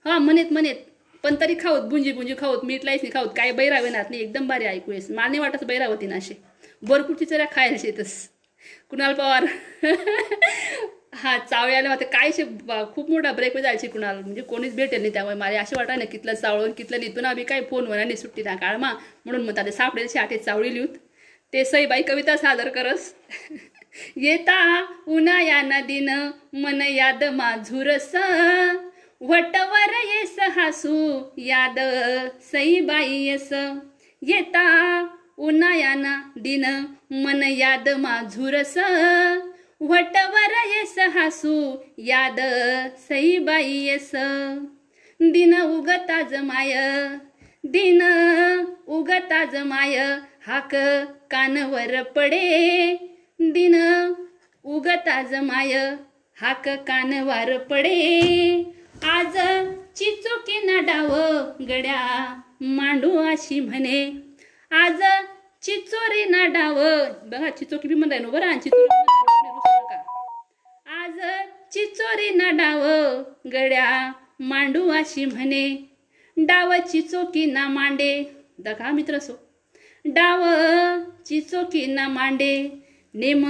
हा 0.05 0.18
म्हणत 0.18 0.53
म्हणत. 0.53 0.88
पण 1.24 1.34
तरी 1.40 1.55
खाऊत 1.62 1.82
बुंजी 1.82 2.12
बुंजी 2.12 2.34
खाऊत 2.38 2.64
मीठ 2.64 2.84
लाईस 2.84 3.01
नाही 3.03 3.12
खाऊत 3.12 3.28
काय 3.36 3.53
बैरा 3.53 3.78
येणार 3.78 4.07
नाही. 4.11 4.22
एकदम 4.22 4.47
भारी 4.49 4.64
ऐकू 4.64 4.93
येस. 4.93 5.11
माने 5.11 5.38
वाटत 5.38 5.64
बैरा 5.64 5.86
होती 5.86 6.07
ना 6.07 6.16
असे 6.16 6.51
भरपूर 6.83 7.16
चिचोऱ्या 7.16 7.47
खायला 7.53 7.76
शेतस 7.78 8.12
कुणाल 8.91 9.14
पवार. 9.14 9.45
हा 11.14 11.37
चावयाला 11.39 11.89
होते 11.89 12.05
काय 12.05 12.30
शे 12.33 12.45
बा- 12.45 12.85
खूप 12.95 13.11
मोठा 13.11 13.33
ब्रेक 13.33 13.57
जायची 13.57 13.87
कुणाल. 13.87 14.18
म्हणजे 14.20 14.43
कोणीच 14.43 14.74
भेटेल 14.76 15.01
नाही 15.01 15.12
त्यामुळे 15.12 15.35
मला 15.37 15.61
असे 15.61 15.76
वाटा 15.76 15.97
ना 15.97 16.05
कितलं 16.05 16.35
चावळून 16.35 16.72
कितलं 16.72 16.99
लिहितो 16.99 17.20
ना 17.20 17.33
बी 17.35 17.45
काय 17.45 17.61
फोनवर 17.70 17.99
आणि 17.99 18.16
सुट्टी 18.16 18.43
ना 18.43 18.55
काळमा 18.57 18.93
म्हणून 19.24 19.45
मग 19.47 19.59
ते 19.66 19.72
सापडेल 19.72 20.18
आठे 20.18 20.39
चावळी 20.39 20.74
लिहूत 20.74 20.97
ते 21.53 21.64
सईबाई 21.64 22.03
कविता 22.03 22.37
सादर 22.37 22.68
करस. 22.68 23.12
येता 24.16 24.59
उन्हा 25.07 25.41
या 25.43 25.62
मन 26.53 26.80
याद 26.83 27.24
माझुरस 27.24 28.14
वटवर 29.20 29.93
येस 30.05 30.39
हासू 30.57 31.20
याद 31.39 31.78
सईबाई 32.53 33.11
येस. 33.11 33.49
येता 34.22 34.62
उन्हायान 35.39 36.05
दिन 36.39 36.64
मन 37.12 37.43
याद 37.43 37.89
माझुरस. 37.89 38.78
वटवर 39.80 40.53
येस 40.66 40.99
हासू 40.99 41.76
याद 41.99 42.41
सईबाई 42.99 43.70
येस. 43.70 44.11
दिन 45.20 45.61
उगताज 45.61 46.35
माय 46.35 46.74
दिन 47.64 48.03
उगताज 48.87 49.57
माय 49.57 49.97
हाक 50.47 50.74
कानवर 51.30 52.03
पडे. 52.03 52.97
दिन 53.41 53.74
उगताज 54.64 55.35
माय 55.35 55.72
हाक 56.43 56.68
कानवर 56.68 57.59
पडे. 57.59 58.62
आज 59.05 59.37
चिचोकी 59.97 60.61
ना 60.64 60.80
डाव 60.80 61.09
गड्या 61.64 62.41
मांडू 62.61 63.16
अशी 63.16 63.61
म्हणे. 63.61 64.22
आज 64.81 65.01
चिचोरी 65.62 66.25
ना 66.25 66.45
डाव 66.53 66.77
बघा 67.31 67.49
चिचोकी 67.57 67.89
बी 67.89 67.95
म्हणताय 67.95 68.18
ना 68.18 68.29
बरं? 68.29 68.47
आणि 68.47 68.61
चिचोरी 68.61 69.97
आज 70.99 71.18
चिचोरी 71.73 72.29
ना 72.35 72.51
डाव 72.51 72.81
गड्या 73.53 73.91
मांडू 74.41 74.89
अशी 74.91 75.25
म्हणे 75.25 75.66
डाव 76.37 76.73
चिचोकी 76.91 77.45
ना 77.47 77.66
मांडे. 77.68 78.23
दगा 78.64 78.91
मित्र 78.91 79.18
सो 79.18 79.33
डाव 80.05 80.45
चिचोकी 81.27 81.85
ना 81.87 82.07
मांडे 82.09 82.55
नेम 83.14 83.45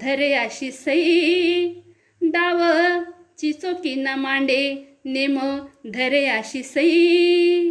धरे 0.00 0.32
अशी 0.34 0.70
सई. 0.72 1.68
डाव 2.22 2.62
चिचोकी 3.38 3.94
ना 4.02 4.16
मांडे 4.16 4.62
नेम 5.04 5.38
धरे 5.94 6.24
अशी 6.26 6.62
सई. 6.62 7.70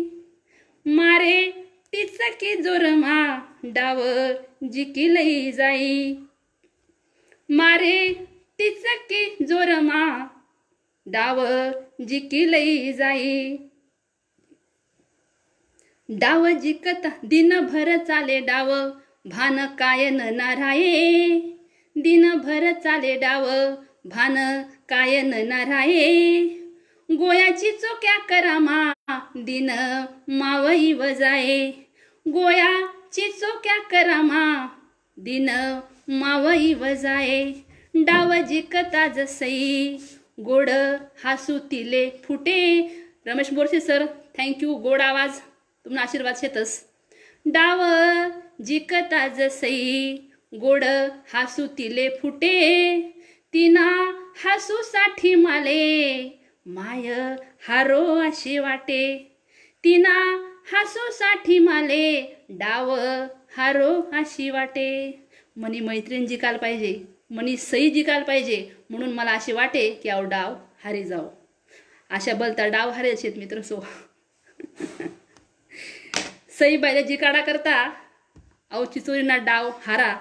मारे 0.85 1.62
टिचकी 1.93 2.55
जोरमा 2.55 3.37
डाव 3.65 3.97
जिकिलई 4.63 5.51
जाई. 5.51 6.15
मारे 7.51 8.13
टिचकी 8.57 9.45
जोरमा 9.45 10.29
डाव 11.07 11.45
जिकिलई 12.01 12.93
जाई. 12.93 13.57
डाव 16.11 16.49
जिकत 16.49 17.19
दिनभर 17.25 17.97
चाले 17.97 18.39
डाव 18.39 18.89
भान 19.27 19.65
कायन 19.65 20.35
नाराये. 20.35 21.39
दिनभर 21.97 22.71
चाले 22.73 23.15
डाव 23.15 23.45
भान 24.05 24.63
कायन 24.89 25.47
नाराये. 25.47 26.43
गोयाची 27.11 27.71
चोक्या 27.71 28.17
करामा 28.17 28.93
दिन 29.37 29.69
मावई 30.29 30.93
वजाये. 30.93 31.82
गोयाची 32.27 33.31
चोक्या 33.31 33.77
करामा 33.83 34.67
दिन 35.17 35.49
मावई 36.09 36.73
वजाये 36.73 37.53
डाव 37.95 38.33
जिकता 38.41 39.07
जसई. 39.07 39.97
गोड 40.39 40.69
हासू 41.23 41.57
तिले 41.71 42.09
फुटे. 42.23 42.61
रमेश 43.27 43.49
बोरसे 43.53 43.79
सर 43.79 44.05
थँक्यू 44.37 44.75
गोड 44.75 45.01
आवाज. 45.01 45.31
तुम्हाला 45.85 46.01
आशीर्वाद 46.01 46.35
शेतस 46.35 46.79
डाव 47.45 47.81
जिकता 48.63 49.27
जसई 49.27 50.15
गोड 50.53 50.83
हासू 51.33 51.67
तिले 51.67 52.09
फुटे. 52.21 52.55
तिना 53.53 53.87
हासू 54.43 54.81
साठी 54.81 55.35
माले. 55.35 56.23
माय 56.67 57.11
हारो 57.67 58.03
अशी 58.19 58.57
वाटे. 58.59 59.03
तिना 59.83 60.15
हासू 60.67 61.09
साठी 61.11 61.57
माले 61.59 62.21
डाव 62.49 62.91
हारो 63.57 63.89
अशी 64.13 64.49
वाटे. 64.49 64.89
मनी 65.57 65.79
मैत्रीण 65.79 66.25
जिकाल 66.25 66.57
पाहिजे 66.57 66.93
मनी 67.31 67.55
सई 67.57 67.89
जिकाल 67.89 68.23
पाहिजे 68.23 68.57
म्हणून 68.89 69.11
मला 69.13 69.31
असे 69.31 69.53
वाटे 69.53 69.89
की 70.03 70.09
अहो 70.09 70.23
डाव 70.23 70.53
हारे 70.83 71.03
जाओ. 71.03 71.27
अशा 72.09 72.33
बलता 72.33 72.67
डाव 72.67 72.89
हारे 72.91 73.15
शेत 73.17 73.37
मित्र 73.37 73.61
सो. 73.61 73.79
सई 76.59 76.77
बायला 76.77 77.01
जिकाडा 77.01 77.41
करता 77.41 77.75
अहो 78.71 78.85
चिचोरीना 78.85 79.37
डाव 79.45 79.69
हारा. 79.85 80.13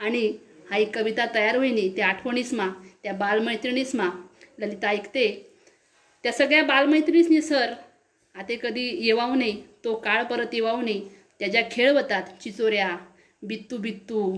आणि 0.00 0.26
हा 0.70 0.76
एक 0.76 0.94
कविता 0.94 1.26
तयार 1.34 1.56
होईनी 1.56 1.88
त्या 1.96 2.08
आठवणीसमा 2.08 2.68
त्या 3.02 3.12
बालमैत्रिणीसमा 3.12 4.10
ललिता 4.58 4.88
ऐकते. 4.88 5.28
त्या 6.24 6.32
सगळ्या 6.32 6.62
बालमैत्रिणीसनी 6.64 7.40
सर 7.42 7.72
आता 8.40 8.54
कधी 8.62 9.06
येवाऊ 9.06 9.34
नाही 9.34 9.62
तो 9.84 9.94
काळ 9.94 10.24
परत 10.24 10.46
येवाऊ 10.52 10.80
नाही 10.80 11.08
त्याच्या 11.38 11.62
खेळवतात 11.70 12.22
खेळ 12.22 12.22
होतात 12.22 12.42
चिचोऱ्या 12.42 12.96
बित्तू 13.42 13.76
बित्तू 13.76 14.36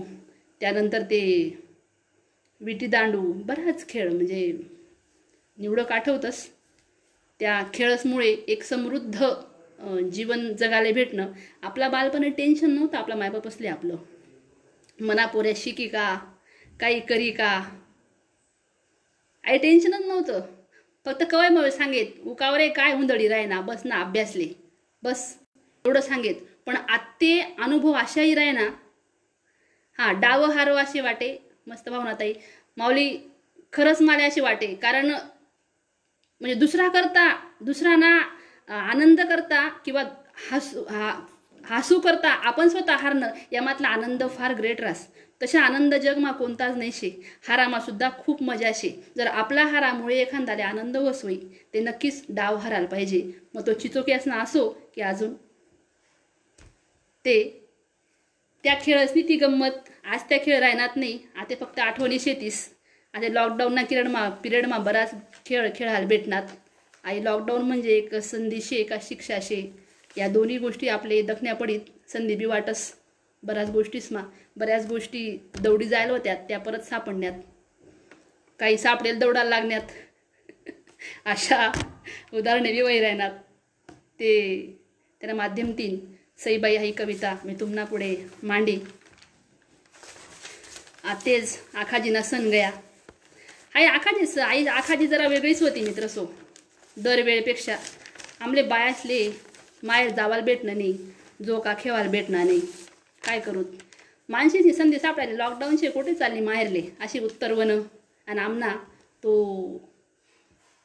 त्यानंतर 0.59 1.01
ते 1.01 1.53
विटी 2.61 2.87
दांडू 2.87 3.33
बराच 3.33 3.89
खेळ 3.89 4.13
म्हणजे 4.13 4.57
निवडक 5.57 5.91
आठवतंच 5.91 6.49
त्या 7.39 7.63
खेळसमुळे 7.73 8.31
एक 8.47 8.63
समृद्ध 8.63 9.25
जीवन 10.11 10.53
जगायला 10.55 10.91
भेटणं. 10.91 11.31
आपला 11.61 11.89
बालपणी 11.89 12.29
टेन्शन 12.29 12.71
नव्हतं 12.71 12.97
आपला 12.97 13.15
मायबाप 13.15 13.47
असले 13.47 13.67
आपलं. 13.67 13.95
मनापोऱ्या 14.99 15.53
शिकी 15.55 15.87
का 15.87 16.19
काही 16.79 16.99
करी 16.99 17.31
का? 17.31 17.77
आई 19.43 19.57
टेन्शनच 19.57 20.05
नव्हतं. 20.05 20.41
फक्त 21.05 21.23
कवाय 21.31 21.49
मग 21.49 21.67
सांगेत 21.69 22.27
उकावरे 22.27 22.67
काय 22.69 22.91
हुंदडी 22.93 23.27
रायना 23.27 23.59
बस 23.61 23.81
ना 23.85 23.99
अभ्यासले. 24.01 24.47
बस 25.03 25.35
एवढं 25.85 26.01
सांगेत. 26.01 26.35
पण 26.65 26.75
आत्ते 26.89 27.39
अनुभव 27.63 27.93
अशाही 27.99 28.33
राय 28.35 28.51
ना 28.51 28.67
हां 29.99 30.13
डाव 30.19 30.43
हारव 30.51 30.75
असे 30.77 31.01
वाटे 31.01 31.37
मस्त 31.67 31.89
भावना 31.89 32.13
ताई. 32.19 32.33
माऊली 32.77 33.17
खरंच 33.73 34.01
मला 34.01 34.23
असे 34.25 34.41
वाटे. 34.41 34.73
कारण 34.75 35.09
म्हणजे 35.09 36.53
दुसरा 36.59 36.87
करता 36.89 37.29
दुसरा 37.61 37.95
ना 37.95 38.17
आनंद 38.69 39.21
करता 39.21 39.67
किंवा 39.85 40.03
हसू 40.51 40.83
हा 40.89 41.11
हसू 41.63 41.99
करता 41.99 42.29
आपण 42.47 42.67
स्वतः 42.69 42.95
हारणं 42.97 43.31
यामातला 43.51 43.87
आनंद 43.87 44.23
फार 44.37 44.53
ग्रेट 44.53 44.81
रास. 44.81 45.07
तशा 45.43 45.61
आनंद 45.61 45.95
जगमा 45.95 46.31
कोणताच 46.31 46.75
नाही 46.77 46.91
शे. 46.93 47.09
हारामा 47.47 47.79
सुद्धा 47.79 48.09
खूप 48.17 48.43
मजा 48.43 48.71
शे. 48.75 48.89
जर 49.17 49.27
आपला 49.27 49.65
हारामुळे 49.65 50.17
एखाद्याला 50.21 50.65
आनंद 50.65 50.97
होस 50.97 51.23
होई 51.23 51.37
ते 51.73 51.79
नक्कीच 51.79 52.23
डाव 52.29 52.55
हारायला 52.55 52.87
पाहिजे. 52.87 53.21
मग 53.53 53.67
तो 53.67 53.73
चिचोकी 53.73 54.11
असणं 54.11 54.37
असो 54.37 54.69
की 54.95 55.01
अजून 55.01 55.33
ते 57.25 57.59
त्या 58.63 58.75
खेळसनी 58.81 59.21
ती 59.21 59.35
गंमत. 59.35 59.71
आज 60.05 60.21
त्या 60.29 60.37
खेळ 60.45 60.59
राहणार 60.59 60.89
नाही 60.95 61.19
आता 61.35 61.55
फक्त 61.59 61.79
आठवणी 61.79 62.19
शेतीस. 62.19 62.69
आता 63.13 63.27
लॉकडाऊनना 63.27 63.83
किरणमा 63.83 64.29
पिरियडमा 64.29 64.77
बराच 64.77 65.13
खेळ 65.45 65.69
खेळायला 65.75 66.07
भेटणार. 66.07 66.43
आणि 67.03 67.23
लॉकडाऊन 67.23 67.61
म्हणजे 67.61 67.89
एक 67.89 68.15
संधी 68.15 68.61
शे 68.61 68.83
का 68.83 68.95
शिक्षा 69.01 69.37
शे. 69.41 69.73
या 70.17 70.27
दोन्ही 70.27 70.57
गोष्टी 70.57 70.87
आपले 70.87 71.21
दखण्या 71.21 71.55
पडीत 71.55 71.79
संधी 72.07 72.35
बी 72.35 72.45
वाटस. 72.45 72.91
बऱ्याच 73.43 73.69
गोष्टीसमा 73.69 74.21
बऱ्याच 74.57 74.85
गोष्टी 74.85 75.37
दौडी 75.61 75.85
जायला 75.85 76.11
होत्या 76.13 76.35
त्या 76.35 76.59
परत 76.59 76.79
सापडण्यात. 76.79 77.33
काही 78.59 78.77
सापडेल 78.77 79.19
दौडायला 79.19 79.49
लागण्यात. 79.49 79.81
अशा 81.25 81.71
उदाहरणे 82.33 82.71
बी 82.71 82.81
वही 82.81 82.99
राहणार. 82.99 83.31
ते 84.19 84.61
त्याला 85.21 85.33
माध्यम 85.33 85.71
तीन 85.71 85.99
सईबाई 86.37 86.77
ही 86.77 86.91
कविता 86.91 87.35
मी 87.45 87.55
तुम्हाला 87.59 87.83
पुढे 87.83 88.15
मांडी. 88.43 88.77
आतेच 91.03 91.59
आखाजीना 91.73 92.21
सण 92.21 92.49
गया. 92.49 92.71
आई 93.75 93.85
आखाजी 93.85 94.25
स 94.25 94.37
आई 94.37 94.65
आखाजी 94.65 95.07
जरा 95.07 95.27
वेगळीच 95.27 95.61
होती 95.61 95.81
मित्र 95.81 96.07
सो. 96.07 96.25
दरवेळेपेक्षा 96.97 97.75
आमले 98.39 98.61
बायासले 98.61 99.39
माहेर 99.83 100.09
जावाला 100.09 100.43
भेटणं 100.43 100.77
नाही 100.77 100.97
जो 101.45 101.59
का 101.59 101.73
खेवायला 101.79 102.09
भेटणार 102.09 102.45
नाही. 102.45 102.59
काय 103.25 103.39
करू? 103.39 103.63
माणशीची 104.33 104.73
संधी 104.73 104.99
सापडायली 104.99 105.37
लॉकडाऊनचे 105.37 105.89
कुठे 105.89 106.13
चालली 106.13 106.39
माहेरले? 106.41 106.81
अशी 106.99 107.19
उत्तर 107.19 107.51
वन. 107.51 107.71
आणि 108.27 108.39
आमना 108.39 108.71
तो 109.23 109.33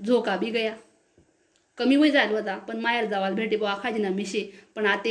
झोका 0.01 0.37
बी 0.37 0.51
गया. 0.51 0.75
कमी 1.79 1.97
वय 1.97 2.11
झालं 2.11 2.33
होता 2.35 2.57
पण 2.59 2.81
माहेर 2.81 3.05
जावाला 3.05 3.35
भेटे 3.35 3.57
बा 3.57 3.71
आखाजीना 3.71 4.09
मिशे. 4.11 4.41
पण 4.77 4.87
आता 4.87 5.11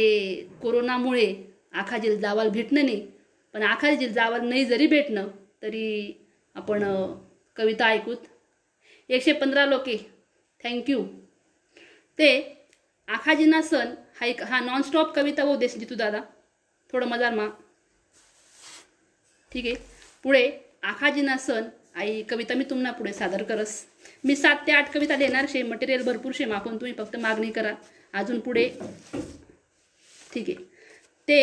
कोरोनामुळे 0.62 1.34
आखाजीला 1.74 2.16
जावाला 2.20 2.50
भेटणं 2.50 2.86
नाही. 2.86 3.06
पण 3.54 3.64
आखाजीला 3.64 4.12
जावाला 4.14 4.44
नाही 4.44 4.66
जरी 4.66 4.88
भेटणं 4.88 5.28
तरी 5.62 5.88
आपण 6.56 6.84
कविता 7.58 7.88
ऐकूत. 7.88 8.18
एकशे 9.10 9.34
पंधरा 9.34 9.66
लोके. 9.66 9.98
थँक्यू 10.64 11.04
ते 12.20 12.30
आखाजीना 13.08 13.62
सण 13.62 13.94
हा 14.20 14.26
एक 14.26 14.42
हा 14.44 14.60
नॉनस्टॉप 14.60 15.16
कविता 15.16 15.44
हो 15.44 15.56
देश 15.56 15.78
जितू 15.78 15.96
दादा. 15.96 16.22
थोडं 16.94 17.08
मजार 17.08 17.34
मा. 17.36 17.48
ठीक 19.58 19.66
आहे. 19.66 19.76
पुढे 20.24 20.50
आखाजीना 20.84 21.36
सण. 21.38 21.64
आई 21.96 22.22
कविता 22.30 22.56
मी 22.56 22.64
तुम्हाला 22.64 22.92
पुढे 22.92 23.14
सादर 23.14 23.44
करस. 23.44 23.72
मी 24.26 24.36
सात 24.36 24.56
ते 24.68 24.72
आठ 24.72 24.92
कविता 24.94 25.16
देणार 25.16 25.46
शे 25.50 25.64
मटेरियल 25.64 26.04
भरपूर 26.06 26.32
शे 26.36 26.46
मागून 26.46 26.76
तुम्ही 26.76 26.94
फक्त 26.98 27.16
मागणी 27.16 27.50
करा. 27.52 27.74
अजून 28.14 28.40
पुढे 28.40 28.68
ठीक 30.34 30.50
आहे. 30.50 30.56
ते 31.28 31.40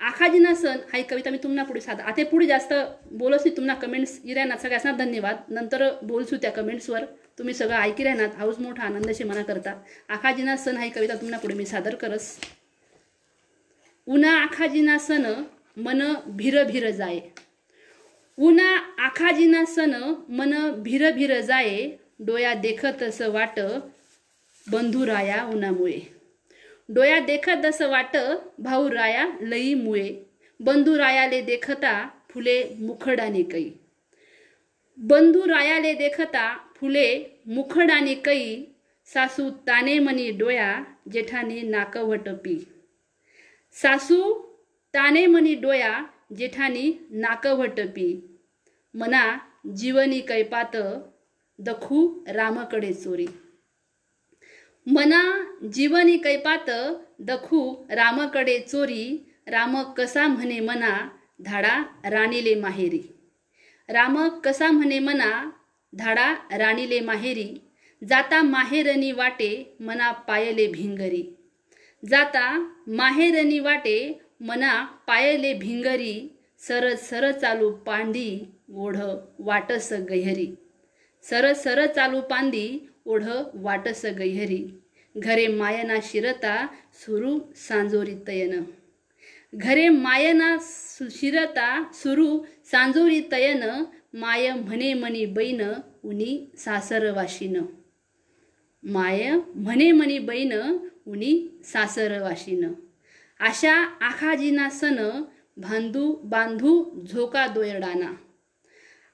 आखाजीना 0.00 0.54
सण 0.54 0.78
हा 0.92 1.00
कविता 1.10 1.30
मी 1.30 1.38
तुम्हाला 1.42 1.64
पुढे 1.64 1.80
सादर 1.80 2.02
आता 2.02 2.24
पुढे 2.30 2.46
जास्त 2.46 2.74
बोलच 3.12 3.40
नाही 3.40 3.56
तुम्हाला 3.56 3.80
कमेंट्स 3.80 4.18
ना 4.24 4.56
सगळ्यांना 4.56 4.92
धन्यवाद. 5.04 5.36
नंतर 5.48 5.90
बोलसू 6.02 6.36
त्या 6.36 6.50
कमेंट्सवर 6.52 7.04
तुम्ही 7.38 7.54
सगळं 7.54 7.76
ऐकी 7.76 8.04
राहणार 8.04 8.36
हाऊस 8.36 8.58
मोठा 8.60 8.82
आनंदाशी 8.82 9.24
मना 9.24 9.42
करता. 9.42 9.74
आखाजीना 10.08 10.56
सण 10.56 10.76
हा 10.76 10.88
कविता 10.94 11.14
तुम्हाला 11.14 11.38
पुढे 11.38 11.54
मी 11.54 11.66
सादर 11.66 11.94
करस. 11.94 12.34
उन्हा 14.06 14.40
आखाजीना 14.42 14.98
सण 14.98 15.32
मन 15.78 16.14
भिर 16.26 16.62
भिर 16.64 16.90
जाय. 16.90 17.20
उना 18.38 18.68
आखाजीना 18.98 19.64
सण 19.64 19.94
मन 20.28 20.52
भिर 20.82 21.10
भिर 21.12 21.40
जाये 21.40 21.96
डोया 22.20 22.54
देखत 22.54 23.02
असं 23.02 23.30
वाट 23.32 23.60
बंधुराया 24.66 25.44
उन्हामुळे 25.44 26.00
डोया 26.88 27.18
देखत 27.20 27.66
असं 27.66 27.88
वाट 27.88 28.16
भाऊ 28.58 28.90
राया 28.90 29.26
लई 29.40 29.74
मुळे 29.74 30.08
बंधू 30.60 30.98
रायाले 30.98 31.40
देखता 31.40 32.08
फुले 32.30 32.62
मुखडाने 32.80 33.42
कई. 33.42 33.70
बंधू 34.98 35.42
रायाले 35.48 35.94
देखता 35.94 36.56
फुले 36.76 37.40
मुखडाने 37.46 38.14
कई 38.14 38.64
सासू 39.06 39.50
ताने 39.66 39.98
मनी 39.98 40.30
डोया 40.30 40.82
जेठाने 41.12 41.62
नाकवट 41.62 42.28
पी 42.28 42.68
सासू 43.72 44.47
ताने 44.94 45.26
म्हणी 45.26 45.54
डोया 45.54 45.92
जेठानी 46.38 46.86
नाकवटपी 47.22 48.08
मना 48.94 49.22
जीवनी 49.76 50.20
कैपात 50.28 50.76
दखू 51.58 51.98
रामकडे 52.28 52.92
चोरी. 52.92 53.26
मना 54.86 55.22
जीवनी 55.74 56.16
कैपात 56.18 56.70
दखू 57.28 57.60
रामकडे 57.90 58.58
चोरी 58.60 59.04
राम 59.48 59.82
कसा 59.96 60.26
म्हणे 60.28 60.60
मना 60.60 60.92
धाडा 61.40 61.74
राणीले 62.10 62.54
माहेरी. 62.60 63.02
राम 63.88 64.28
कसा 64.44 64.70
म्हणे 64.70 64.98
मना 64.98 65.30
धाडा 65.92 66.32
राणीले 66.58 67.00
माहेरी 67.00 67.48
जाता 68.02 68.42
माहेरनी 68.42 69.12
वाटे 69.12 69.50
मना 69.80 70.10
पायले 70.28 70.66
भिंगरी. 70.72 71.22
जाता 72.02 72.46
माहेरनी 72.88 73.58
वाटे 73.60 73.96
मना 74.42 74.84
पायले 75.06 75.54
भिंगरी 75.54 76.30
सर 76.58 76.94
सर 76.94 77.32
चालू 77.32 77.70
पांडी 77.70 78.46
ओढ 78.74 78.96
वाटस 79.40 79.92
गैहरी. 79.92 80.54
सर 81.22 81.52
सर 81.52 81.86
चालू 81.86 82.20
पांदी 82.20 82.80
ओढ 83.06 83.22
वाटस 83.54 84.06
गैहरी. 84.06 84.82
घरे 85.16 85.48
मायना 85.48 86.00
शिरता 86.02 86.66
सुरू 86.94 87.40
सांजोरी 87.54 88.14
तयन. 88.26 88.64
घरे 89.54 89.88
मायना 89.88 90.56
सु- 90.60 91.10
शिरता 91.10 91.92
सुरू 91.92 92.44
सांजोरी 92.64 93.20
तयन 93.32 93.84
माय 94.14 94.52
म्हणे 94.52 94.94
मनी 94.94 95.26
बैन 95.26 95.62
उनी 96.04 96.50
सासरवाशीन 96.56 97.56
माय 98.84 99.32
म्हणे 99.54 99.92
मनी 99.92 100.18
बैन 100.18 100.52
उनी 101.06 101.60
सासरवाशीन 101.64 102.87
अशा 103.40 103.74
आखाजीना 104.00 104.68
सण 104.70 105.22
भांधू 105.56 106.12
बांधू 106.24 107.00
झोका 107.06 107.46
दोयरडाना. 107.46 108.14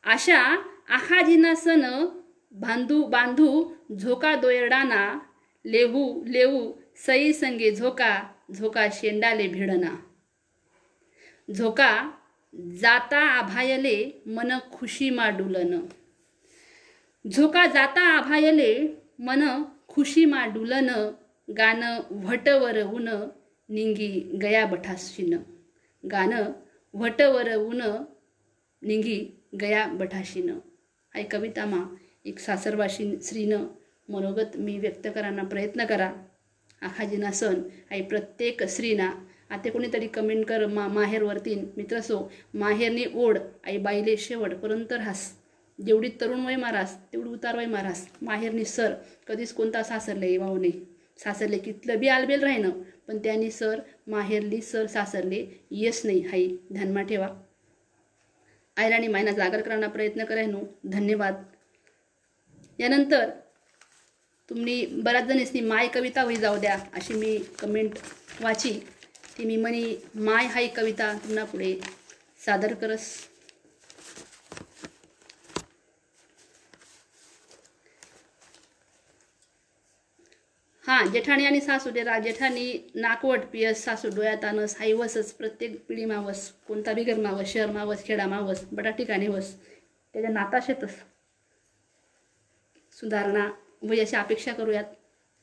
अशा 0.05 0.41
आखाजीना 0.89 1.55
सण 1.55 2.07
बांधू 2.53 3.05
बांधू 3.05 3.75
झोका 4.01 4.35
दोयरडाना 4.35 5.19
लेहू 5.65 6.25
लेऊ 6.25 6.73
सई 6.97 7.33
संगे 7.33 7.71
झोका 7.71 8.23
झोका 8.59 8.87
शेंडाले 8.93 9.49
भिडना. 9.49 9.95
झोका 11.59 12.11
जाता 12.81 13.19
आभायले 13.19 14.23
मन 14.27 14.59
खुशी 14.73 15.11
माडुलन. 15.11 15.81
झोका 17.29 17.67
जाता 17.67 18.01
आभायले 18.01 19.03
मन 19.19 19.63
खुशी 19.89 20.25
माडुलन 20.25 21.11
गाणं 21.59 22.01
व्हटवर 22.11 22.83
ऊन 22.83 23.09
निंगी 23.69 24.39
गया 24.43 24.65
बठाशीन 24.67 25.37
गाणं 26.05 26.53
वटवर 26.95 27.55
ऊन 27.57 27.81
निंगी 28.83 29.19
गया 29.61 29.87
बठाशीन 29.93 30.51
आई 31.15 31.23
कवितामा 31.23 31.85
एक 32.27 32.39
सासरवाशी 32.39 33.17
स्त्रीनं 33.23 33.65
मनोगत 34.09 34.57
मी 34.57 34.79
व्यक्त 34.79 35.07
कराना 35.15 35.43
प्रयत्न 35.43 35.85
करा. 35.85 36.11
आखाजीना 36.83 37.31
सण 37.31 37.61
आई 37.93 38.03
प्रत्येक 38.03 38.63
स्त्रीना 38.63 39.09
आता 39.51 39.71
कोणीतरी 39.71 40.07
कमेंट 40.07 40.45
कर 40.47 40.67
मा 40.67 40.87
माहेरवरतीन 40.89 41.65
मित्रसो 41.77 42.19
माहेरनी 42.55 43.05
ओढ. 43.15 43.39
आई 43.67 43.79
बाईले 43.79 44.17
शेवट 44.17 44.55
पर्यंत 44.55 44.93
राहास. 44.93 45.21
जेवढी 45.79 46.09
तरुण 46.21 46.45
वय 46.47 46.57
मारास 46.57 46.97
तेवढी 47.13 47.31
उतार 47.31 47.57
वय 47.57 47.67
मारास. 47.67 48.07
माहेरनी 48.23 48.65
सर 48.65 48.95
कधीच 49.29 49.53
कोणता 49.53 49.83
सासरले 49.83 50.37
वाहू 50.39 50.59
नाही 50.59 50.73
सासरले 51.19 51.59
कितलं 51.59 51.99
बी 51.99 52.09
आलबेल 52.09 52.43
राहिनं 52.43 52.71
पण 53.09 53.19
त्याने 53.19 53.51
सर 53.51 53.81
माहेरली 54.07 54.61
सर 54.61 54.87
सासरले 54.87 55.47
येस 55.71 56.07
नाही. 56.07 56.21
हाई 56.21 56.57
ध्यानमा 56.73 57.03
ठेवा. 57.03 57.29
आयराणी 58.77 59.09
मायना 59.09 59.31
जागर 59.31 59.61
करायला 59.63 59.89
प्रयत्न 59.89 60.25
करायनो 60.25 60.61
धन्यवाद. 60.85 61.43
यानंतर 62.79 63.31
तुम्ही 64.51 64.87
बऱ्याच 64.87 65.25
जणीसनी 65.25 65.61
माय 65.61 65.89
कविता 65.89 66.23
होई 66.23 66.37
जाऊ 66.37 66.59
द्या 66.59 66.79
अशी 66.93 67.15
मी 67.15 67.39
कमेंट 67.59 67.93
वाची. 68.41 68.73
ती 69.39 69.45
मी 69.45 69.57
म्हणी 69.57 69.97
माय 70.15 70.47
हाई 70.47 70.69
कविता 70.69 71.13
तुम्हाला 71.13 71.45
पुढे 71.45 71.81
सादर 72.47 72.75
करस. 72.75 73.07
हां 80.85 81.07
जेठाणी 81.13 81.45
आणि 81.47 81.61
सासू 81.61 81.91
डेरा 81.91 82.19
जेठाणी 82.19 82.91
नाकवट 82.95 83.41
पियस 83.53 83.85
सासू 83.85 84.09
डोळ्यात 84.17 84.45
आणस 84.45 84.77
हाई 84.79 84.93
वसच 84.93 85.33
प्रत्येक 85.33 85.77
पिढी 85.87 86.05
मावस 86.05 86.51
कोणता 86.69 86.93
बिगर 86.93 87.19
मावस 87.19 87.53
शहर 87.53 87.71
मावस 87.71 88.05
खेडा 88.05 88.27
मावस 88.27 88.65
बटा 88.73 88.91
ठिकाणी 88.91 89.29
वस 89.29 89.55
त्याच्या 90.15 90.31
नाताशेतच 90.31 90.97
सुधारणा 92.93 93.47
म्हणजे 93.83 94.03
अशी 94.03 94.17
अपेक्षा 94.17 94.53
करूयात 94.53 94.85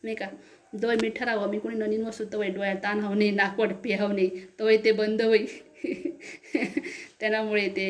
नाही 0.03 0.15
का? 0.15 0.27
दोय 0.73 0.95
मी 0.95 1.09
ठरावं 1.09 1.49
मी 1.49 1.59
कोणी 1.59 1.75
नवीन 1.75 2.05
वस्तू 2.05 2.25
तवय 2.33 2.49
डोळ्यात 2.49 2.75
ताण 2.75 2.99
हवणे 2.99 3.31
नाकवट 3.31 3.73
पिहावणे 3.73 4.27
तवय 4.59 4.77
ते 4.77 4.91
बंद 4.91 5.21
होई. 5.21 5.45
त्यामुळे 7.19 7.67
ते 7.69 7.87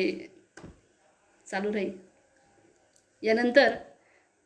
चालू 1.46 1.72
राहील. 1.72 1.92
यानंतर 3.22 3.74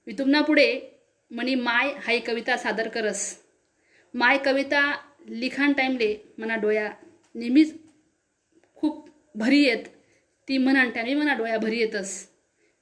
मी 0.06 0.12
तुम्हाला 0.12 0.44
पुढे 0.44 0.95
मनी 1.30 1.54
माय 1.54 1.88
हाई 1.88 2.20
कविता 2.20 2.56
सादर 2.56 2.88
करस. 2.88 3.36
माय 4.14 4.38
कविता 4.38 4.94
लिखाण 5.28 5.72
टाईमले 5.72 6.34
मना 6.38 6.56
डोया 6.56 6.92
नेहमीच 7.34 7.74
खूप 8.74 9.08
भरी 9.36 9.62
येत. 9.64 9.84
ती 10.48 10.58
म्हणान 10.58 10.90
टायमी 10.90 11.14
मना 11.14 11.34
डोया 11.34 11.58
भरी 11.58 11.78
येतस. 11.78 12.28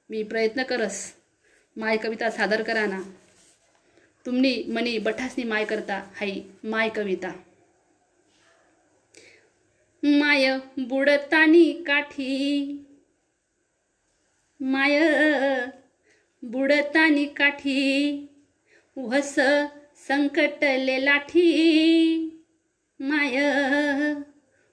मी 0.09 0.23
प्रयत्न 0.23 0.63
करस 0.63 1.13
माय 1.77 1.97
कविता 1.97 2.29
सादर 2.29 2.63
कराना. 2.63 3.01
तुमनी 4.25 4.63
मनी 4.67 4.97
बठासनी 4.97 5.43
माय 5.43 5.65
करता 5.65 6.11
हाई 6.15 6.41
माय 6.63 6.89
कविता. 6.89 7.31
माय 10.03 10.57
बुडतानी 10.77 11.83
काठी 11.87 12.85
माय 14.59 14.99
बुडतानी 16.43 17.25
काठी 17.25 18.27
वस 18.97 19.35
संकटले 20.07 21.05
लाठी. 21.05 22.43
माय 22.99 23.37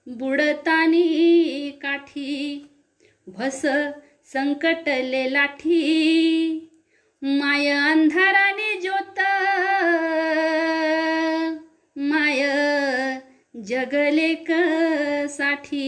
बुडतानी 0.07 1.71
काठी. 1.81 2.65
वस 3.27 3.65
संकटले 4.25 5.33
लाठी. 5.33 5.81
माय 7.23 7.67
अंधाराने 7.67 8.81
ज्योत 8.81 9.19
माय 11.97 12.41
जगले 13.55 14.35
साठी. 15.27 15.83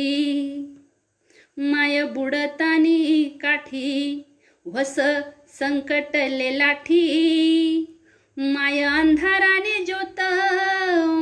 माय 1.57 2.03
बुडतानी 2.03 3.23
काठी. 3.41 4.23
वस 4.65 4.99
संकटले 5.47 6.57
लाठी. 6.57 7.95
माय 8.38 8.81
अंधाराने 8.81 9.86
ज्योत 9.86 10.19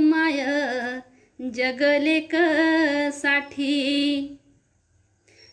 माय 0.01 0.37
जगले 1.41 2.27
साठी 3.11 3.73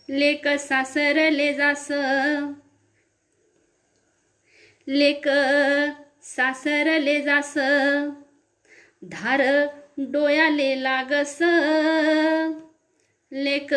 लेक 0.09 0.47
सासरले 0.47 1.53
जास. 1.53 1.87
लेक 4.87 5.27
सासरले 6.23 7.21
जास. 7.21 7.53
धार 9.03 9.43
डोयाले 9.99 10.83
लागस. 10.83 11.37
लेक 13.31 13.73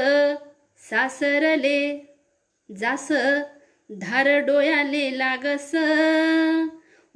सासरले 0.79 1.99
जास. 2.71 3.13
धार 3.91 4.39
डोयाले 4.39 5.19
लागस. 5.19 5.75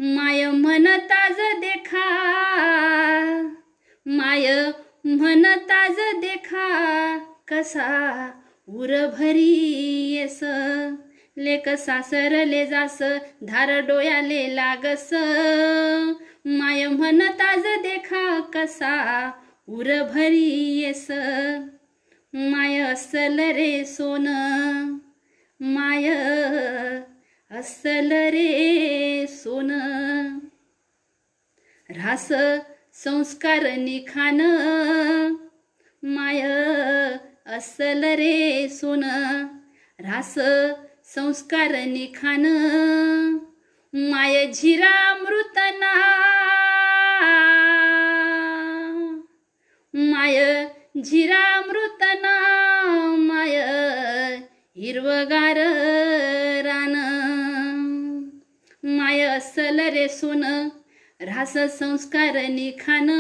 माय 0.00 0.50
म्हणताज 0.50 1.40
देखा. 1.60 2.04
माय 4.06 4.70
म्हणताज 5.04 5.96
देखा. 6.20 7.18
कसा 7.48 8.30
उर 8.68 9.06
भरी 9.06 9.50
येस. 10.14 10.40
लेक 11.36 11.68
सासरले 11.68 12.66
जास 12.66 13.02
धार 13.42 13.80
डोयाले 13.80 14.56
लागस. 14.56 15.08
माय 16.44 16.86
म्हणताज 16.86 17.62
देखा. 17.82 18.40
कसा 18.40 19.30
उर 19.68 20.02
भरी 20.14 20.78
येस. 20.80 21.06
माय 22.34 22.78
असल 22.78 23.40
रे 23.40 23.84
सोन. 23.84 24.26
माय 25.60 26.14
असल 27.50 28.12
रे 28.12 29.26
सोन. 29.26 29.70
रास 31.90 32.28
संस्कार 32.92 33.76
निखान. 33.76 34.40
माय 36.04 36.40
असल 37.46 38.04
रे 38.04 38.68
सोन. 38.68 39.04
रास 40.00 40.34
संस्कार 41.04 41.70
निखान. 41.70 42.46
माय 43.94 44.52
झिरामृतना 44.52 45.94
माय 49.94 50.66
झिरामृतना 50.96 52.34
माय 53.18 53.56
हिरवगार 54.76 55.56
रान. 56.64 57.17
माय 58.88 59.20
असल 59.20 59.80
रे 59.80 60.08
सोन 60.08 60.44
रास 61.20 61.58
संस्कार 61.58 62.48
निखान. 62.48 63.10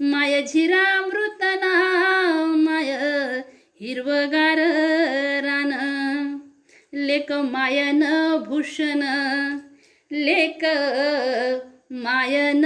माय 0.00 0.42
झिरामृतना 0.42 1.72
माय 2.44 2.92
हिरवगार 3.80 4.56
रान. 5.44 5.72
लेक 6.94 7.32
मायन 7.32 8.04
भूषण 8.46 9.02
लेक 10.12 10.64
मायन 11.92 12.64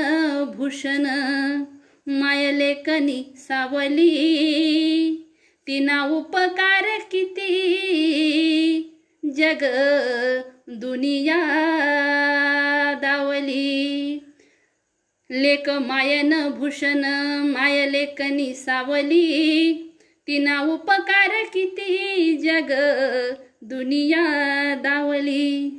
भूषण. 0.56 1.06
माय 2.08 2.52
लेखनी 2.52 3.32
सावली 3.36 4.10
तिना 5.66 6.04
उपकार 6.04 6.98
किती? 7.12 7.58
जग 9.24 9.64
दुनिया 10.68 11.44
दावली. 13.02 14.18
लेक 15.30 15.70
मायन 15.70 16.48
भूषण 16.48 17.04
माय 17.44 17.90
लेखनी 17.90 18.54
सावली. 18.54 19.72
तिना 20.26 20.60
उपकार 20.60 21.30
किती 21.52 22.36
जग 22.36 22.72
दुनिया 23.62 24.24
दावली. 24.74 25.70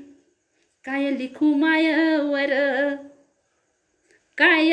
काय 0.85 1.11
लिखू 1.11 1.53
मायवर? 1.53 2.53
काय 4.37 4.71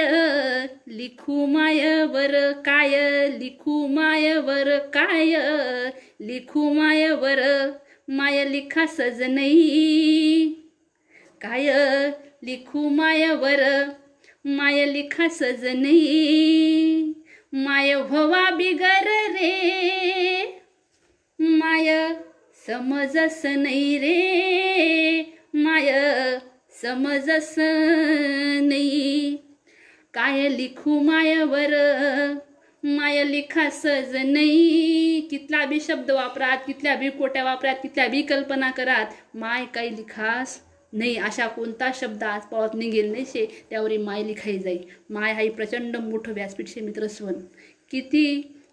लिखू 0.89 1.47
मायवर? 1.47 2.53
काय 2.53 3.27
लिखू 3.39 3.87
मायवर? 3.87 4.79
काय 4.79 5.37
लिखू 6.21 6.73
मायवर? 6.73 7.71
माय 8.11 8.45
लिखा 8.45 8.87
सजनई 8.87 10.49
काय 11.41 11.67
लिखू 12.45 12.89
मायवर? 12.89 13.61
माय 14.45 14.85
लिखा 14.87 15.29
सजनई 15.29 17.13
माय 17.53 17.95
भवा 18.03 18.51
बिगर 18.51 19.07
रे. 19.07 20.47
माय 21.41 22.15
समजस 22.67 23.43
नाही 23.47 23.99
रे. 23.99 25.23
माय 25.55 25.91
समजस 26.83 27.55
नाही 28.63 29.37
काय 30.15 30.49
लिखू 30.49 31.01
मायवर? 31.01 31.75
माय 32.85 33.25
लिखा 33.25 33.69
सज 33.71 34.17
नाही. 34.17 35.21
कितला 35.31 35.65
बी 35.67 35.79
शब्द 35.81 36.11
वापरात 36.11 36.59
कितल्या 36.67 36.95
बी 36.97 37.09
कोट्या 37.11 37.45
वापरात 37.45 37.75
कितल्या 37.83 38.07
बी 38.09 38.23
कल्पना 38.23 38.71
करात. 38.71 39.07
माय 39.35 39.65
काही 39.75 39.97
लिखास 39.97 40.59
नाही. 40.93 41.17
अशा 41.17 41.47
कोणता 41.47 41.91
शब्द 41.95 42.23
आज 42.25 42.43
पावत 42.43 42.75
निघेल 42.75 43.11
नाही 43.13 43.25
शे 43.27 43.47
त्यावर 43.71 43.97
माय 43.99 44.23
लिखाई 44.23 44.59
जाई 44.59 44.79
माय 45.11 45.33
हाई 45.33 45.49
प्रचंड 45.49 45.97
मोठं 45.97 46.33
व्यासपीठ 46.33 46.69
शे 46.69 46.81
मित्रस्वन 46.81 47.33
किती 47.91 48.27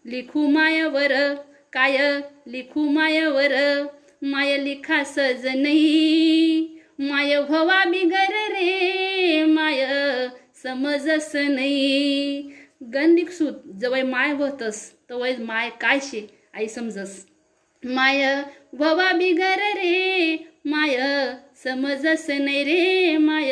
लिखू 0.06 0.48
मायावर 0.48 1.14
काय 1.74 1.98
लिखू 2.48 2.90
मायावर? 2.90 3.54
माय 4.22 4.58
लिखा 4.58 5.04
सज 5.04 5.46
नाही. 5.56 6.68
माय 7.00 7.40
भवा 7.50 7.84
बिगर 7.86 8.32
रे 8.52 9.44
माय 9.46 9.86
समजस 10.64 11.32
नाही. 11.36 12.50
गंदिक 12.82 13.30
सूत 13.30 13.54
जवय 13.82 14.02
माय 14.04 14.32
होतस 14.32 14.80
तवय 15.10 15.36
माय 15.40 15.70
काय 15.82 16.00
शे 16.00 16.28
आई 16.54 16.68
समजस. 16.68 17.26
माय 17.84 18.24
भवा 18.74 19.12
बिगर 19.14 19.60
रे 19.78 20.38
माय 20.66 20.98
समजस 21.64 22.30
नाही 22.30 22.64
रे 22.64 23.18
माय 23.18 23.52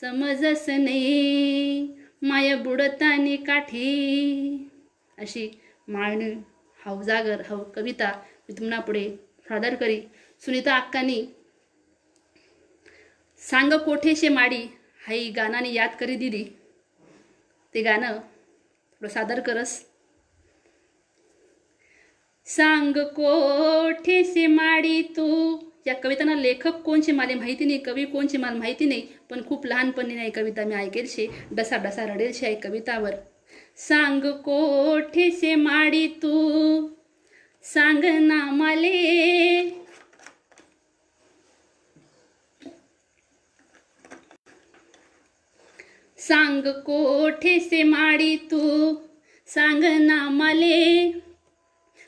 समजस 0.00 0.68
नाही 0.68 1.88
माय 2.22 2.54
बुडतानी 2.56 3.36
काठी. 3.36 4.68
अशी 5.18 5.48
माळणी 5.88 6.32
हाव 6.78 7.02
जागर 7.02 7.40
हाव 7.48 7.62
कविता 7.76 8.12
मी 8.48 8.52
तुम्हाला 8.52 8.80
पुढे 8.80 9.08
सादर 9.48 9.74
करी. 9.74 10.00
सुनीता 10.42 10.76
अक्कानी 10.76 11.22
सांग 13.40 13.72
कोठेशे 13.84 14.28
माडी 14.28 14.62
हाई 15.06 15.30
गाणाने 15.36 15.72
याद 15.72 15.90
करी 16.00 16.16
दिली. 16.16 16.44
ते 17.74 17.82
गाणं 17.82 18.18
सादर 19.08 19.40
करस. 19.40 19.84
सांग 22.46 22.92
कोठेसे 22.92 24.46
माडी 24.46 25.02
तू? 25.02 25.58
या 25.86 25.94
कवितांना 25.94 26.34
लेखक 26.34 26.80
कोणचे 26.82 27.12
मला 27.12 27.36
माहिती 27.36 27.64
नाही 27.64 27.78
कवी 27.78 28.04
कोणचे 28.04 28.38
मला 28.38 28.58
माहिती 28.58 28.84
नाही 28.84 29.06
पण 29.30 29.46
खूप 29.46 29.66
लहानपणी 29.66 30.14
नाही 30.14 30.30
कविता 30.30 30.64
मी 30.64 30.74
ऐकेल 30.74 31.06
शे 31.08 31.26
डसा 31.52 31.76
डसा 31.76 32.04
रडेल 32.06 32.32
शे 32.32 32.46
आहे 32.46 32.54
कवितावर. 32.54 33.14
सांग 33.76 34.20
कोठे 34.20 35.30
से 35.30 35.54
माडी 35.54 36.06
तू? 36.08 36.88
सांग 37.62 38.04
ना 38.04 38.44
माले 38.50 39.79
सांग 46.30 46.62
कोठे 46.66 47.60
से 47.60 47.82
माडी 47.82 48.36
तू? 48.36 48.94
सांग 49.46 49.84
ना 49.84 50.28
मले. 50.28 51.12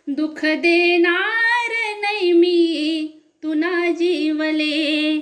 दुःख 0.08 0.44
देणार 0.44 1.70
नाही 2.00 2.32
मी 2.32 3.08
तुना 3.42 3.90
जीवले. 3.90 5.18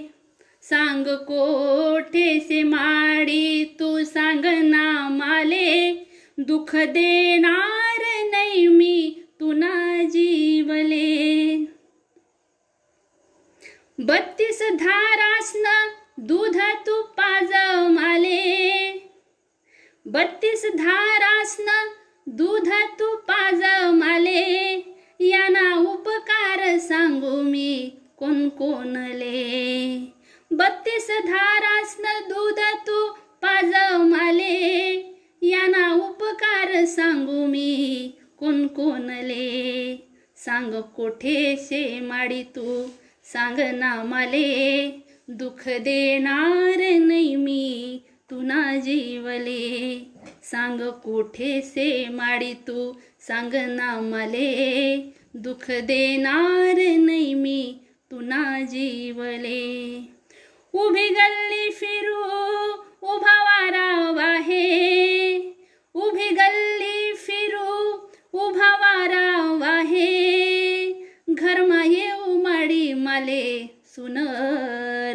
सांग 0.62 1.05
कोठे 1.05 2.40
से 2.40 2.62
माडी 2.62 3.64
तू? 3.64 4.05
सांग 4.05 4.44
ना 4.44 5.09
माले. 5.09 5.94
दुःख 6.38 6.76
देणार 6.76 8.24
नाही 8.30 8.68
मी 8.68 9.22
तुना 9.40 10.03
जीवले. 10.03 11.57
बत्तीस 14.01 14.62
धारासन 14.62 15.88
दूध 16.18 16.57
तू 16.86 17.03
पाज 17.03 17.53
माले 17.90 18.89
बत्तीस 20.13 20.67
धारासन 20.75 21.89
दूध 22.27 22.69
तुपाज 22.69 23.63
माले. 23.95 24.77
याना 25.21 25.91
उपकार 25.91 26.79
सांगू 26.79 27.43
मी 27.43 27.93
कोण 28.17 28.49
कोणले. 28.49 29.97
बत्तीस 30.51 31.11
धारासन 31.11 32.29
दूध 32.29 32.59
तू 32.87 33.13
पाज 33.43 33.75
माले. 33.99 34.95
याना 35.43 35.95
उपकार 35.95 36.85
सांगू 36.85 37.47
मी 37.47 38.11
कोण 38.39 38.67
कोणले. 38.67 39.97
सांग 40.37 40.75
कोठे 40.75 41.57
शे 41.59 42.01
माडी 42.01 42.43
तू 42.43 42.87
सांग 43.25 43.59
ना 43.59 44.03
माले. 44.05 44.91
दुःख 45.29 45.69
देणार 45.69 46.99
नाही 47.01 47.37
मी 47.37 47.99
तुना 48.31 48.76
जीवले. 48.76 49.99
सांग 50.43 50.81
कोठे 50.81 51.61
से 51.61 52.09
माडी 52.09 52.55
तू? 52.55 52.93
सांग 53.20 53.55
ना 53.55 54.01
मले. 54.01 54.97
दुःख 55.35 55.70
देणार 55.70 56.97
नाही 56.99 57.35
मी 57.35 57.78
तुना 58.11 58.61
जीवले. 58.61 59.97
उभी 60.72 61.09
गल्ली 61.09 61.70
फिरू 61.70 62.20
उभा 63.03 63.43
वारा 63.43 64.11
वाहे. 64.11 65.37
उभी 65.95 66.28
गल्ली 66.31 67.12
फिरू 67.14 67.93
उभा 68.33 68.76
वारा 68.76 69.53
वाहे. 69.53 70.91
घरमा 71.31 71.85
येऊ 71.85 72.43
माडी 72.43 72.95
माले 72.95 73.66
सुन 73.87 74.18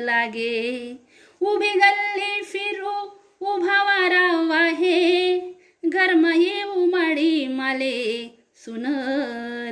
लागे. 0.01 1.04
उभी 1.45 1.69
गल्ली 1.69 2.43
फिरू 2.43 3.19
उभा 3.45 3.83
वारा 3.83 4.41
वाहे. 4.41 5.39
घरमा 5.85 6.33
येऊ 6.35 6.85
माडी 6.85 7.47
माले 7.47 8.29
सुन 8.55 8.85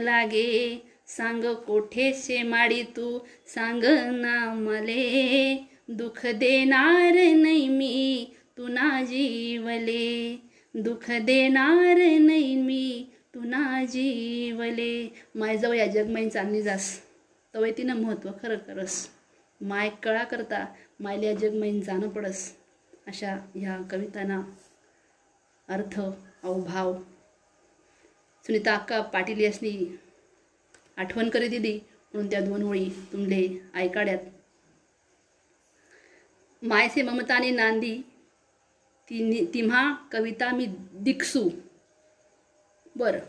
लागे. 0.02 0.82
सांग 1.08 1.44
कोठे 1.44 2.14
शे 2.14 2.44
माडी 2.44 2.84
तू 2.84 3.20
सांग 3.48 3.84
ना 4.12 4.54
मले. 4.54 5.68
दुःख 5.88 6.26
देणार 6.26 7.34
नाही 7.36 7.68
मी 7.68 8.26
तुना 8.58 9.04
जीवले. 9.04 10.42
दुःख 10.76 11.12
देणार 11.12 11.98
नाही 12.20 12.56
मी 12.56 13.06
तुना 13.36 13.86
जीवले. 13.86 15.14
मायजवळ 15.36 15.76
या 15.76 15.88
जगमाईन 15.88 16.30
चांदणी 16.30 16.62
जास 16.62 17.02
तवय 17.56 17.72
तिनं 17.72 17.96
महत्त्व 17.96 18.30
खरं 18.44 18.58
करस 18.58 19.08
माय 19.62 19.90
कळा 20.04 20.24
करता 20.24 20.66
मायल्या 21.00 21.34
जगमाईन 21.34 21.82
जाणं 21.82 22.10
पडस. 22.10 22.56
अशा 23.08 23.36
ह्या 23.56 23.82
कवितांना 23.92 24.42
अर्थ 25.68 26.02
अवभाव. 26.44 26.94
सुनीता 28.44 28.76
अक्का 28.76 29.02
पाटील 29.02 29.40
यासनी 29.40 30.00
आठवण 30.98 31.30
करी 31.30 31.48
दिली 31.48 31.80
म्हणून 32.14 32.30
त्या 32.30 32.40
दोन 32.40 32.64
ओळी 32.64 32.90
तुमले 33.12 33.62
ऐकाड्यात. 33.74 34.18
मायसे 36.62 37.02
ममताने 37.02 37.52
नांदी 37.52 37.98
ती 39.10 39.46
तिम्हा 39.54 39.94
कविता 40.12 40.52
मी 40.52 40.66
दिक्सू 40.94 41.50
बर. 42.96 43.20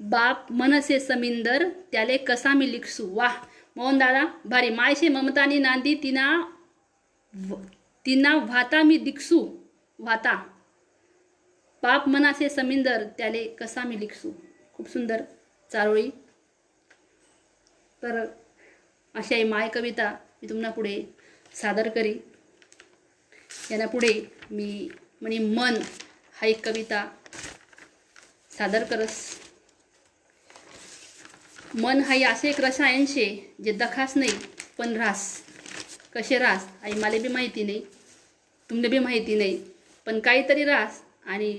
बाप 0.00 0.52
मनसे 0.52 1.00
समिंदर 1.00 1.68
त्याले 1.92 2.16
कसा 2.16 2.52
मी 2.54 2.72
लिखसू? 2.72 3.16
वाह! 3.16 3.36
मोहन 3.78 3.98
दादा 3.98 4.24
भारी. 4.46 4.70
मायशे 4.70 5.08
ममतानी 5.08 5.58
नांदी 5.58 5.94
तिना 5.94 6.56
व- 7.48 7.62
तिना 8.06 8.36
व्हाता 8.36 8.82
मी 8.82 8.96
दिक्सू. 8.96 9.56
व्हाता. 9.98 10.34
पाप 11.82 12.08
मनासे 12.08 12.48
समिंदर 12.48 13.06
त्याले 13.18 13.44
कसा 13.48 13.82
मी 13.82 14.00
लिखसू? 14.00 14.32
खूप 14.74 14.88
सुंदर 14.88 15.22
चारोळी. 15.72 16.10
तर 18.02 18.26
अशा 19.14 19.46
माय 19.46 19.68
कविता. 19.68 20.12
मी 20.42 20.48
तुम्हाला 20.48 20.70
पुढे 20.70 21.04
सादर 21.54 21.88
करी. 21.88 22.18
यांना 23.70 23.86
पुढे 23.86 24.24
मी 24.50 24.88
म्हणे 25.20 25.38
मन 25.38 25.74
हा 26.40 26.46
एक 26.46 26.68
कविता 26.68 27.10
सादर 28.50 28.84
करस. 28.84 29.47
मन 31.74 32.00
हाई 32.00 32.22
असे 32.22 32.48
एक 32.50 32.60
रसायन 32.60 33.04
शे 33.06 33.54
जे 33.64 33.72
दखास 33.72 34.16
नाही 34.16 34.30
पण 34.78 34.96
रास 34.96 35.42
कसे 36.14 36.38
रास 36.38 36.66
आई 36.82 36.92
मला 36.92 37.18
बी 37.22 37.28
माहिती 37.28 37.62
नाही. 37.62 37.80
तुमले 38.70 38.88
बी 38.88 38.98
माहिती 38.98 39.34
नाही. 39.34 39.56
पण 40.06 40.20
काहीतरी 40.20 40.64
रास 40.64 41.00
आणि 41.26 41.52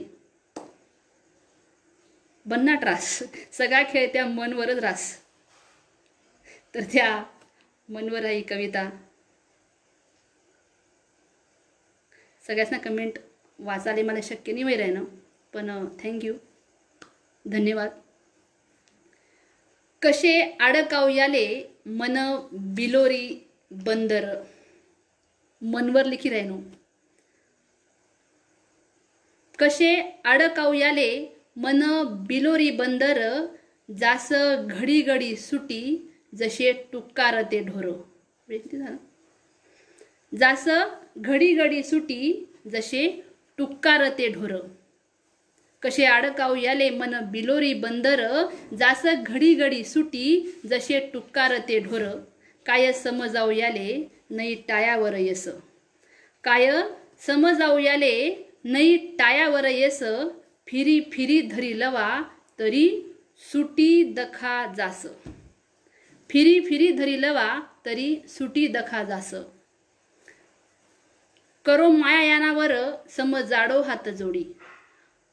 बन्नाट 2.46 2.84
रास 2.84 3.24
सगळा 3.54 3.84
खेळ 3.84 4.08
त्या 4.14 4.26
मनवरच 4.26 4.80
रास 4.80 5.18
तर 6.76 6.84
त्या 6.94 7.24
मनवर 7.90 8.26
आई 8.26 8.42
कविता. 8.42 8.90
सगळ्यांना 12.48 12.78
कमेंट 12.78 13.20
वाचायला 13.60 14.04
मला 14.04 14.20
शक्य 14.24 14.54
नाही 14.54 14.64
वैर 14.64 14.86
ना 14.94 15.04
पण 15.54 15.70
थँक्यू 16.04 16.34
धन्यवाद. 17.46 17.90
कसे 20.02 20.42
आडकावयाले 20.60 21.64
मन 21.86 22.48
बिलोरी 22.54 23.48
बंदर? 23.72 24.44
मनवर 25.62 26.06
लिखी 26.06 26.30
राहिनो. 26.30 26.60
कसे 29.60 30.22
आडकावयाले 30.26 31.28
मन 31.58 32.04
बिलोरी 32.28 32.72
बंदर 32.72 33.46
जास 33.98 34.34
घडी 34.62 35.02
घडी 35.02 35.36
सुटी 35.36 36.12
जसे 36.36 36.74
टुक्कार 36.92 37.42
ते 37.42 37.64
ढोर 37.64 37.92
झालं. 38.52 38.96
जास 40.38 40.68
घडी 41.18 41.54
घडी 41.54 41.84
सुटी 41.84 42.50
जसे 42.68 43.22
टुक्कार 43.58 44.10
ते 44.10 44.28
ढोरं. 44.30 44.79
कसे 45.82 46.06
आडकाव 46.06 46.56
याले 46.56 46.90
मन 46.90 47.14
बिलोरी 47.32 47.74
बंदर 47.74 48.46
जास 48.80 49.06
घडी 49.06 49.54
घडी 49.54 49.84
सुटी 49.84 50.60
जसे 50.66 51.00
टुक्कार 51.14 51.58
ते 51.58 51.80
ढोर. 51.80 52.02
काय 52.66 52.92
समजाव 52.94 53.52
याले 53.52 54.08
नई 54.30 54.56
टायावर 54.56 55.14
येस. 55.14 55.48
काय 56.44 56.72
समजाव 57.28 57.78
याले 57.78 58.14
नई 58.66 58.98
टायावर 58.98 59.66
येस. 59.66 60.04
फिरी 60.68 61.00
फिरी 61.00 61.42
धरी 61.42 61.80
लवा 61.80 62.22
तरी 62.60 63.16
सुटी 63.52 64.04
दखा 64.04 64.74
जास. 64.78 65.06
फिरी 66.30 66.60
फिरी 66.60 66.92
धरी 66.92 67.22
लवा 67.22 67.60
तरी 67.86 68.16
सुटी 68.28 68.68
दखा 68.68 69.04
जास. 69.04 69.34
करो 71.66 71.90
माया 71.90 72.22
यानावर 72.24 72.72
समजाडो 73.10 73.82
हात 73.82 74.10
जोडी. 74.10 74.59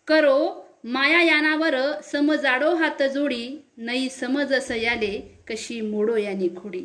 करो 0.08 0.38
माया 0.84 1.20
यानावर 1.22 1.74
समजाडो 2.02 2.74
हात 2.74 3.02
जोडी 3.02 3.46
नई 3.78 4.08
समज 4.08 4.52
सयाले 4.54 5.14
कशी 5.48 5.80
मोडो 5.80 6.16
याने 6.16 6.48
खोडी. 6.56 6.84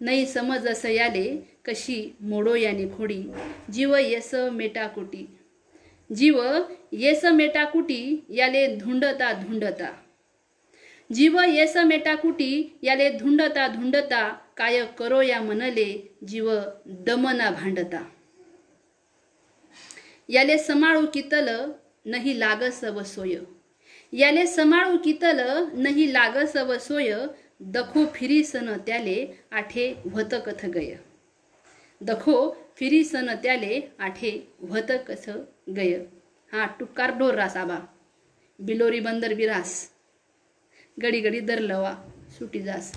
नई 0.00 0.24
समज 0.26 0.68
सयाले 0.68 1.24
कशी 1.64 1.96
मोडो 2.20 2.54
याने 2.54 2.86
खोडी. 2.88 3.22
जीव 3.72 3.96
येस 3.96 4.34
मेटाकुटी 4.52 5.26
जीव 6.10 6.40
येस 6.92 7.24
मेटाकुटी 7.24 8.24
याले 8.30 8.66
धुंडता 8.76 9.32
धुंडता. 9.32 9.90
जीव 11.10 11.40
येस 11.48 11.76
मेटाकुटी 11.76 12.78
याले 12.82 13.10
धुंडता 13.10 13.66
धुंडता 13.68 14.28
काय 14.56 14.84
करो 14.98 15.22
या 15.22 15.40
मनले 15.40 15.90
जीव 16.28 16.52
दमना 16.86 17.50
भांडता. 17.50 18.04
याले 20.28 20.58
समाळू 20.58 21.06
कितल 21.14 21.48
नही 22.04 22.40
लाग 22.40 22.70
सव 22.70 23.02
सोय. 23.02 23.36
याले 24.12 24.46
समाळू 24.46 24.96
कितल 25.04 25.64
नही 25.74 26.12
लाग 26.12 26.46
सव 26.46 26.78
सोय 26.78 27.14
दखो 27.60 28.06
फिरी 28.14 28.44
सन 28.44 28.76
त्याले 28.86 29.26
आठे 29.50 29.94
व्हत 30.04 30.34
कथ 30.46 30.66
गय. 30.66 30.94
दखो 32.00 32.56
फिरी 32.76 33.04
सन 33.04 33.34
त्याले 33.34 33.80
आठे 33.98 34.52
व्हत 34.58 34.92
कथ 35.08 35.30
गय. 35.76 35.98
हा 36.52 36.66
टुकार 36.80 37.10
ढोर 37.18 37.34
रास 37.34 37.56
आबा. 37.56 37.78
बिलोरी 38.58 39.00
बंदर 39.00 39.34
बिरास. 39.34 39.90
गडी 41.02 41.20
गडी 41.20 41.40
दर 41.40 41.58
लवा 41.58 41.94
सुटी 42.38 42.60
जास. 42.60 42.92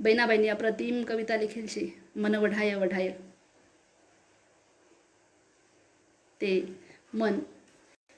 बहिणाबाईंनी 0.00 0.48
अप्रतिम 0.48 1.04
कविता 1.04 1.36
लिखेलशी 1.36 1.98
मनवढाय 2.16 2.74
मन 2.74 2.82
वढाय 2.82 3.06
वढाय. 3.06 3.10
ते 6.40 6.80
मन. 7.12 7.38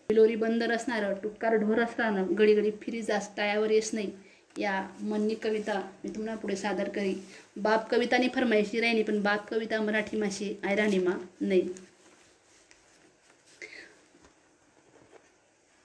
बिलोरी 0.09 0.35
बंदर 0.37 0.73
असणारं 0.73 1.15
टुटकार 1.23 1.55
ढोर 1.57 1.81
असताना 1.81 2.25
गडी 2.39 2.55
गडी 2.55 2.71
फिरी 2.83 3.03
जास 3.03 3.31
टायावर 3.37 3.71
येस 3.71 3.91
नाही. 3.95 4.11
या 4.59 4.81
मननी 5.01 5.35
कविता 5.35 5.81
मी 6.05 6.11
तुम्हाला 6.15 6.37
पुढे 6.37 6.57
सादर 6.57 6.89
करी 6.89 7.15
बाप 7.57 7.91
कवितानी 7.91 8.29
फरमायशी 8.29 8.81
राहिनी 8.81 9.03
पण 9.03 9.21
बाप 9.23 9.49
कविता 9.51 9.81
मराठी 9.81 10.17
माशी 10.17 10.55
आयराणीमा 10.65 11.17
नाही. 11.41 11.69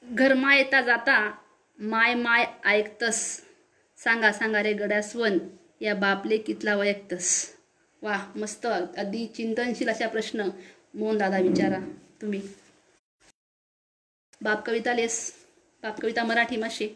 घरमा 0.04 0.56
येता 0.56 0.82
जाता 0.82 1.20
माय 1.80 2.14
माय 2.16 2.46
ऐकतस. 2.66 3.22
सांगा 4.00 4.32
सांगा 4.32 4.62
रे 4.64 4.74
गड्यास्वन 4.74 5.38
या 5.82 5.94
बापले 5.96 6.38
कितला 6.38 6.76
वयक्तस 6.76 7.30
वा 8.02 8.18
मस्त 8.36 8.66
अगदी 8.68 9.26
चिंतनशील 9.28 9.90
अशा 9.90 10.08
प्रश्न 10.08 10.50
मोहन 10.94 11.18
दादा 11.18 11.40
विचारा 11.40 11.80
तुम्ही. 12.22 12.42
बाप 14.42 14.66
कविता 14.66 14.94
लेस 14.94 15.18
बाप 15.84 16.00
कविता 16.02 16.24
मराठी 16.24 16.58
माशी. 16.58 16.88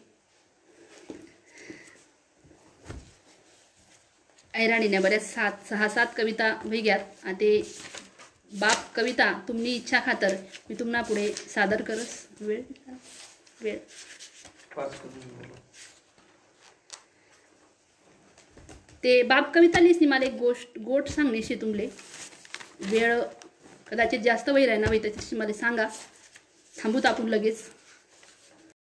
ऐराणीने 4.54 5.00
बऱ्याच 5.00 5.24
सात 5.26 5.68
सहा 5.70 5.88
सात 5.90 6.08
कविता 6.18 6.54
वेग्यात 6.66 7.00
आणि 7.24 7.34
ते 7.34 7.62
बाप 8.52 8.94
कविता 8.96 9.32
तुमनी 9.48 9.74
इच्छा 9.76 10.00
खातर 10.06 10.36
मी 10.70 10.76
तुम्हाला 10.80 11.02
पुढे 11.08 11.28
सादर 11.34 11.82
करस. 11.82 12.16
वेळ 12.42 12.62
वेळ. 13.62 13.78
ते 19.04 19.22
बाप 19.24 19.54
कविता 19.56 19.80
लिहिली 19.80 20.06
मला 20.06 20.26
एक 20.26 20.34
गोष्ट 20.38 20.80
गोट 20.80 21.08
सांगण्याशी 21.10 21.56
तुमले 21.56 21.88
वेळ 22.82 23.20
कदाचित 23.92 24.20
जास्त 24.20 24.50
वेळ 24.50 24.70
आहे 24.70 24.78
ना 24.78 24.88
बाई 24.88 25.00
त्याच्याशी 25.00 25.36
मला 25.36 25.54
सांगा. 25.54 25.88
थांबूत 26.84 27.06
आपण 27.06 27.28
लगेच. 27.28 27.58